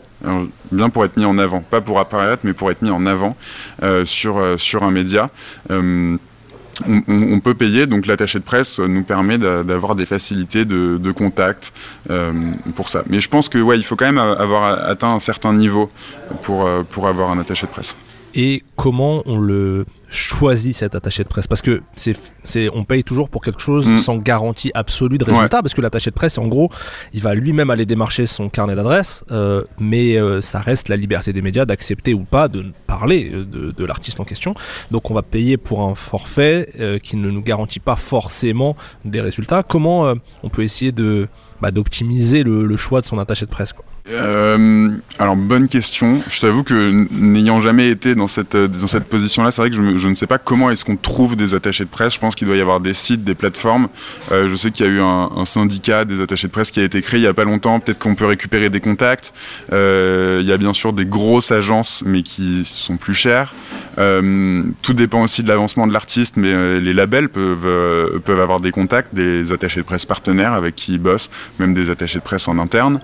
Bien 0.71 0.88
pour 0.88 1.05
être 1.05 1.16
mis 1.16 1.25
en 1.25 1.37
avant, 1.37 1.62
pas 1.62 1.81
pour 1.81 1.99
apparaître, 1.99 2.42
mais 2.45 2.53
pour 2.53 2.71
être 2.71 2.81
mis 2.81 2.90
en 2.90 3.07
avant 3.07 3.37
euh, 3.83 4.05
sur, 4.05 4.40
sur 4.57 4.85
un 4.85 4.92
média. 4.92 5.31
Euh, 6.88 7.01
on, 7.09 7.40
peut 7.40 7.55
payer, 7.55 7.87
donc 7.87 8.07
l'attaché 8.07 8.38
de 8.38 8.45
presse 8.45 8.79
nous 8.79 9.03
permet 9.03 9.38
d'a- 9.38 9.62
d'avoir 9.62 9.95
des 9.95 10.07
facilités 10.07 10.64
de, 10.64 10.99
de 10.99 11.12
contact 11.12 11.73
euh, 12.11 12.33
pour 12.77 12.88
ça. 12.88 13.03
Mais 13.09 13.21
je 13.21 13.29
pense 13.29 13.49
que 13.49 13.59
ouais, 13.59 13.79
il 13.79 13.85
faut 13.85 13.97
quand 13.97 14.07
même 14.07 14.18
avoir 14.18 14.88
atteint 14.88 15.12
un 15.14 15.21
certain 15.21 15.53
niveau 15.53 15.90
pour, 16.42 16.66
euh, 16.66 16.83
pour 16.88 17.09
avoir 17.09 17.31
un 17.31 17.38
attaché 17.38 17.66
de 17.66 17.73
presse. 17.73 17.97
Et 18.35 18.62
comment 18.77 19.23
on 19.27 19.38
le 19.38 19.85
choisit 20.11 20.75
cet 20.77 20.95
attaché 20.95 21.23
de 21.23 21.29
presse 21.29 21.47
Parce 21.47 21.62
que 21.62 21.83
c'est, 21.97 22.16
c'est, 22.45 22.68
on 22.75 22.85
paye 22.85 23.05
toujours 23.05 23.29
pour 23.29 23.42
quelque 23.42 23.61
chose 23.61 23.88
Mm. 23.88 23.97
sans 23.99 24.16
garantie 24.18 24.71
absolue 24.75 25.18
de 25.18 25.25
résultat, 25.25 25.61
parce 25.62 25.75
que 25.75 25.81
l'attaché 25.81 26.11
de 26.11 26.14
presse, 26.14 26.38
en 26.38 26.47
gros, 26.47 26.71
il 27.12 27.21
va 27.21 27.35
lui-même 27.35 27.71
aller 27.71 27.87
démarcher 27.87 28.27
son 28.27 28.49
carnet 28.49 28.75
d'adresse, 28.75 29.25
euh, 29.31 29.64
mais 29.79 30.16
euh, 30.16 30.40
ça 30.40 30.61
reste 30.61 30.88
la 30.88 30.97
liberté 30.97 31.33
des 31.33 31.42
médias 31.42 31.64
d'accepter 31.64 32.14
ou 32.14 32.25
pas 32.25 32.49
de 32.49 32.64
parler 32.87 33.31
euh, 33.33 33.45
de, 33.45 33.71
de 33.71 33.85
l'artiste 33.85 34.21
en 34.21 34.25
question. 34.25 34.55
Donc 34.90 35.11
on 35.11 35.14
va 35.14 35.23
payer 35.23 35.57
pour 35.57 35.83
un 35.83 35.95
forfait 35.95 36.68
euh, 36.81 36.99
qui 36.99 37.16
ne 37.16 37.31
nous 37.31 37.42
garantit 37.42 37.81
pas 37.81 37.97
forcément 37.97 38.77
des 39.05 39.21
résultats. 39.21 39.62
Comment 39.62 40.07
euh, 40.07 40.14
on 40.42 40.49
peut 40.49 40.62
essayer 40.62 40.92
de 40.92 41.29
bah, 41.61 41.71
d'optimiser 41.71 42.42
le, 42.42 42.64
le 42.66 42.77
choix 42.77 43.01
de 43.01 43.07
son 43.07 43.18
attaché 43.18 43.47
de 43.47 43.51
presse 43.51 43.73
quoi? 43.73 43.85
Euh, 44.10 44.88
alors 45.20 45.36
bonne 45.36 45.68
question. 45.68 46.20
Je 46.28 46.40
t'avoue 46.40 46.64
que 46.64 47.06
n'ayant 47.12 47.60
jamais 47.60 47.88
été 47.88 48.16
dans 48.16 48.26
cette 48.26 48.56
euh, 48.56 48.66
dans 48.66 48.88
cette 48.88 49.04
position-là, 49.04 49.52
c'est 49.52 49.62
vrai 49.62 49.70
que 49.70 49.76
je, 49.76 50.08
ne 50.08 50.14
sais 50.14 50.26
pas 50.26 50.38
comment 50.38 50.70
est-ce 50.70 50.84
qu'on 50.84 50.96
trouve 50.96 51.36
des 51.36 51.54
attachés 51.54 51.84
de 51.84 51.88
presse. 51.88 52.14
Je 52.14 52.18
pense 52.18 52.34
qu'il 52.34 52.48
doit 52.48 52.56
y 52.56 52.60
avoir 52.60 52.80
des 52.80 52.94
sites, 52.94 53.22
des 53.22 53.36
plateformes. 53.36 53.88
Euh, 54.32 54.48
je 54.48 54.56
sais 54.56 54.72
qu'il 54.72 54.86
y 54.86 54.88
a 54.88 54.92
eu 54.92 55.00
un, 55.00 55.44
syndicat 55.44 56.04
des 56.04 56.20
attachés 56.20 56.48
de 56.48 56.52
presse 56.52 56.70
qui 56.72 56.80
a 56.80 56.84
été 56.84 57.00
créé 57.00 57.20
il 57.20 57.22
y 57.22 57.28
a 57.28 57.34
pas 57.34 57.44
longtemps. 57.44 57.78
Peut-être 57.78 58.00
qu'on 58.00 58.16
peut 58.16 58.26
récupérer 58.26 58.70
des 58.70 58.80
contacts. 58.80 59.32
Il 59.70 60.44
y 60.44 60.52
a 60.52 60.56
bien 60.56 60.72
sûr 60.72 60.92
des 60.92 61.06
grosses 61.06 61.52
agences, 61.52 62.02
mais 62.04 62.22
qui 62.22 62.70
sont 62.74 62.96
plus 62.96 63.14
chères. 63.14 63.54
Tout 63.96 64.94
dépend 64.94 65.22
aussi 65.22 65.42
de 65.42 65.48
l'avancement 65.48 65.86
de 65.86 65.92
l'artiste, 65.92 66.36
mais 66.36 66.80
les 66.80 66.92
labels 66.92 67.28
peuvent 67.28 68.20
peuvent 68.24 68.40
avoir 68.40 68.60
des 68.60 68.70
contacts, 68.70 69.14
des 69.14 69.52
attachés 69.52 69.80
de 69.80 69.86
presse 69.86 70.06
partenaires 70.06 70.52
avec 70.52 70.74
qui 70.74 70.94
ils 70.94 70.98
bossent, 70.98 71.30
même 71.58 71.74
des 71.74 71.90
attachés 71.90 72.18
de 72.18 72.24
presse 72.24 72.48
en 72.48 72.58
interne. 72.58 73.00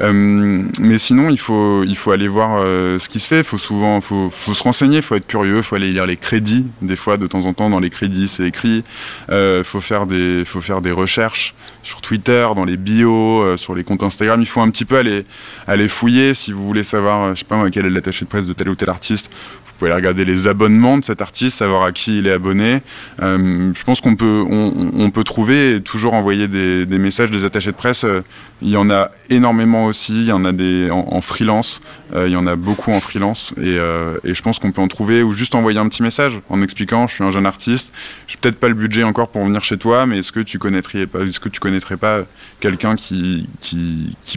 Euh, 0.00 0.62
mais 0.80 0.98
sinon, 0.98 1.28
il 1.30 1.38
faut, 1.38 1.84
il 1.84 1.96
faut 1.96 2.10
aller 2.10 2.28
voir 2.28 2.58
euh, 2.60 2.98
ce 2.98 3.08
qui 3.08 3.20
se 3.20 3.28
fait. 3.28 3.38
Il 3.38 3.44
faut 3.44 3.58
souvent, 3.58 4.00
faut, 4.00 4.30
se 4.30 4.62
renseigner, 4.62 4.96
il 4.96 5.02
faut 5.02 5.14
être 5.14 5.26
curieux, 5.26 5.58
il 5.58 5.62
faut 5.62 5.76
aller 5.76 5.92
lire 5.92 6.06
les 6.06 6.16
crédits. 6.16 6.66
Des 6.82 6.96
fois, 6.96 7.16
de 7.16 7.26
temps 7.26 7.46
en 7.46 7.54
temps, 7.54 7.70
dans 7.70 7.80
les 7.80 7.90
crédits, 7.90 8.28
c'est 8.28 8.44
écrit. 8.44 8.84
Il 9.28 9.34
euh, 9.34 9.64
faut 9.64 9.80
faire 9.80 10.06
des, 10.06 10.44
faut 10.44 10.60
faire 10.60 10.80
des 10.80 10.90
recherches 10.90 11.54
sur 11.82 12.00
Twitter, 12.00 12.48
dans 12.56 12.64
les 12.64 12.76
bios, 12.76 13.56
sur 13.56 13.74
les 13.74 13.84
comptes 13.84 14.02
Instagram. 14.02 14.40
Il 14.40 14.46
faut 14.46 14.60
un 14.60 14.70
petit 14.70 14.84
peu 14.84 14.96
aller, 14.96 15.24
aller 15.66 15.88
fouiller 15.88 16.34
si 16.34 16.52
vous 16.52 16.66
voulez 16.66 16.84
savoir, 16.84 17.34
je 17.34 17.40
sais 17.40 17.44
pas 17.44 17.56
moi, 17.56 17.70
quel 17.70 17.86
est 17.86 17.90
l'attaché 17.90 18.24
de 18.24 18.30
presse 18.30 18.48
de 18.48 18.52
tel 18.52 18.68
ou 18.68 18.74
tel 18.74 18.90
artiste. 18.90 19.30
Vous 19.74 19.78
pouvez 19.80 19.90
aller 19.90 20.02
regarder 20.02 20.24
les 20.24 20.46
abonnements 20.46 20.98
de 20.98 21.04
cet 21.04 21.20
artiste, 21.20 21.58
savoir 21.58 21.82
à 21.82 21.90
qui 21.90 22.18
il 22.18 22.28
est 22.28 22.32
abonné. 22.32 22.80
Euh, 23.20 23.72
je 23.74 23.82
pense 23.82 24.00
qu'on 24.00 24.14
peut, 24.14 24.44
on, 24.48 25.10
peut 25.10 25.24
trouver 25.24 25.74
et 25.74 25.80
toujours 25.80 26.14
envoyer 26.14 26.46
des, 26.46 26.86
messages, 26.98 27.32
des 27.32 27.44
attachés 27.44 27.72
de 27.72 27.76
presse. 27.76 28.04
Euh, 28.04 28.22
il 28.62 28.70
y 28.70 28.76
en 28.76 28.88
a 28.88 29.10
énormément 29.30 29.86
aussi. 29.86 30.12
Il 30.12 30.26
y 30.26 30.32
en 30.32 30.44
a 30.44 30.52
des 30.52 30.92
en, 30.92 31.20
freelance. 31.20 31.82
Euh, 32.14 32.28
il 32.28 32.32
y 32.32 32.36
en 32.36 32.46
a 32.46 32.54
beaucoup 32.54 32.92
en 32.92 33.00
freelance. 33.00 33.52
Et, 33.60 33.74
je 33.74 34.42
pense 34.42 34.60
qu'on 34.60 34.70
peut 34.70 34.80
en 34.80 34.86
trouver 34.86 35.24
ou 35.24 35.32
juste 35.32 35.56
envoyer 35.56 35.80
un 35.80 35.88
petit 35.88 36.02
message 36.02 36.40
en 36.48 36.62
expliquant 36.62 37.08
je 37.08 37.14
suis 37.14 37.24
un 37.24 37.32
jeune 37.32 37.46
artiste. 37.46 37.92
J'ai 38.28 38.36
peut-être 38.40 38.60
pas 38.60 38.68
le 38.68 38.74
budget 38.74 39.02
encore 39.02 39.28
pour 39.28 39.44
venir 39.44 39.64
chez 39.64 39.76
toi, 39.76 40.06
mais 40.06 40.20
est-ce 40.20 40.30
que 40.30 40.40
tu 40.40 40.60
connaîtrais 40.60 41.06
pas, 41.06 41.20
est-ce 41.22 41.40
que 41.40 41.48
tu 41.48 41.58
connaîtrais 41.58 41.96
pas 41.96 42.20
quelqu'un 42.60 42.94
qui 42.94 43.48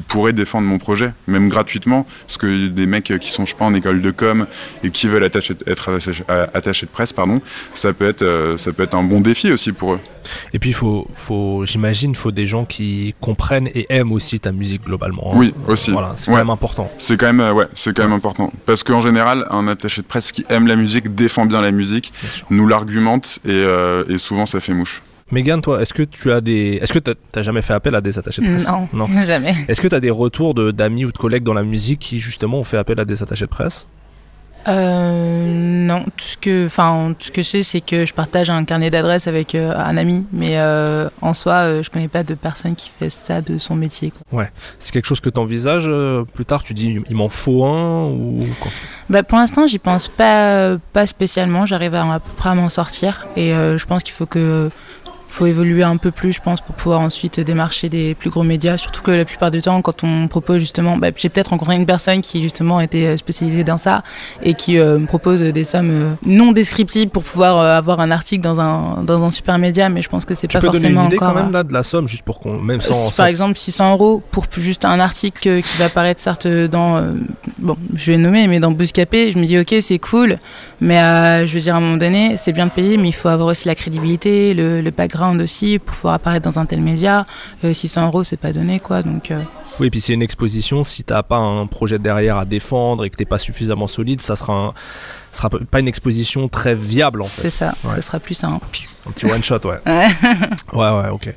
pourrait 0.08 0.34
défendre 0.34 0.68
mon 0.68 0.80
projet, 0.80 1.14
même 1.28 1.48
gratuitement? 1.48 2.08
Parce 2.26 2.38
que 2.38 2.68
des 2.68 2.86
mecs 2.88 3.14
qui 3.20 3.32
sont, 3.32 3.46
je 3.46 3.52
sais 3.52 3.58
pas, 3.58 3.66
en 3.66 3.74
école 3.76 4.02
de 4.02 4.12
com 4.12 4.48
et 4.84 4.90
qui 4.90 5.08
veulent 5.08 5.27
attacher, 5.28 5.56
être 5.68 5.90
attachés, 5.90 6.24
attachés 6.54 6.86
de 6.88 6.92
presse, 6.92 7.14
pardon, 7.14 7.40
ça 7.74 7.94
peut 7.94 8.08
être, 8.08 8.24
euh, 8.24 8.58
ça 8.58 8.74
peut 8.74 8.84
être 8.84 8.96
un 8.96 9.04
bon 9.04 9.22
défi 9.22 9.52
aussi 9.52 9.72
pour 9.72 9.94
eux. 9.94 10.00
Et 10.54 10.60
puis, 10.60 10.74
faut, 10.74 11.08
faut, 11.14 11.66
j'imagine, 11.66 12.12
il 12.12 12.18
faut 12.18 12.32
des 12.32 12.46
gens 12.46 12.66
qui 12.66 13.16
comprennent 13.22 13.70
et 13.74 13.86
aiment 13.90 14.12
aussi 14.12 14.40
ta 14.40 14.52
musique 14.52 14.84
globalement. 14.84 15.32
hein. 15.34 15.38
Oui, 15.38 15.54
aussi. 15.68 15.92
Voilà, 15.92 16.14
c'est 16.16 16.30
Ouais. 16.32 16.36
quand 16.36 16.42
même 16.44 16.50
important. 16.50 16.92
C'est 16.98 17.16
quand 17.18 17.28
même, 17.28 17.40
euh, 17.40 17.54
ouais, 17.54 17.66
c'est 17.76 17.96
quand 17.96 18.04
même 18.04 18.12
important. 18.14 18.52
Parce 18.66 18.84
qu'en 18.84 19.00
général, 19.00 19.46
un 19.52 19.68
attaché 19.68 20.02
de 20.02 20.08
presse 20.08 20.32
qui 20.32 20.46
aime 20.50 20.68
la 20.68 20.76
musique, 20.76 21.16
défend 21.16 21.46
bien 21.46 21.62
la 21.62 21.72
musique, 21.72 22.12
Bien 22.22 22.58
nous 22.58 22.68
l'argumente 22.68 23.40
et, 23.46 23.50
euh, 23.52 24.04
et 24.10 24.18
souvent 24.18 24.46
ça 24.46 24.60
fait 24.60 24.74
mouche. 24.74 25.02
Megan, 25.32 25.62
toi, 25.62 25.82
est-ce 25.82 25.94
que 25.94 26.04
tu 26.04 26.32
as 26.32 26.40
des. 26.40 26.80
Est-ce 26.82 26.94
que 26.94 27.00
t'as 27.00 27.14
as 27.36 27.42
jamais 27.44 27.62
fait 27.62 27.74
appel 27.74 27.94
à 27.96 28.00
des 28.02 28.18
attachés 28.18 28.42
de 28.42 28.48
presse? 28.48 28.66
Non, 28.66 28.88
Non. 28.94 29.08
jamais. 29.26 29.54
Est-ce 29.68 29.82
que 29.82 29.90
tu 29.90 29.96
as 29.96 30.00
des 30.00 30.10
retours 30.10 30.54
de- 30.54 30.72
d'amis 30.72 31.04
ou 31.04 31.12
de 31.12 31.18
collègues 31.18 31.44
dans 31.44 31.54
la 31.54 31.64
musique 31.64 32.00
qui 32.00 32.22
justement 32.22 32.60
ont 32.60 32.64
fait 32.64 32.78
appel 32.78 32.98
à 33.02 33.04
des 33.04 33.22
attachés 33.24 33.44
de 33.46 33.50
presse? 33.50 33.88
Euh, 34.68 35.44
non, 35.46 36.04
tout 36.04 36.26
ce 36.26 36.38
que, 36.38 36.66
enfin, 36.66 37.14
tout 37.18 37.28
ce 37.28 37.32
que 37.32 37.42
je 37.42 37.48
sais, 37.48 37.64
c'est 37.64 37.82
que 37.82 38.06
je 38.06 38.14
partage 38.14 38.50
un 38.50 38.66
carnet 38.66 38.90
d'adresses 38.90 39.28
avec 39.28 39.56
euh, 39.56 39.74
un 39.76 39.96
ami, 39.98 40.28
mais 40.34 40.60
euh, 40.60 41.08
en 41.22 41.34
soi, 41.34 41.54
euh, 41.54 41.84
je 41.84 41.90
connais 41.90 42.10
pas 42.10 42.24
de 42.24 42.34
personne 42.34 42.76
qui 42.76 42.90
fait 42.90 43.10
ça 43.10 43.42
de 43.42 43.58
son 43.58 43.76
métier. 43.76 44.12
quoi. 44.30 44.46
C'est 44.80 44.92
quelque 44.92 45.06
chose 45.06 45.22
que 45.22 45.30
tu 45.30 45.40
envisages 45.40 45.90
plus 46.34 46.46
tard? 46.46 46.64
Tu 46.64 46.74
dis 46.74 47.00
il 47.10 47.16
m'en 47.16 47.30
faut 47.30 47.66
un 47.66 48.08
ou 48.10 48.46
quand 48.62 48.70
Bah, 49.10 49.24
pour 49.24 49.38
l'instant, 49.38 49.68
j'y 49.68 49.80
pense 49.80 50.10
pas, 50.10 50.76
pas 50.92 51.08
spécialement. 51.08 51.66
J'arrive 51.66 51.96
à, 51.96 52.14
à 52.14 52.20
peu 52.20 52.32
près 52.36 52.50
à 52.50 52.56
m'en 52.56 52.70
sortir, 52.70 53.26
et 53.36 53.52
je 53.52 53.86
pense 53.86 54.04
qu'il 54.04 54.14
faut 54.14 54.26
que 54.26 54.70
faut 55.28 55.46
évoluer 55.46 55.84
un 55.84 55.98
peu 55.98 56.12
plus, 56.12 56.34
je 56.34 56.42
pense, 56.42 56.62
pour 56.62 56.76
pouvoir 56.76 57.02
ensuite 57.02 57.40
démarcher 57.40 57.90
des 57.90 58.16
plus 58.16 58.30
gros 58.30 58.44
médias. 58.44 58.78
Surtout 58.78 59.02
que 59.02 59.12
la 59.12 59.26
plupart 59.26 59.52
du 59.52 59.62
temps, 59.62 59.82
quand 59.82 60.04
on 60.04 60.28
propose 60.28 60.60
justement, 60.60 60.98
bah, 60.98 61.10
j'ai 61.16 61.30
peut-être 61.30 61.50
rencontré 61.50 61.76
une 61.76 61.86
personne 61.86 62.22
qui 62.22 62.42
justement 62.42 62.80
était 62.80 63.06
euh, 63.06 63.18
spécialisée 63.18 63.64
dans 63.64 63.78
ça 63.78 64.04
et 64.42 64.54
qui 64.54 64.78
euh, 64.78 65.00
me 65.00 65.06
propose 65.06 65.42
des 65.42 65.64
sommes 65.64 65.92
euh, 65.92 66.14
non 66.26 66.52
descriptibles 66.54 67.12
pour 67.12 67.24
pouvoir 67.24 67.58
euh, 67.60 67.78
avoir 67.78 68.00
un 68.00 68.12
article 68.12 68.42
dans 68.42 68.60
un 68.60 69.04
dans 69.04 69.24
un 69.24 69.32
super 69.32 69.58
média. 69.58 69.90
Mais 69.90 70.02
je 70.02 70.10
pense 70.10 70.26
que 70.26 70.34
c'est 70.34 70.52
pas 70.52 70.60
peux 70.60 70.68
donner 70.68 70.80
forcément 70.80 71.02
une 71.02 71.08
idée 71.08 71.18
encore. 71.18 71.34
quand 71.34 71.40
même 71.44 71.52
là 71.52 71.64
de 71.64 71.74
la 71.74 71.84
somme 71.84 72.08
juste 72.08 72.24
pour 72.24 72.40
qu'on 72.40 72.58
même 72.60 72.82
sans, 72.82 73.16
Par 73.16 73.28
exemple, 73.28 73.58
600 73.58 73.94
euros 73.94 74.24
pour 74.32 74.46
juste 74.58 74.86
un 74.86 75.00
article 75.00 75.62
qui 75.62 75.78
va 75.78 75.86
apparaître 75.86 76.22
certes 76.22 76.48
dans, 76.48 77.02
bon, 77.60 77.78
je 77.94 78.12
vais 78.12 78.18
nommer, 78.18 78.48
mais 78.48 78.60
dans 78.60 78.72
Bouscapé, 78.72 79.32
je 79.32 79.38
me 79.38 79.46
dis 79.46 79.60
ok, 79.60 79.76
c'est 79.82 80.00
cool, 80.00 80.38
mais 80.82 81.46
je 81.46 81.54
veux 81.54 81.60
dire 81.60 81.76
à 81.76 81.78
un 81.78 81.82
moment 81.82 81.98
donné, 81.98 82.38
c'est 82.38 82.54
bien 82.54 82.66
de 82.66 82.72
payer, 82.72 82.98
mais 82.98 83.10
il 83.10 83.14
faut 83.14 83.28
avoir 83.28 83.50
aussi 83.50 83.68
la 83.68 83.76
crédibilité, 83.76 84.54
le, 84.54 84.82
le 84.82 84.92
background 84.92 85.17
aussi 85.42 85.80
pour 85.80 85.96
pouvoir 85.96 86.14
apparaître 86.16 86.50
dans 86.50 86.60
un 86.60 86.66
tel 86.66 86.82
média. 86.82 87.26
Euh, 87.64 87.74
600 87.74 88.08
euros, 88.08 88.24
c'est 88.24 88.38
pas 88.38 88.54
donné 88.54 88.80
quoi, 88.80 89.04
donc. 89.04 89.32
euh, 89.32 89.42
Oui, 89.80 89.88
et 89.88 89.90
puis 89.90 90.00
c'est 90.02 90.14
une 90.14 90.22
exposition. 90.22 90.84
Si 90.84 91.04
t'as 91.04 91.24
pas 91.24 91.38
un 91.38 91.66
projet 91.68 92.00
derrière 92.00 92.38
à 92.38 92.46
défendre 92.46 93.06
et 93.06 93.10
que 93.10 93.16
t'es 93.16 93.26
pas 93.26 93.38
suffisamment 93.38 93.88
solide, 93.88 94.22
ça 94.22 94.36
sera 94.36 94.54
un- 94.54 94.74
sera 95.32 95.50
pas 95.50 95.80
une 95.80 95.88
exposition 95.88 96.48
très 96.48 96.74
viable 96.76 97.22
en 97.22 97.26
fait. 97.26 97.44
c'est 97.44 97.50
ça, 97.50 97.74
Ouais. 97.84 97.96
ça 97.96 98.02
sera 98.02 98.20
plus 98.20 98.44
un. 98.44 98.54
Un 98.54 99.12
petit 99.12 99.26
one 99.26 99.44
shot, 99.44 99.60
ouais. 99.66 99.80
Ouais. 99.86 100.90
Ouais, 100.90 101.10
ok. 101.12 101.34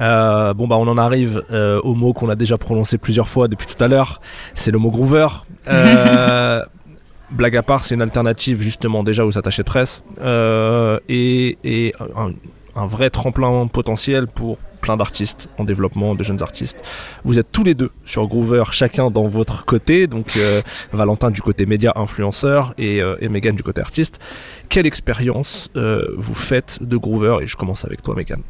Euh, 0.00 0.52
bon, 0.54 0.66
bah, 0.68 0.76
on 0.76 0.86
en 0.88 0.98
arrive 0.98 1.42
euh, 1.50 1.80
au 1.82 1.94
mot 1.94 2.12
qu'on 2.12 2.28
a 2.28 2.34
déjà 2.36 2.58
prononcé 2.58 2.98
plusieurs 2.98 3.28
fois 3.28 3.48
depuis 3.48 3.66
tout 3.66 3.82
à 3.82 3.88
l'heure. 3.88 4.20
C'est 4.54 4.70
le 4.70 4.78
mot 4.78 4.90
groover. 4.90 5.28
Euh, 5.68 6.60
blague 7.30 7.56
à 7.56 7.62
part, 7.62 7.84
c'est 7.84 7.94
une 7.94 8.02
alternative 8.02 8.60
justement 8.60 9.02
déjà 9.02 9.24
aux 9.24 9.38
attachés 9.38 9.62
de 9.62 9.66
presse 9.66 10.04
euh, 10.20 10.98
et, 11.08 11.56
et 11.64 11.94
un, 12.16 12.32
un 12.76 12.86
vrai 12.86 13.10
tremplin 13.10 13.66
potentiel 13.66 14.26
pour 14.26 14.58
plein 14.80 14.96
d'artistes 14.98 15.48
en 15.56 15.64
développement, 15.64 16.14
de 16.14 16.22
jeunes 16.22 16.42
artistes. 16.42 16.82
Vous 17.24 17.38
êtes 17.38 17.50
tous 17.50 17.64
les 17.64 17.74
deux 17.74 17.90
sur 18.04 18.26
Groover, 18.26 18.64
chacun 18.70 19.10
dans 19.10 19.26
votre 19.26 19.64
côté, 19.64 20.06
donc 20.06 20.36
euh, 20.36 20.60
Valentin 20.92 21.30
du 21.30 21.40
côté 21.40 21.64
média 21.64 21.92
influenceur 21.96 22.74
et, 22.76 23.00
euh, 23.00 23.16
et 23.20 23.30
Megan 23.30 23.56
du 23.56 23.62
côté 23.62 23.80
artiste. 23.80 24.20
Quelle 24.68 24.86
expérience 24.86 25.70
euh, 25.76 26.04
vous 26.18 26.34
faites 26.34 26.82
de 26.82 26.98
Groover? 26.98 27.38
Et 27.42 27.46
je 27.46 27.56
commence 27.56 27.86
avec 27.86 28.02
toi, 28.02 28.14
Megan. 28.14 28.42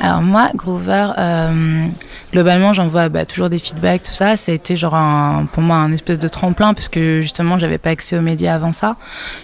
Alors 0.00 0.22
moi, 0.22 0.50
Groover, 0.54 1.12
euh, 1.18 1.86
globalement, 2.32 2.72
j'envoie 2.72 3.08
bah, 3.08 3.24
toujours 3.24 3.48
des 3.50 3.58
feedbacks, 3.58 4.02
tout 4.04 4.12
ça. 4.12 4.36
Ça 4.36 4.52
a 4.52 4.54
été 4.54 4.76
genre 4.76 4.94
un- 4.94 5.46
pour 5.52 5.62
moi 5.62 5.76
un 5.76 5.92
espèce 5.92 6.18
de 6.18 6.28
tremplin 6.28 6.74
parce 6.74 6.88
que 6.88 7.20
justement, 7.20 7.58
j'avais 7.58 7.78
pas 7.78 7.90
accès 7.90 8.16
aux 8.16 8.20
médias 8.22 8.54
avant 8.54 8.72
ça. 8.72 8.96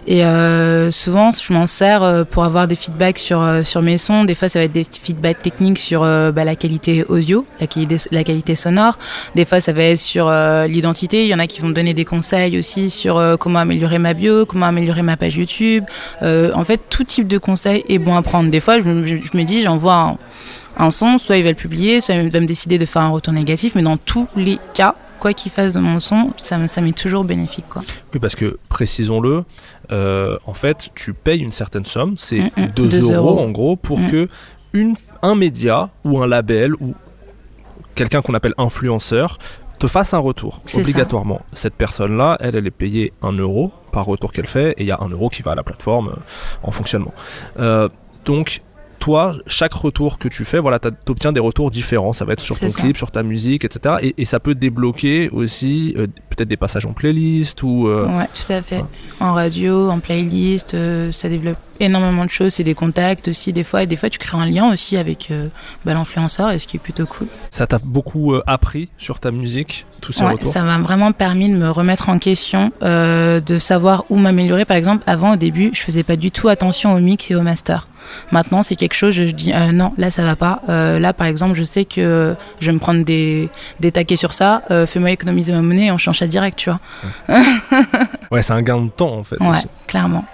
Et 0.06 0.24
euh, 0.24 0.90
souvent, 0.90 1.30
je 1.32 1.52
m'en 1.52 1.66
sers 1.66 2.02
euh, 2.02 2.24
pour 2.24 2.44
avoir 2.44 2.68
des 2.68 2.76
feedbacks 2.76 3.18
sur 3.18 3.40
euh, 3.42 3.62
sur 3.64 3.82
mes 3.82 3.98
sons. 3.98 4.24
Des 4.24 4.34
fois, 4.34 4.48
ça 4.48 4.58
va 4.58 4.64
être 4.66 4.72
des 4.72 4.84
feedbacks 4.84 5.42
techniques 5.42 5.78
sur 5.78 6.02
euh, 6.02 6.30
bah, 6.32 6.44
la 6.44 6.56
qualité 6.56 7.04
audio, 7.08 7.44
la 7.60 7.66
qualité 7.66 7.96
la 8.10 8.24
qualité 8.24 8.54
sonore. 8.56 8.98
Des 9.34 9.44
fois, 9.44 9.60
ça 9.60 9.72
va 9.72 9.82
être 9.82 9.98
sur 9.98 10.28
euh, 10.28 10.66
l'identité. 10.66 11.24
Il 11.24 11.28
y 11.28 11.34
en 11.34 11.38
a 11.38 11.46
qui 11.46 11.60
vont 11.60 11.68
me 11.68 11.74
donner 11.74 11.94
des 11.94 12.04
conseils 12.04 12.58
aussi 12.58 12.90
sur 12.90 13.20
comment 13.40 13.58
améliorer 13.60 13.98
ma 13.98 14.14
bio, 14.14 14.46
comment 14.46 14.66
améliorer 14.66 15.02
ma 15.02 15.16
page 15.16 15.36
YouTube. 15.36 15.84
En 16.22 16.64
fait, 16.64 16.80
tout 16.90 17.04
type 17.04 17.28
de 17.28 17.38
conseil 17.38 17.84
est 17.88 17.98
bon 17.98 18.16
à 18.16 18.22
prendre. 18.22 18.50
Des 18.50 18.60
fois, 18.60 18.78
je, 18.78 18.84
je- 19.04 19.16
je 19.16 19.36
me 19.36 19.44
dis, 19.44 19.60
j'envoie 19.62 19.94
un, 19.94 20.18
un 20.76 20.90
son, 20.90 21.18
soit 21.18 21.36
il 21.38 21.42
va 21.44 21.50
le 21.50 21.54
publier, 21.56 22.00
soit 22.00 22.14
il 22.16 22.30
va 22.30 22.40
me 22.40 22.46
décider 22.46 22.78
de 22.78 22.84
faire 22.86 23.02
un 23.02 23.08
retour 23.10 23.32
négatif, 23.32 23.74
mais 23.74 23.82
dans 23.82 23.96
tous 23.96 24.28
les 24.36 24.58
cas, 24.74 24.94
quoi 25.20 25.32
qu'il 25.32 25.50
fasse 25.50 25.72
de 25.72 25.80
mon 25.80 25.98
son, 26.00 26.32
ça, 26.36 26.58
me- 26.58 26.66
ça 26.66 26.80
m'est 26.80 26.96
toujours 26.96 27.24
bénéfique. 27.24 27.64
Quoi. 27.68 27.82
Oui, 28.12 28.20
parce 28.20 28.34
que 28.34 28.58
précisons-le, 28.68 29.44
euh, 29.92 30.36
en 30.46 30.52
fait, 30.54 30.90
tu 30.94 31.14
payes 31.14 31.40
une 31.40 31.50
certaine 31.50 31.86
somme, 31.86 32.16
c'est 32.18 32.40
Mm, 32.40 32.50
mm, 32.56 32.66
2 32.76 32.88
deux 32.88 33.12
euros, 33.12 33.30
euros. 33.30 33.40
en 33.40 33.50
gros, 33.50 33.76
pour 33.76 33.98
Mm. 34.00 34.10
que 34.10 34.28
une, 34.74 34.94
un 35.22 35.34
média 35.34 35.90
ou 36.04 36.20
un 36.22 36.26
label 36.26 36.74
ou 36.74 36.94
quelqu'un 37.94 38.20
qu'on 38.20 38.34
appelle 38.34 38.54
influenceur 38.58 39.38
te 39.78 39.86
fasse 39.86 40.12
un 40.14 40.18
retour 40.18 40.60
ça. 40.66 40.78
obligatoirement. 40.78 41.40
Cette 41.52 41.74
personne-là, 41.74 42.36
elle, 42.40 42.56
elle 42.56 42.66
est 42.66 42.70
payée 42.70 43.12
1 43.22 43.32
euro 43.32 43.72
par 43.92 44.04
retour 44.06 44.32
qu'elle 44.32 44.46
fait, 44.46 44.72
et 44.72 44.82
il 44.82 44.86
y 44.86 44.90
a 44.90 44.98
1 45.00 45.08
euro 45.08 45.28
qui 45.30 45.42
va 45.42 45.52
à 45.52 45.54
la 45.54 45.62
plateforme 45.62 46.08
euh, 46.08 46.20
en 46.62 46.70
fonctionnement. 46.70 47.14
Euh, 47.58 47.88
donc, 48.26 48.60
toi, 49.06 49.36
chaque 49.46 49.72
retour 49.72 50.18
que 50.18 50.26
tu 50.26 50.44
fais, 50.44 50.58
voilà, 50.58 50.80
tu 50.80 50.88
obtiens 51.06 51.30
des 51.30 51.38
retours 51.38 51.70
différents. 51.70 52.12
Ça 52.12 52.24
va 52.24 52.32
être 52.32 52.40
sur 52.40 52.58
ton 52.58 52.70
clip, 52.70 52.96
sur 52.96 53.12
ta 53.12 53.22
musique, 53.22 53.64
etc. 53.64 54.12
Et, 54.18 54.24
ça 54.24 54.40
peut 54.40 54.56
débloquer 54.56 55.30
aussi 55.30 55.94
euh, 55.96 56.08
peut-être 56.30 56.48
des 56.48 56.56
passages 56.56 56.86
en 56.86 56.92
playlist 56.92 57.62
ou. 57.62 57.86
Euh, 57.86 58.08
ouais, 58.08 58.26
tout 58.34 58.52
à 58.52 58.62
fait. 58.62 58.82
En 59.20 59.32
radio, 59.32 59.90
en 59.90 60.00
playlist, 60.00 60.74
euh, 60.74 61.12
ça 61.12 61.28
développe 61.28 61.56
énormément 61.78 62.24
de 62.24 62.30
choses. 62.30 62.54
C'est 62.54 62.64
des 62.64 62.74
contacts 62.74 63.28
aussi, 63.28 63.52
des 63.52 63.62
fois. 63.62 63.84
Et 63.84 63.86
des 63.86 63.94
fois, 63.94 64.10
tu 64.10 64.18
crées 64.18 64.38
un 64.38 64.46
lien 64.46 64.72
aussi 64.72 64.96
avec 64.96 65.32
bah, 65.84 65.94
l'influenceur, 65.94 66.50
et 66.50 66.58
ce 66.58 66.66
qui 66.66 66.76
est 66.76 66.80
plutôt 66.80 67.06
cool. 67.06 67.28
Ça 67.52 67.68
t'a 67.68 67.78
beaucoup 67.78 68.34
appris 68.48 68.88
sur 68.98 69.20
ta 69.20 69.30
musique, 69.30 69.86
tous 70.00 70.10
ces 70.10 70.24
retours? 70.24 70.52
Ça 70.52 70.64
m'a 70.64 70.78
vraiment 70.78 71.12
permis 71.12 71.48
de 71.48 71.56
me 71.56 71.70
remettre 71.70 72.08
en 72.08 72.18
question, 72.18 72.72
de 72.82 73.58
savoir 73.60 74.04
où 74.10 74.16
m'améliorer. 74.16 74.64
Par 74.64 74.76
exemple, 74.76 75.04
avant, 75.06 75.34
au 75.34 75.36
début, 75.36 75.70
je 75.72 75.82
faisais 75.82 76.02
pas 76.02 76.16
du 76.16 76.32
tout 76.32 76.48
attention 76.48 76.92
au 76.92 76.98
mix 76.98 77.30
et 77.30 77.36
au 77.36 77.42
master. 77.42 77.86
Maintenant, 78.32 78.62
c'est 78.62 78.76
quelque 78.76 78.94
chose, 78.94 79.14
je 79.14 79.22
dis 79.24 79.52
euh, 79.52 79.72
non, 79.72 79.92
là 79.98 80.10
ça 80.10 80.24
va 80.24 80.36
pas. 80.36 80.62
Euh, 80.68 80.98
là, 80.98 81.12
par 81.12 81.26
exemple, 81.26 81.54
je 81.54 81.64
sais 81.64 81.84
que 81.84 82.34
je 82.60 82.66
vais 82.66 82.72
me 82.72 82.78
prendre 82.78 83.04
des, 83.04 83.48
des 83.80 83.92
taquets 83.92 84.16
sur 84.16 84.32
ça. 84.32 84.62
Euh, 84.70 84.86
fais-moi 84.86 85.10
économiser 85.10 85.52
ma 85.52 85.62
monnaie 85.62 85.86
et 85.86 85.92
on 85.92 85.98
change 85.98 86.18
ça 86.18 86.26
direct, 86.26 86.58
tu 86.58 86.70
vois. 86.70 86.80
ouais, 88.30 88.42
c'est 88.42 88.52
un 88.52 88.62
gain 88.62 88.82
de 88.82 88.90
temps 88.90 89.14
en 89.14 89.24
fait. 89.24 89.40
Ouais, 89.40 89.58
clairement. 89.86 90.24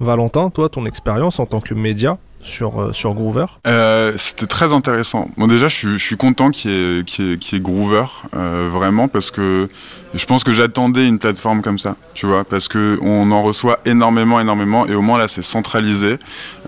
Valentin, 0.00 0.50
toi, 0.50 0.68
ton 0.68 0.84
expérience 0.86 1.38
en 1.38 1.46
tant 1.46 1.60
que 1.60 1.74
média, 1.74 2.18
sur, 2.42 2.80
euh, 2.80 2.92
sur 2.92 3.14
Groover? 3.14 3.46
Euh, 3.66 4.12
C'était 4.16 4.46
très 4.46 4.72
intéressant. 4.72 5.30
Bon, 5.36 5.46
déjà, 5.46 5.68
je 5.68 5.96
suis, 5.96 6.16
content 6.16 6.50
qu'il 6.50 6.70
y, 6.70 7.54
ait, 7.54 7.60
Groover, 7.60 8.04
euh, 8.34 8.68
vraiment, 8.70 9.08
parce 9.08 9.30
que 9.30 9.68
je 10.14 10.26
pense 10.26 10.44
que 10.44 10.52
j'attendais 10.52 11.06
une 11.06 11.18
plateforme 11.18 11.62
comme 11.62 11.78
ça, 11.78 11.96
tu 12.14 12.26
vois, 12.26 12.44
parce 12.44 12.68
que 12.68 12.98
on 13.02 13.30
en 13.30 13.42
reçoit 13.42 13.78
énormément, 13.86 14.40
énormément, 14.40 14.86
et 14.86 14.94
au 14.94 15.02
moins 15.02 15.18
là, 15.18 15.28
c'est 15.28 15.42
centralisé. 15.42 16.18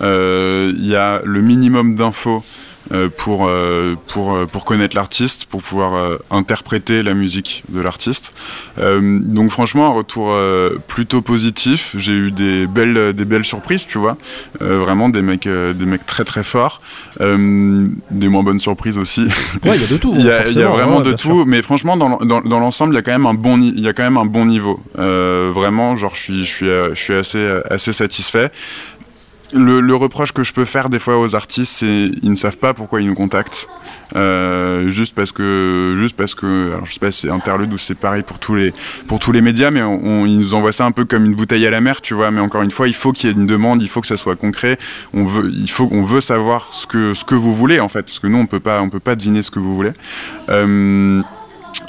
Il 0.01 0.87
y 0.87 0.97
a 0.97 1.21
le 1.25 1.41
minimum 1.43 1.95
d'infos 1.95 2.43
pour, 3.17 3.47
euh, 3.47 3.95
pour, 4.09 4.35
euh, 4.35 4.47
pour 4.47 4.65
connaître 4.65 4.95
l'artiste, 4.95 5.47
pour 5.47 5.63
pouvoir 5.63 6.19
interpréter 6.31 7.03
la 7.03 7.15
musique 7.15 7.65
de 7.69 7.81
l'artiste. 7.81 8.33
donc 8.79 9.51
franchement, 9.51 9.87
un 9.87 9.93
retour 9.93 10.37
plutôt 10.89 11.23
positif. 11.23 11.95
J'ai 11.97 12.13
eu 12.13 12.31
des 12.31 12.67
belles, 12.67 13.13
des 13.13 13.25
belles 13.25 13.45
surprises, 13.45 13.87
tu 13.87 13.99
vois. 13.99 14.17
vraiment 14.61 15.09
des 15.09 15.23
mecs, 15.23 15.49
des 15.49 15.87
mecs 15.87 16.07
très 16.07 16.25
très 16.25 16.45
forts. 16.45 16.81
des 17.21 18.29
moins 18.29 18.43
bonnes 18.43 18.61
surprises 18.61 18.99
aussi. 18.99 19.25
Ouais, 19.65 19.77
il 19.77 19.81
y 19.81 19.85
a 19.85 19.89
de 19.89 19.97
tout. 19.97 20.13
Il 20.25 20.25
y, 20.25 20.31
a, 20.31 20.49
y 20.49 20.63
a 20.63 20.69
vraiment 20.69 21.01
de 21.01 21.13
tout, 21.13 21.45
mais 21.45 21.61
franchement, 21.63 21.97
dans, 21.97 22.19
dans, 22.19 22.41
dans 22.41 22.61
l'ensemble, 22.61 22.95
il 22.95 22.97
y 22.97 22.99
a 22.99 23.03
quand 23.03 23.13
même 23.13 23.27
un 23.27 23.35
bon, 23.35 23.61
il 23.61 23.81
y 23.81 23.89
a 23.89 23.93
quand 23.93 24.03
même 24.03 24.17
un 24.17 24.25
bon 24.25 24.47
niveau. 24.47 24.81
vraiment, 24.97 25.97
genre, 25.97 26.15
je 26.15 26.21
suis, 26.21 26.45
je 26.45 26.51
suis, 26.51 26.67
je 26.67 26.95
suis 27.01 27.15
assez, 27.15 27.61
assez 27.71 27.93
satisfait 27.93 28.51
le, 29.55 29.95
reproche 29.95 30.33
que 30.33 30.43
je 30.43 30.53
peux 30.53 30.65
faire 30.65 30.89
des 30.89 30.99
fois 30.99 31.19
aux 31.19 31.35
artistes, 31.35 31.73
c'est 31.73 32.11
ils 32.23 32.31
ne 32.31 32.37
savent 32.37 32.57
pas 32.57 32.75
pourquoi 32.75 33.01
ils 33.01 33.07
nous 33.07 33.15
contactent. 33.15 33.69
Euh, 34.17 34.89
juste 34.89 35.15
parce 35.15 35.33
que, 35.33 35.95
juste 35.97 36.17
parce 36.17 36.35
que, 36.35 36.73
alors 36.73 36.87
je 36.87 36.93
sais 36.93 37.01
pas, 37.01 37.11
c'est 37.11 37.31
interlude 37.31 37.73
ou 37.73 37.79
c'est 37.79 37.95
pareil 37.95 38.23
pour 38.23 38.39
tous 38.39 38.55
les, 38.55 38.73
pour 39.07 39.19
tous 39.19 39.33
les 39.33 39.41
médias, 39.41 39.71
mais 39.71 39.83
on, 39.83 40.27
ils 40.27 40.39
nous 40.39 40.55
envoient 40.55 40.73
ça 40.73 40.85
un 40.85 40.91
peu 40.91 41.05
comme 41.05 41.25
une 41.25 41.35
bouteille 41.35 41.67
à 41.67 41.71
la 41.71 41.81
mer, 41.81 42.01
tu 42.01 42.15
vois. 42.15 42.31
Mais 42.31 42.41
encore 42.41 42.63
une 42.63 42.71
fois, 42.71 42.89
il 42.89 42.95
faut 42.95 43.13
qu'il 43.13 43.31
y 43.31 43.33
ait 43.33 43.37
une 43.37 43.47
demande, 43.47 43.83
il 43.83 43.89
faut 43.89 44.01
que 44.01 44.07
ça 44.07 44.17
soit 44.17 44.37
concret. 44.37 44.79
On 45.13 45.25
veut, 45.25 45.51
il 45.53 45.71
faut, 45.71 45.89
on 45.91 46.03
veut 46.03 46.21
savoir 46.21 46.73
ce 46.73 46.87
que, 46.87 47.15
ce 47.15 47.25
que 47.25 47.35
vous 47.35 47.55
voulez 47.55 47.81
en 47.81 47.89
fait, 47.89 48.03
parce 48.03 48.19
que 48.19 48.27
nous 48.27 48.39
on 48.39 48.47
peut 48.47 48.61
pas, 48.61 48.81
on 48.83 48.91
peut 48.91 49.01
pas 49.01 49.17
deviner 49.17 49.43
ce 49.43 49.51
que 49.51 49.59
vous 49.59 49.75
voulez. 49.75 49.93
Euh, 50.49 51.23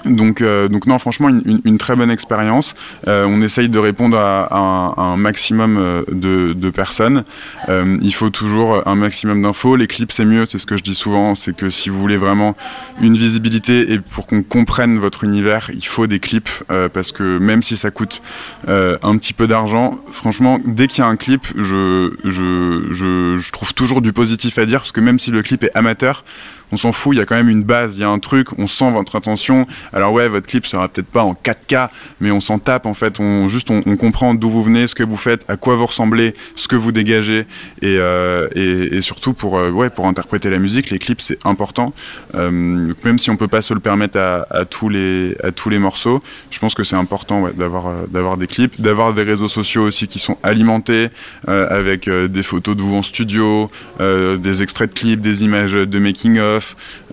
donc, 0.05 0.41
euh, 0.41 0.67
donc 0.67 0.87
non, 0.87 0.99
franchement, 0.99 1.29
une, 1.29 1.61
une, 1.63 1.77
très 1.77 1.95
bonne 1.95 2.11
expérience. 2.11 2.75
Euh, 3.07 3.25
on 3.25 3.41
essaye 3.41 3.69
de 3.69 3.79
répondre 3.79 4.17
à, 4.17 4.43
à, 4.51 5.01
un 5.01 5.17
maximum 5.17 5.77
euh, 5.77 6.03
de, 6.11 6.53
de 6.53 6.69
personnes. 6.69 7.23
Euh, 7.69 7.97
il 8.01 8.13
faut 8.13 8.29
toujours 8.29 8.87
un 8.87 8.95
maximum 8.95 9.41
d'infos. 9.41 9.75
Les 9.75 9.87
clips, 9.87 10.11
c'est 10.11 10.25
mieux, 10.25 10.45
c'est 10.45 10.57
ce 10.57 10.65
que 10.65 10.77
je 10.77 10.83
dis 10.83 10.95
souvent. 10.95 11.35
C'est 11.35 11.55
que 11.55 11.69
si 11.69 11.89
vous 11.89 11.99
voulez 11.99 12.17
vraiment 12.17 12.55
une 13.01 13.17
visibilité 13.17 13.93
et 13.93 13.99
pour 13.99 14.27
qu'on 14.27 14.43
comprenne 14.43 14.99
votre 14.99 15.23
univers, 15.23 15.69
il 15.73 15.85
faut 15.85 16.07
des 16.07 16.19
clips 16.19 16.49
euh, 16.71 16.89
parce 16.89 17.11
que 17.11 17.37
même 17.37 17.63
si 17.63 17.77
ça 17.77 17.91
coûte 17.91 18.21
un 18.67 19.17
petit 19.17 19.33
peu 19.33 19.47
d'argent, 19.47 19.99
franchement, 20.11 20.59
dès 20.65 20.87
qu'il 20.87 20.99
y 20.99 21.01
a 21.01 21.07
un 21.07 21.15
clip, 21.15 21.45
je, 21.55 22.11
je, 22.23 22.87
je, 22.91 23.37
je 23.37 23.51
trouve 23.51 23.73
toujours 23.73 24.01
du 24.01 24.13
positif 24.13 24.57
à 24.57 24.65
dire 24.65 24.79
parce 24.79 24.91
que 24.91 25.01
même 25.01 25.19
si 25.19 25.31
le 25.31 25.41
clip 25.41 25.63
est 25.63 25.71
amateur, 25.75 26.23
on 26.71 26.77
s'en 26.77 26.91
fout, 26.91 27.15
il 27.15 27.19
y 27.19 27.21
a 27.21 27.25
quand 27.25 27.35
même 27.35 27.49
une 27.49 27.63
base, 27.63 27.97
il 27.97 28.01
y 28.01 28.03
a 28.03 28.09
un 28.09 28.19
truc, 28.19 28.47
on 28.57 28.67
sent 28.67 28.91
votre 28.91 29.15
intention. 29.15 29.67
Alors 29.93 30.13
ouais, 30.13 30.27
votre 30.27 30.47
clip 30.47 30.65
sera 30.65 30.87
peut-être 30.87 31.07
pas 31.07 31.23
en 31.23 31.33
4K, 31.33 31.89
mais 32.19 32.31
on 32.31 32.39
s'en 32.39 32.59
tape 32.59 32.85
en 32.85 32.93
fait, 32.93 33.19
on 33.19 33.47
juste 33.47 33.69
on, 33.69 33.81
comprend 33.95 34.33
d'où 34.33 34.49
vous 34.49 34.63
venez, 34.63 34.87
ce 34.87 34.95
que 34.95 35.03
vous 35.03 35.17
faites, 35.17 35.45
à 35.47 35.57
quoi 35.57 35.75
vous 35.75 35.85
ressemblez, 35.85 36.33
ce 36.55 36.67
que 36.67 36.75
vous 36.75 36.91
dégagez, 36.91 37.45
et, 37.81 37.97
euh, 37.97 39.01
surtout 39.01 39.33
pour 39.33 39.57
euh, 39.57 39.69
ouais 39.69 39.89
pour 39.89 40.07
interpréter 40.07 40.49
la 40.49 40.59
musique, 40.59 40.89
les 40.89 40.99
clips 40.99 41.21
c'est 41.21 41.37
important. 41.45 41.93
Euh, 42.33 42.93
même 43.03 43.19
si 43.19 43.29
on 43.29 43.37
peut 43.37 43.47
pas 43.47 43.61
se 43.61 43.73
le 43.73 43.79
permettre 43.79 44.17
à, 44.17 44.65
tous 44.65 44.89
les 44.89 45.35
à 45.43 45.51
tous 45.51 45.69
les 45.69 45.79
morceaux, 45.79 46.21
je 46.49 46.59
pense 46.59 46.73
que 46.73 46.83
c'est 46.83 46.95
important 46.95 47.47
d'avoir 47.55 48.07
d'avoir 48.07 48.37
des 48.37 48.47
clips, 48.47 48.81
d'avoir 48.81 49.13
des 49.13 49.23
réseaux 49.23 49.49
sociaux 49.49 49.83
aussi 49.83 50.07
qui 50.07 50.19
sont 50.19 50.37
alimentés 50.43 51.09
avec 51.47 52.09
des 52.09 52.43
photos 52.43 52.75
de 52.75 52.81
vous 52.81 52.95
en 52.95 53.03
studio, 53.03 53.69
des 53.99 54.63
extraits 54.63 54.93
de 54.93 54.99
clips, 54.99 55.21
des 55.21 55.43
images 55.43 55.73
de 55.73 55.99
making 55.99 56.39
of 56.39 56.54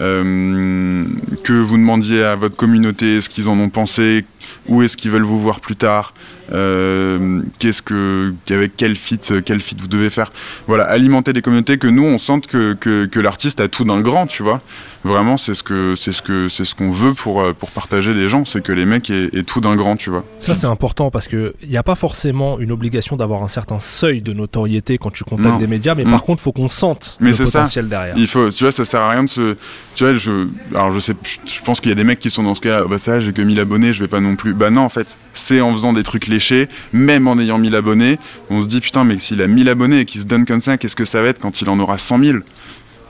euh, 0.01 1.05
que 1.45 1.53
vous 1.53 1.77
demandiez 1.77 2.23
à 2.25 2.37
votre 2.37 2.57
communauté 2.57 3.21
ce 3.21 3.29
qu'ils 3.29 3.49
en 3.49 3.59
ont 3.59 3.69
pensé, 3.69 4.25
où 4.69 4.83
est-ce 4.83 4.97
qu'ils 4.97 5.11
veulent 5.11 5.23
vous 5.23 5.41
voir 5.41 5.61
plus 5.61 5.77
tard, 5.77 6.15
euh, 6.53 7.41
qu'est-ce 7.59 7.83
que, 7.83 8.35
avec 8.51 8.73
quel 8.77 8.97
fit, 8.97 9.19
quel 9.45 9.61
fit 9.61 9.77
vous 9.79 9.89
devez 9.89 10.11
faire. 10.11 10.33
Voilà, 10.67 10.85
alimenter 10.85 11.33
des 11.33 11.43
communautés 11.43 11.79
que 11.79 11.87
nous 11.87 12.05
on 12.05 12.19
sente 12.19 12.47
que, 12.47 12.75
que, 12.75 13.07
que 13.07 13.21
l'artiste 13.21 13.61
a 13.61 13.69
tout 13.69 13.85
dans 13.85 13.97
le 13.97 14.03
grand, 14.03 14.27
tu 14.27 14.43
vois. 14.43 14.61
Vraiment, 15.05 15.37
c'est 15.37 15.55
ce 15.55 15.65
que 15.65 15.97
c'est 15.97 16.13
ce 16.13 16.23
que 16.23 16.49
c'est 16.49 16.65
ce 16.65 16.77
qu'on 16.77 16.91
veut 16.91 17.15
pour 17.15 17.41
euh, 17.41 17.53
pour 17.53 17.73
partager 17.73 18.15
les 18.15 18.29
gens, 18.29 18.45
c'est 18.45 18.63
que 18.63 18.71
les 18.71 18.85
mecs 18.85 19.11
aient, 19.11 19.43
tout 19.43 19.61
d'un 19.61 19.75
grand, 19.75 19.97
tu 19.97 20.11
vois. 20.11 20.25
Ça 20.39 20.55
c'est 20.55 20.67
important 20.67 21.11
parce 21.11 21.27
que 21.27 21.55
il 21.63 21.71
n'y 21.71 21.77
a 21.77 21.83
pas 21.83 21.97
forcément 21.97 22.61
une 22.61 22.71
obligation 22.71 23.17
d'avoir 23.17 23.43
un 23.43 23.49
certain 23.49 23.81
seuil 23.81 24.23
de 24.23 24.33
notoriété 24.33 24.99
quand 24.99 25.11
tu 25.11 25.25
contactes 25.25 25.59
des 25.59 25.67
médias, 25.67 25.97
mais 25.97 26.05
par 26.05 26.19
mm. 26.19 26.21
contre, 26.21 26.43
faut 26.43 26.53
qu'on 26.53 26.69
sente 26.69 27.17
mais 27.19 27.33
le 27.33 27.37
potentiel 27.37 27.87
ça. 27.87 27.89
derrière. 27.89 28.15
Il 28.17 28.29
faut, 28.29 28.51
tu 28.51 28.63
vois, 28.63 28.71
ça 28.71 28.85
sert 28.85 29.01
à 29.01 29.11
rien 29.11 29.25
de 29.25 29.29
se, 29.29 29.57
tu 29.95 30.05
vois, 30.05 30.15
je, 30.15 30.47
alors 30.75 30.93
je 30.93 31.01
sais, 31.01 31.15
je 31.47 31.61
pense 31.63 31.81
qu'il 31.81 31.89
y 31.89 31.93
a 31.93 31.97
des 31.97 32.05
mecs 32.05 32.21
qui 32.21 32.31
sont 32.31 32.43
dans 32.45 32.55
ce 32.55 32.61
cas, 32.61 32.85
bah 32.85 32.99
ça, 32.99 33.19
j'ai 33.19 33.33
que 33.33 33.43
1000 33.43 33.59
abonnés, 33.59 33.93
je 33.93 34.03
vais 34.03 34.09
pas 34.09 34.21
non 34.21 34.37
plus. 34.37 34.42
Bah 34.45 34.71
non, 34.71 34.83
en 34.83 34.89
fait, 34.89 35.17
c'est 35.35 35.61
en 35.61 35.73
faisant 35.73 35.93
des 35.93 36.03
trucs 36.03 36.27
léchés, 36.27 36.69
même 36.93 37.29
en 37.29 37.39
ayant 37.39 37.59
1000 37.59 37.75
abonnés, 37.75 38.19
on 38.51 38.63
se 38.63 38.69
dit 38.69 38.81
putain, 38.81 39.05
mais 39.05 39.19
s'il 39.19 39.41
a 39.43 39.47
1000 39.47 39.69
abonnés 39.69 40.01
et 40.01 40.05
qu'il 40.05 40.21
se 40.21 40.27
donne 40.27 40.45
comme 40.45 40.61
ça, 40.61 40.77
qu'est-ce 40.77 40.97
que 40.97 41.05
ça 41.05 41.23
va 41.23 41.29
être 41.29 41.39
quand 41.39 41.63
il 41.63 41.71
en 41.71 41.79
aura 41.79 41.99
100 41.99 42.19
000 42.25 42.39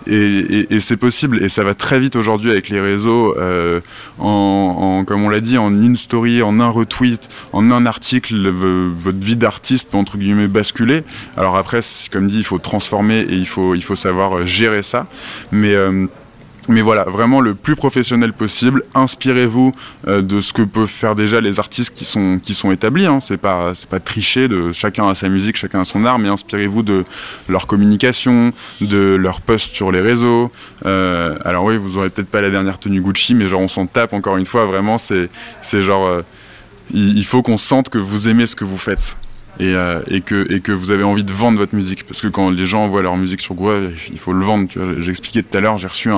et, 0.07 0.81
c'est 0.81 0.97
possible 0.97 1.43
et 1.43 1.49
ça 1.49 1.63
va 1.63 1.75
très 1.75 2.01
vite 2.01 2.17
aujourd'hui 2.17 2.51
avec 2.51 2.69
les 2.69 2.81
réseaux 2.81 3.37
euh, 3.39 3.81
en, 4.19 5.05
comme 5.07 5.23
on 5.23 5.29
l'a 5.29 5.41
dit 5.41 5.59
en 5.59 5.71
une 5.71 5.97
story 5.97 6.43
en 6.43 6.59
un 6.61 6.69
retweet 6.69 7.29
en 7.53 7.71
un 7.71 7.87
article 7.87 8.49
votre 8.49 9.19
vie 9.19 9.37
d'artiste 9.37 9.91
peut 9.91 9.97
entre 9.97 10.19
guillemets 10.19 10.49
basculer. 10.49 11.05
Alors 11.37 11.57
après 11.57 11.81
comme 12.11 12.27
dit 12.27 12.39
il 12.39 12.45
faut 12.45 12.59
transformer 12.59 13.21
et 13.21 13.35
il 13.35 13.47
faut 13.47 13.75
il 13.75 13.83
faut 13.85 13.95
savoir 13.95 14.45
gérer 14.47 14.83
ça. 14.83 15.07
Mais 15.53 15.75
euh, 15.75 16.07
mais 16.69 16.81
voilà, 16.81 17.05
vraiment 17.05 17.41
le 17.41 17.55
plus 17.55 17.75
professionnel 17.75 18.33
possible. 18.33 18.83
Inspirez-vous 18.95 19.75
euh, 20.07 20.23
de 20.23 20.41
ce 20.41 20.53
que 20.53 20.63
peuvent 20.63 20.87
faire 20.87 21.15
déjà 21.15 21.41
les 21.41 21.59
artistes 21.59 21.93
qui 21.95 22.05
sont 22.05 22.71
établis. 22.71 23.07
Hein. 23.07 23.19
C'est 23.21 23.37
pas 23.37 23.75
c'est 23.75 23.89
pas 23.89 24.01
tricher 24.01 24.49
de 24.49 24.73
chacun 24.73 25.09
a 25.09 25.15
sa 25.15 25.29
musique, 25.29 25.57
chacun 25.57 25.81
a 25.81 25.85
son 25.85 26.05
art, 26.05 26.19
mais 26.19 26.29
inspirez-vous 26.29 26.83
de 26.83 27.05
leur 27.49 27.67
communication, 27.67 28.53
de 28.81 29.17
leurs 29.17 29.41
posts 29.41 29.75
sur 29.75 29.91
les 29.91 30.01
réseaux. 30.01 30.53
Euh, 30.87 31.37
alors 31.45 31.65
oui, 31.65 31.77
vous 31.77 31.97
aurez 31.99 32.11
peut-être 32.11 32.31
pas 32.31 32.41
la 32.41 32.51
dernière 32.51 32.79
tenue 32.79 33.01
Gucci, 33.01 33.35
mais 33.35 33.49
genre 33.49 33.61
on 33.61 33.69
s'en 33.69 33.87
tape 33.87 34.13
encore 34.13 34.37
une 34.37 34.47
fois. 34.47 34.67
Vraiment, 34.67 34.99
c'est 34.99 35.31
c'est 35.63 35.83
genre 35.83 36.07
euh, 36.07 36.23
il 36.95 37.25
faut 37.25 37.43
qu'on 37.43 37.59
sente 37.59 37.89
que 37.89 37.99
vous 37.99 38.29
aimez 38.29 38.47
ce 38.47 38.55
que 38.55 38.65
vous 38.65 38.79
faites 38.79 39.17
et, 39.61 39.75
euh, 39.75 40.01
et, 40.09 40.21
que, 40.21 40.51
et 40.53 40.61
que 40.61 40.73
vous 40.73 40.91
avez 40.91 41.03
envie 41.03 41.25
de 41.25 41.33
vendre 41.33 41.59
votre 41.59 41.75
musique. 41.75 42.05
Parce 42.05 42.21
que 42.21 42.29
quand 42.29 42.51
les 42.51 42.67
gens 42.67 42.89
voient 42.89 43.03
leur 43.03 43.17
musique 43.17 43.41
sur 43.41 43.55
Groove, 43.55 43.91
il 44.11 44.19
faut 44.19 44.33
le 44.33 44.45
vendre. 44.45 44.69
J'ai 44.99 45.11
expliqué 45.11 45.43
tout 45.43 45.57
à 45.57 45.61
l'heure, 45.61 45.79
j'ai 45.79 45.89
reçu 45.89 46.11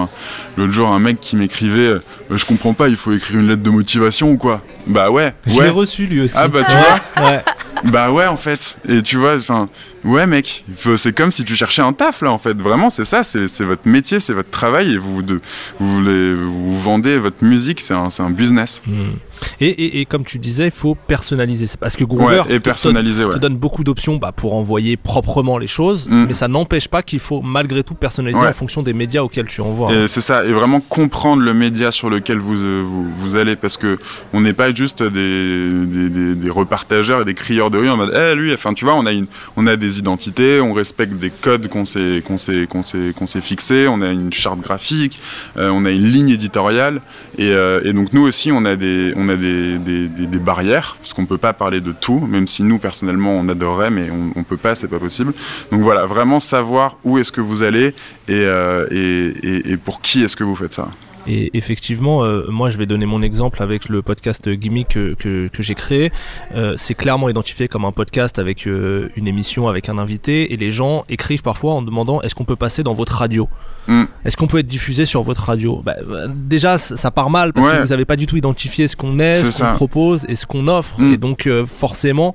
l'autre 0.57 0.73
jour 0.73 0.89
un 0.89 0.99
mec 0.99 1.21
qui 1.21 1.37
m'écrivait 1.37 1.81
euh, 1.81 2.03
Je 2.31 2.45
comprends 2.45 2.75
pas, 2.75 2.89
il 2.89 2.97
faut 2.97 3.13
écrire 3.13 3.41
une 3.41 3.49
lettre 3.49 3.63
de 3.63 3.71
motivation 3.71 4.31
ou 4.31 4.37
quoi? 4.37 4.63
Bah 4.87 5.11
ouais. 5.11 5.35
Je 5.47 5.61
l'ai 5.61 5.69
reçu 5.69 6.07
lui 6.07 6.21
aussi. 6.23 6.35
Ah 6.37 6.49
bah 6.49 6.63
tu 6.65 6.73
vois 6.73 7.31
ouais. 7.31 7.43
Bah 7.85 8.11
ouais, 8.11 8.27
en 8.27 8.37
fait. 8.37 8.79
Et 8.89 9.03
tu 9.03 9.17
vois, 9.17 9.37
enfin, 9.37 9.69
ouais, 10.05 10.27
mec, 10.27 10.65
c'est 10.97 11.15
comme 11.15 11.33
si 11.33 11.45
tu 11.45 11.57
cherchais 11.57 11.83
un 11.83 11.93
taf, 11.93 12.23
là, 12.23 12.33
en 12.33 12.39
fait. 12.39 12.57
Vraiment, 12.61 12.91
c'est 12.91 13.05
ça, 13.05 13.25
c'est 13.25 13.65
votre 13.65 13.87
métier, 13.87 14.21
c'est 14.21 14.35
votre 14.35 14.51
travail, 14.51 14.93
et 14.93 14.99
vous, 14.99 15.23
de, 15.23 15.41
vous, 15.81 16.03
vous 16.03 16.81
vendez 16.81 17.19
votre 17.19 17.43
musique, 17.43 17.81
c'est 17.81 17.95
un, 17.95 18.09
un, 18.19 18.31
business. 18.31 18.83
Hmm. 18.87 19.15
Et, 19.61 19.67
et, 19.67 20.01
et, 20.01 20.05
comme 20.05 20.25
tu 20.25 20.39
disais, 20.39 20.67
il 20.67 20.71
faut 20.71 20.95
personnaliser. 20.95 21.67
Parce 21.79 21.97
que 21.97 22.05
Groover 22.05 22.43
et 22.49 22.61
personnaliser, 22.61 23.25
te, 23.31 23.39
donne 23.39 23.57
beaucoup 23.57 23.85
d'options 23.85 24.17
bah, 24.17 24.33
pour 24.33 24.55
envoyer 24.55 24.97
proprement 24.97 25.59
les 25.59 25.67
choses, 25.67 26.09
hmm. 26.09 26.27
mais 26.29 26.35
ça 26.35 26.49
n'empêche 26.49 26.89
pas 26.89 27.03
qu'il 27.03 27.19
faut 27.19 27.43
malgré 27.43 27.83
tout 27.83 27.95
personnaliser 27.95 28.47
en 28.47 28.53
fonction 28.53 28.83
des 28.83 28.93
médias 28.93 29.23
auxquels 29.23 29.47
tu 29.47 29.61
envoies. 29.61 29.93
Et 29.93 30.09
c'est 30.09 30.21
ça, 30.21 30.45
et 30.45 30.53
vraiment 30.53 30.81
comprendre 30.81 31.43
le 31.43 31.55
média 31.55 31.91
sur 31.91 32.11
lequel 32.11 32.39
vous, 32.39 32.55
vous, 32.87 33.11
vous 33.17 33.37
allez, 33.37 33.57
parce 33.57 33.77
que 33.77 33.99
on 34.33 34.41
n'est 34.41 34.53
pas 34.53 34.75
juste 34.75 35.03
des, 35.03 35.69
des, 35.87 36.09
des, 36.09 36.35
des 36.35 36.51
repartageurs 36.51 37.23
et 37.23 37.25
des 37.25 37.35
crieurs 37.35 37.71
de 37.71 37.79
rue 37.79 37.91
en 37.91 37.97
mode, 37.97 38.13
eh 38.15 38.35
lui, 38.35 38.53
enfin 38.53 38.75
tu 38.75 38.85
vois, 38.85 38.95
on 38.95 39.07
a 39.07 39.13
une, 39.13 39.27
on 39.57 39.67
a 39.67 39.77
des 39.77 39.94
identités, 39.99 40.61
on 40.61 40.73
respecte 40.73 41.15
des 41.15 41.31
codes 41.31 41.69
qu'on 41.69 41.85
s'est, 41.85 42.23
qu'on 42.25 42.39
s'est, 42.39 42.67
qu'on 42.69 42.83
s'est, 42.83 43.13
qu'on 43.17 43.27
s'est 43.27 43.41
fixés, 43.41 43.87
on 43.89 44.03
a 44.03 44.11
une 44.11 44.33
charte 44.33 44.61
graphique, 44.61 45.21
euh, 45.57 45.71
on 45.71 45.85
a 45.85 45.91
une 45.91 46.07
ligne 46.07 46.31
éditoriale, 46.31 47.01
et, 47.39 47.51
euh, 47.51 47.81
et, 47.85 47.93
donc 47.93 48.13
nous 48.13 48.23
aussi, 48.23 48.53
on 48.53 48.65
a 48.65 48.77
des, 48.77 49.13
on 49.17 49.29
a 49.29 49.37
des, 49.37 49.79
des, 49.79 50.39
barrières, 50.39 50.97
parce 51.01 51.15
qu'on 51.15 51.27
peut 51.27 51.39
pas 51.39 51.53
parler 51.53 51.81
de 51.81 51.93
tout, 51.93 52.21
même 52.21 52.47
si 52.47 52.63
nous 52.63 52.79
personnellement 52.79 53.37
on 53.37 53.49
adorerait, 53.49 53.91
mais 53.91 54.11
on, 54.11 54.39
on 54.39 54.43
peut 54.43 54.57
pas, 54.57 54.75
c'est 54.75 54.89
pas 54.89 54.99
possible. 54.99 55.33
Donc 55.71 55.83
voilà, 55.83 56.07
vraiment 56.07 56.41
savoir 56.41 56.97
où 57.05 57.19
est-ce 57.19 57.33
que 57.33 57.41
vous 57.41 57.63
allez 57.63 57.95
et, 58.29 58.31
euh, 58.31 58.87
et, 58.91 59.73
et 59.73 59.77
pour 59.77 60.01
qui 60.01 60.23
est-ce 60.23 60.37
que 60.37 60.45
vous 60.45 60.57
faites 60.57 60.75
ça. 60.75 60.89
Et 61.27 61.51
effectivement, 61.57 62.23
euh, 62.25 62.45
moi 62.49 62.69
je 62.71 62.77
vais 62.79 62.87
donner 62.87 63.07
mon 63.07 63.23
exemple 63.23 63.63
avec 63.63 63.89
le 63.89 64.03
podcast 64.03 64.49
Gimmick 64.49 64.89
que, 64.89 65.15
que, 65.15 65.49
que 65.49 65.63
j'ai 65.63 65.75
créé. 65.75 66.13
Euh, 66.55 66.75
c'est 66.77 66.95
clairement 66.95 67.29
identifié 67.29 67.67
comme 67.69 67.85
un 67.85 67.93
podcast 67.93 68.39
avec 68.39 68.67
euh, 68.67 69.09
une 69.17 69.27
émission, 69.27 69.69
avec 69.69 69.89
un 69.89 69.99
invité, 69.99 70.53
et 70.53 70.57
les 70.57 70.71
gens 70.71 71.05
écrivent 71.09 71.43
parfois 71.43 71.73
en 71.75 71.83
demandant 71.83 72.21
est-ce 72.23 72.35
qu'on 72.35 72.45
peut 72.45 72.57
passer 72.57 72.83
dans 72.83 72.95
votre 72.95 73.17
radio 73.17 73.49
Mm. 73.87 74.05
Est-ce 74.25 74.39
qu'on 74.39 74.47
peut 74.47 74.57
être 74.61 74.67
diffusé 74.67 75.05
sur 75.05 75.23
votre 75.23 75.43
radio 75.43 75.83
bah, 75.85 75.97
bah, 76.09 76.21
Déjà, 76.27 76.79
ça 76.79 77.11
part 77.11 77.29
mal 77.29 77.53
parce 77.53 77.67
Ouais. 77.67 77.75
que 77.77 77.83
vous 77.83 77.89
n'avez 77.89 78.07
pas 78.07 78.17
du 78.17 78.25
tout 78.27 78.39
identifié 78.39 78.89
ce 78.89 78.97
qu'on 78.97 79.19
est, 79.19 79.45
ce 79.45 79.63
qu'on 79.63 79.73
propose 79.75 80.25
et 80.27 80.37
ce 80.37 80.47
qu'on 80.47 80.69
offre, 80.69 80.99
Mm. 81.03 81.13
et 81.13 81.17
donc 81.19 81.47
euh, 81.47 81.67
forcément, 81.67 82.35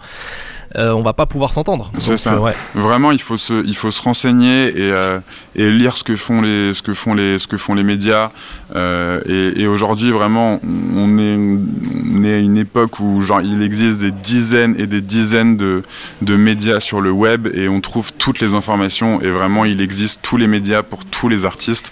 euh, 0.76 0.92
on 0.92 1.02
va 1.02 1.14
pas 1.14 1.26
pouvoir 1.26 1.52
s'entendre. 1.54 1.92
C'est 1.98 2.18
ça. 2.18 2.34
euh, 2.34 2.40
ouais. 2.40 2.56
Vraiment, 2.76 3.12
il 3.12 3.22
faut 3.22 3.38
se, 3.38 3.66
il 3.66 3.76
faut 3.76 3.92
se 3.92 4.02
renseigner 4.02 4.68
et, 4.70 4.92
euh, 4.92 5.20
et 5.56 5.70
lire 5.70 5.98
ce 5.98 6.04
que 6.04 6.16
font 6.16 6.42
les, 6.42 6.74
ce 6.74 6.82
que 6.82 6.94
font 6.94 7.14
les, 7.14 7.40
ce 7.40 7.48
que 7.48 7.58
font 7.58 7.74
les 7.74 7.84
médias. 7.84 8.32
Et 8.76 9.62
et 9.62 9.68
aujourd'hui, 9.68 10.12
vraiment, 10.12 10.60
on 10.96 11.18
est, 11.18 11.36
on 11.36 12.24
est 12.24 12.34
à 12.36 12.38
une 12.40 12.58
époque 12.58 13.00
où 13.00 13.22
genre 13.24 13.42
il 13.42 13.64
existe 13.64 13.98
des 14.00 14.12
dizaines 14.12 14.76
et 14.78 14.86
des 14.86 15.02
dizaines 15.02 15.58
de, 15.58 15.82
de 16.22 16.36
médias 16.36 16.80
sur 16.80 17.02
le 17.02 17.12
web 17.12 17.48
et 17.54 17.68
on 17.68 17.82
trouve 17.82 18.14
toutes 18.14 18.40
les 18.40 18.54
informations. 18.54 19.22
Et 19.22 19.30
vraiment, 19.32 19.66
il 19.66 19.82
existe 19.82 20.20
tous 20.22 20.38
les 20.38 20.48
médias 20.48 20.84
pour 20.84 21.04
tous 21.06 21.30
les 21.30 21.46
artistes. 21.46 21.92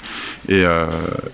Et, 0.49 0.63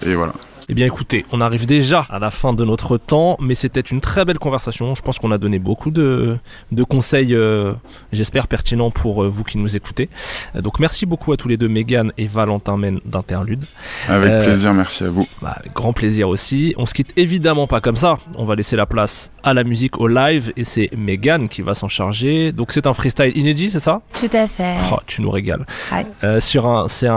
et 0.06 0.16
voilà. 0.16 0.34
Eh 0.70 0.74
bien 0.76 0.86
écoutez, 0.86 1.26
on 1.32 1.41
arrive 1.41 1.66
déjà 1.66 2.07
à 2.09 2.20
la 2.20 2.32
fin 2.32 2.53
de 2.53 2.64
notre 2.64 2.97
temps, 2.97 3.36
mais 3.41 3.53
c'était 3.53 3.82
une 3.82 3.99
très 3.99 4.24
belle 4.24 4.39
conversation. 4.39 4.95
Je 4.95 5.01
pense 5.01 5.20
qu'on 5.20 5.32
a 5.32 5.38
donné 5.38 5.59
beaucoup 5.59 5.91
de, 5.91 6.38
de 6.72 6.84
conseils, 6.84 7.36
euh, 7.36 7.74
j'espère 8.14 8.47
pertinents 8.47 8.89
pour 8.89 9.24
euh, 9.24 9.28
vous 9.28 9.43
qui 9.43 9.57
nous 9.57 9.76
écoutez. 9.76 10.09
Euh, 10.55 10.61
donc 10.61 10.80
merci 10.80 11.05
beaucoup 11.05 11.34
à 11.34 11.38
tous 11.38 11.49
les 11.49 11.57
deux, 11.57 11.68
Megan 11.68 12.14
et 12.18 12.28
Valentin 12.28 12.78
Men 12.78 12.99
d'Interlude. 13.05 13.66
Avec 14.07 14.30
Euh, 14.30 14.43
plaisir, 14.45 14.74
merci 14.74 15.03
à 15.03 15.09
vous. 15.09 15.28
Bah, 15.41 15.55
avec 15.59 15.74
grand 15.74 15.91
plaisir 15.91 16.30
aussi. 16.30 16.74
On 16.78 16.86
se 16.86 16.93
quitte 16.93 17.11
évidemment 17.18 17.68
pas 17.68 17.82
comme 17.82 17.97
ça. 17.97 18.18
On 18.38 18.45
va 18.45 18.55
laisser 18.55 18.78
la 18.78 18.86
place 18.86 19.32
à 19.43 19.53
la 19.53 19.66
musique, 19.66 19.99
au 19.99 20.07
live, 20.07 20.53
et 20.55 20.64
c'est 20.64 20.89
Megan 20.95 21.49
qui 21.49 21.61
va 21.61 21.74
s'en 21.74 21.89
charger. 21.89 22.53
Donc 22.53 22.72
c'est 22.72 22.88
un 22.88 22.93
freestyle 22.93 23.34
inédit, 23.38 23.70
c'est 23.70 23.82
ça? 23.82 24.01
Tout 24.18 24.30
à 24.32 24.47
fait. 24.47 24.76
Oh, 24.93 24.99
tu 25.07 25.22
nous 25.22 25.30
régales. 25.30 25.66
Ouais. 25.91 26.05
Euh, 26.24 26.39
sur 26.39 26.68
un, 26.68 26.88
c'est 26.88 27.09
un, 27.09 27.14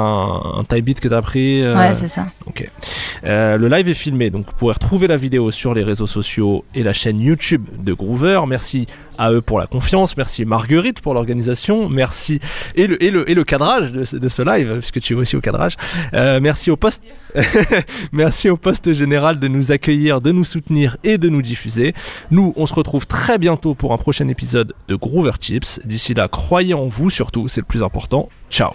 un 0.58 0.64
type 0.68 0.84
beat 0.84 1.00
que 1.00 1.06
t'as 1.08 1.22
pris. 1.22 1.62
euh, 1.62 1.76
Ouais, 1.76 1.94
c'est 1.94 2.08
ça. 2.08 2.26
Ok. 2.46 2.68
Euh, 3.36 3.58
le 3.58 3.68
live 3.68 3.86
est 3.86 3.94
filmé, 3.94 4.30
donc 4.30 4.46
vous 4.46 4.52
pourrez 4.52 4.72
retrouver 4.72 5.06
la 5.06 5.18
vidéo 5.18 5.50
sur 5.50 5.74
les 5.74 5.84
réseaux 5.84 6.06
sociaux 6.06 6.64
et 6.74 6.82
la 6.82 6.94
chaîne 6.94 7.20
YouTube 7.20 7.66
de 7.78 7.92
Groover. 7.92 8.40
Merci 8.48 8.86
à 9.18 9.30
eux 9.30 9.42
pour 9.42 9.58
la 9.58 9.66
confiance, 9.66 10.16
merci 10.16 10.46
Marguerite 10.46 11.02
pour 11.02 11.12
l'organisation, 11.12 11.90
merci 11.90 12.40
et 12.76 12.86
le, 12.86 13.02
et 13.02 13.10
le, 13.10 13.30
et 13.30 13.34
le 13.34 13.44
cadrage 13.44 13.92
de, 13.92 14.18
de 14.18 14.28
ce 14.30 14.40
live, 14.40 14.78
puisque 14.78 15.00
tu 15.00 15.12
es 15.12 15.16
aussi 15.16 15.36
au 15.36 15.42
cadrage. 15.42 15.76
Euh, 16.14 16.40
merci 16.40 16.70
au 16.70 16.76
poste, 16.76 17.02
merci 18.12 18.48
au 18.48 18.56
poste 18.56 18.94
général 18.94 19.38
de 19.38 19.48
nous 19.48 19.70
accueillir, 19.70 20.22
de 20.22 20.32
nous 20.32 20.44
soutenir 20.44 20.96
et 21.04 21.18
de 21.18 21.28
nous 21.28 21.42
diffuser. 21.42 21.92
Nous, 22.30 22.54
on 22.56 22.64
se 22.64 22.72
retrouve 22.72 23.06
très 23.06 23.36
bientôt 23.36 23.74
pour 23.74 23.92
un 23.92 23.98
prochain 23.98 24.28
épisode 24.28 24.72
de 24.88 24.94
Groover 24.94 25.32
Tips. 25.38 25.80
D'ici 25.84 26.14
là, 26.14 26.28
croyez 26.28 26.72
en 26.72 26.88
vous 26.88 27.10
surtout, 27.10 27.48
c'est 27.48 27.60
le 27.60 27.66
plus 27.66 27.82
important. 27.82 28.30
Ciao. 28.50 28.72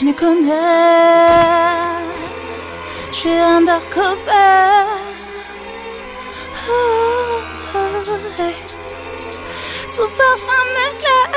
Tu 0.00 0.06
ne 0.06 0.12
connais, 0.14 0.54
je 3.12 3.16
suis 3.16 3.28
undercover. 3.28 4.16
Oh, 6.70 7.42
oh, 7.74 8.38
hey. 8.38 8.54
Super 9.90 10.34
femme 10.46 10.80
claire. 10.98 11.36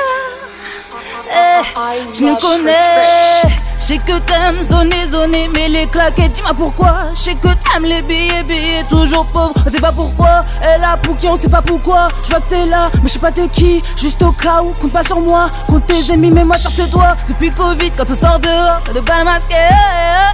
Eh, 1.30 2.16
tu 2.16 2.24
me 2.24 2.40
connais. 2.40 3.53
Sais 3.84 3.98
que 3.98 4.18
t'aimes 4.20 4.60
zoner, 4.70 5.04
zoner, 5.12 5.46
mais 5.52 5.68
les 5.68 5.86
claquettes, 5.86 6.32
dis-moi 6.32 6.54
pourquoi. 6.56 7.12
Je 7.12 7.18
sais 7.18 7.34
que 7.34 7.48
t'aimes 7.48 7.84
les 7.84 8.00
billets, 8.00 8.42
billets, 8.42 8.82
toujours 8.88 9.26
pauvre. 9.26 9.52
On 9.66 9.70
sait 9.70 9.78
pas 9.78 9.92
pourquoi. 9.92 10.42
Elle 10.62 10.80
là 10.80 10.96
pour 11.02 11.14
qui, 11.18 11.28
on 11.28 11.36
sait 11.36 11.50
pas 11.50 11.60
pourquoi. 11.60 12.08
Je 12.24 12.30
vois 12.30 12.40
que 12.40 12.48
t'es 12.48 12.64
là, 12.64 12.88
mais 12.94 13.08
je 13.08 13.12
sais 13.12 13.18
pas 13.18 13.30
t'es 13.30 13.46
qui. 13.46 13.82
Juste 13.98 14.22
au 14.22 14.32
cas 14.32 14.62
où, 14.62 14.72
compte 14.80 14.90
pas 14.90 15.02
sur 15.02 15.20
moi. 15.20 15.50
Compte 15.66 15.86
tes 15.86 16.10
ennemis, 16.10 16.30
mais 16.30 16.44
moi 16.44 16.56
sur 16.56 16.74
tes 16.74 16.86
doigts. 16.86 17.14
Depuis 17.28 17.52
Covid, 17.52 17.90
quand 17.90 18.10
on 18.10 18.16
sort 18.16 18.40
dehors, 18.40 18.80
ça 18.86 18.92
de 18.94 19.00
pas 19.00 19.18
le 19.18 19.24
masquer. 19.26 19.54
Eh, 19.54 19.74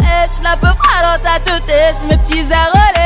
eh, 0.00 0.04
eh, 0.04 0.30
Je 0.38 0.44
la 0.44 0.56
peu 0.56 0.68
froide 0.68 1.18
dans 1.18 1.20
ta 1.20 1.40
tête, 1.40 1.96
mes 2.08 2.16
petits 2.18 2.42
olé. 2.42 3.00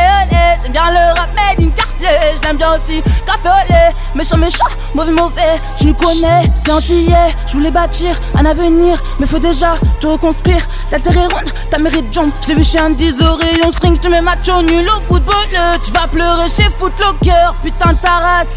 J'aime 0.62 0.72
bien 0.72 0.90
le 0.90 1.18
rap 1.18 1.28
made 1.34 1.66
in 1.66 1.70
quartier, 1.70 2.08
je 2.34 2.46
l'aime 2.46 2.56
bien 2.56 2.72
aussi. 2.74 3.02
Café 3.26 3.48
au 3.48 3.72
lait, 3.72 3.90
méchant, 4.14 4.36
méchant, 4.38 4.64
mauvais, 4.94 5.12
mauvais. 5.12 5.60
Tu 5.78 5.88
nous 5.88 5.94
connais, 5.94 6.50
c'est 6.54 6.70
antillais. 6.70 7.34
Je 7.46 7.52
voulais 7.54 7.70
bâtir 7.70 8.18
un 8.34 8.46
avenir, 8.46 9.02
mais 9.18 9.26
faut 9.26 9.38
déjà 9.38 9.74
te 10.00 10.06
reconstruire. 10.06 10.33
La 10.90 11.00
terre 11.00 11.16
est 11.16 11.34
ronde, 11.34 11.52
ta 11.70 11.78
mérite 11.78 12.12
jump. 12.12 12.32
Je 12.42 12.48
l'ai 12.48 12.54
vu 12.54 12.64
chez 12.64 12.78
un 12.78 12.90
10 12.90 13.20
au 13.22 13.34
rayon 13.34 13.72
string, 13.72 13.96
je 14.02 14.08
mets 14.08 14.20
macho 14.20 14.62
nul 14.62 14.88
au 14.88 15.00
football. 15.00 15.34
Tu 15.82 15.90
vas 15.92 16.06
pleurer 16.06 16.48
chez 16.48 16.68
Footlocker, 16.78 17.52
putain 17.62 17.92
de 17.92 17.98
ta 17.98 18.10
race. 18.10 18.56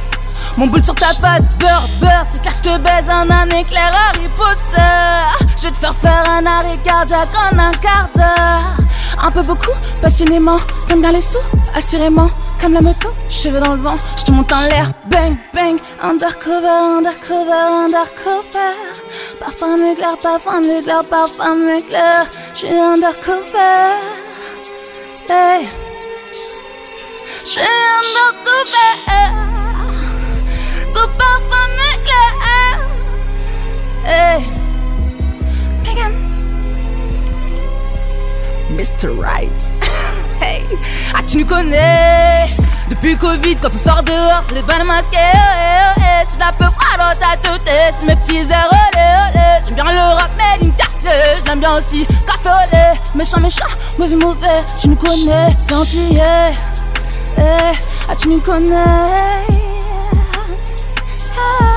Mon 0.57 0.67
boule 0.67 0.84
sur 0.84 0.95
ta 0.95 1.13
face, 1.13 1.49
beurre, 1.57 1.88
beurre, 1.99 2.25
c'est 2.30 2.41
clair 2.41 2.61
que 2.61 2.69
je 2.69 2.73
te 2.73 2.78
baise 2.80 3.09
en 3.09 3.30
un 3.30 3.49
éclair 3.49 3.91
Harry 3.91 4.28
Potter. 4.36 5.45
Je 5.57 5.63
vais 5.63 5.71
te 5.71 5.78
faire 5.78 5.95
faire 5.95 6.23
un 6.30 6.45
arrêt 6.45 6.78
cardiaque 6.84 7.30
en 7.51 7.57
un 7.57 7.71
quart 7.73 8.09
d'heure. 8.15 8.78
Un 9.19 9.32
peu 9.32 9.41
beaucoup, 9.41 9.73
passionnément, 10.01 10.57
t'aimes 10.88 11.01
bien 11.01 11.11
les 11.11 11.21
sous, 11.21 11.38
assurément. 11.73 12.30
Comme 12.60 12.74
la 12.74 12.82
moto, 12.82 13.10
cheveux 13.30 13.60
dans 13.60 13.76
le 13.76 13.82
vent, 13.82 13.95
je 14.18 14.26
te 14.26 14.32
monte 14.32 14.51
en 14.51 14.62
l'air, 14.62 14.91
bang, 15.05 15.38
bang. 15.53 15.80
Undercover, 16.01 16.68
undercover, 16.68 17.53
undercover. 17.53 18.72
Parfum 19.39 19.78
m'éclaire, 19.78 20.18
parfum 20.18 20.60
m'éclaire, 20.62 21.08
parfum 21.08 21.55
m'éclaire. 21.55 22.28
Je 22.53 22.66
suis 22.66 22.74
undercover. 22.74 23.99
Hey. 25.30 25.68
Je 27.24 27.45
suis 27.45 27.62
undercover. 27.99 28.91
So 30.88 31.08
parfum 31.18 31.68
m'éclaire. 31.78 32.80
Hey. 34.03 34.43
Megan. 35.84 36.14
Mr. 38.76 39.16
Right. 39.16 39.87
Ah, 41.13 41.20
tu 41.26 41.38
nous 41.38 41.45
connais. 41.45 42.49
Depuis 42.89 43.18
Covid, 43.18 43.55
quand 43.57 43.70
on 43.74 43.78
sort 43.78 44.03
dehors, 44.03 44.43
les 44.53 44.61
balles 44.61 44.86
masquées. 44.86 45.18
Oh, 45.34 45.38
oh, 45.97 46.01
oh, 46.01 46.28
tu 46.32 46.38
l'as 46.39 46.53
peu 46.53 46.65
froid 46.65 46.97
dans 46.97 47.20
ta 47.20 47.38
tête, 47.38 47.95
c'est 47.97 48.07
mes 48.07 48.15
petits 48.15 48.51
airs. 48.51 48.70
J'aime 49.65 49.76
bien 49.76 49.91
le 49.91 49.99
rap 49.99 50.32
made 50.38 50.63
in 50.63 50.72
quartier, 50.72 51.09
je 51.38 51.43
l'aime 51.49 51.59
bien 51.59 51.74
aussi. 51.76 52.05
Café 52.26 52.49
au 52.49 52.72
lait, 52.72 52.93
méchant, 53.15 53.39
méchant, 53.41 53.65
mauvais, 53.97 54.15
mauvais. 54.15 54.63
Tu 54.82 54.89
nous 54.89 54.95
connais, 54.95 55.49
c'est 55.57 55.74
antillais. 55.74 56.53
Eh, 57.38 57.41
ah, 58.09 58.15
tu 58.15 58.30
nous 58.30 58.39
connais. 58.39 58.74
Ah, 61.38 61.51
ah, 61.61 61.76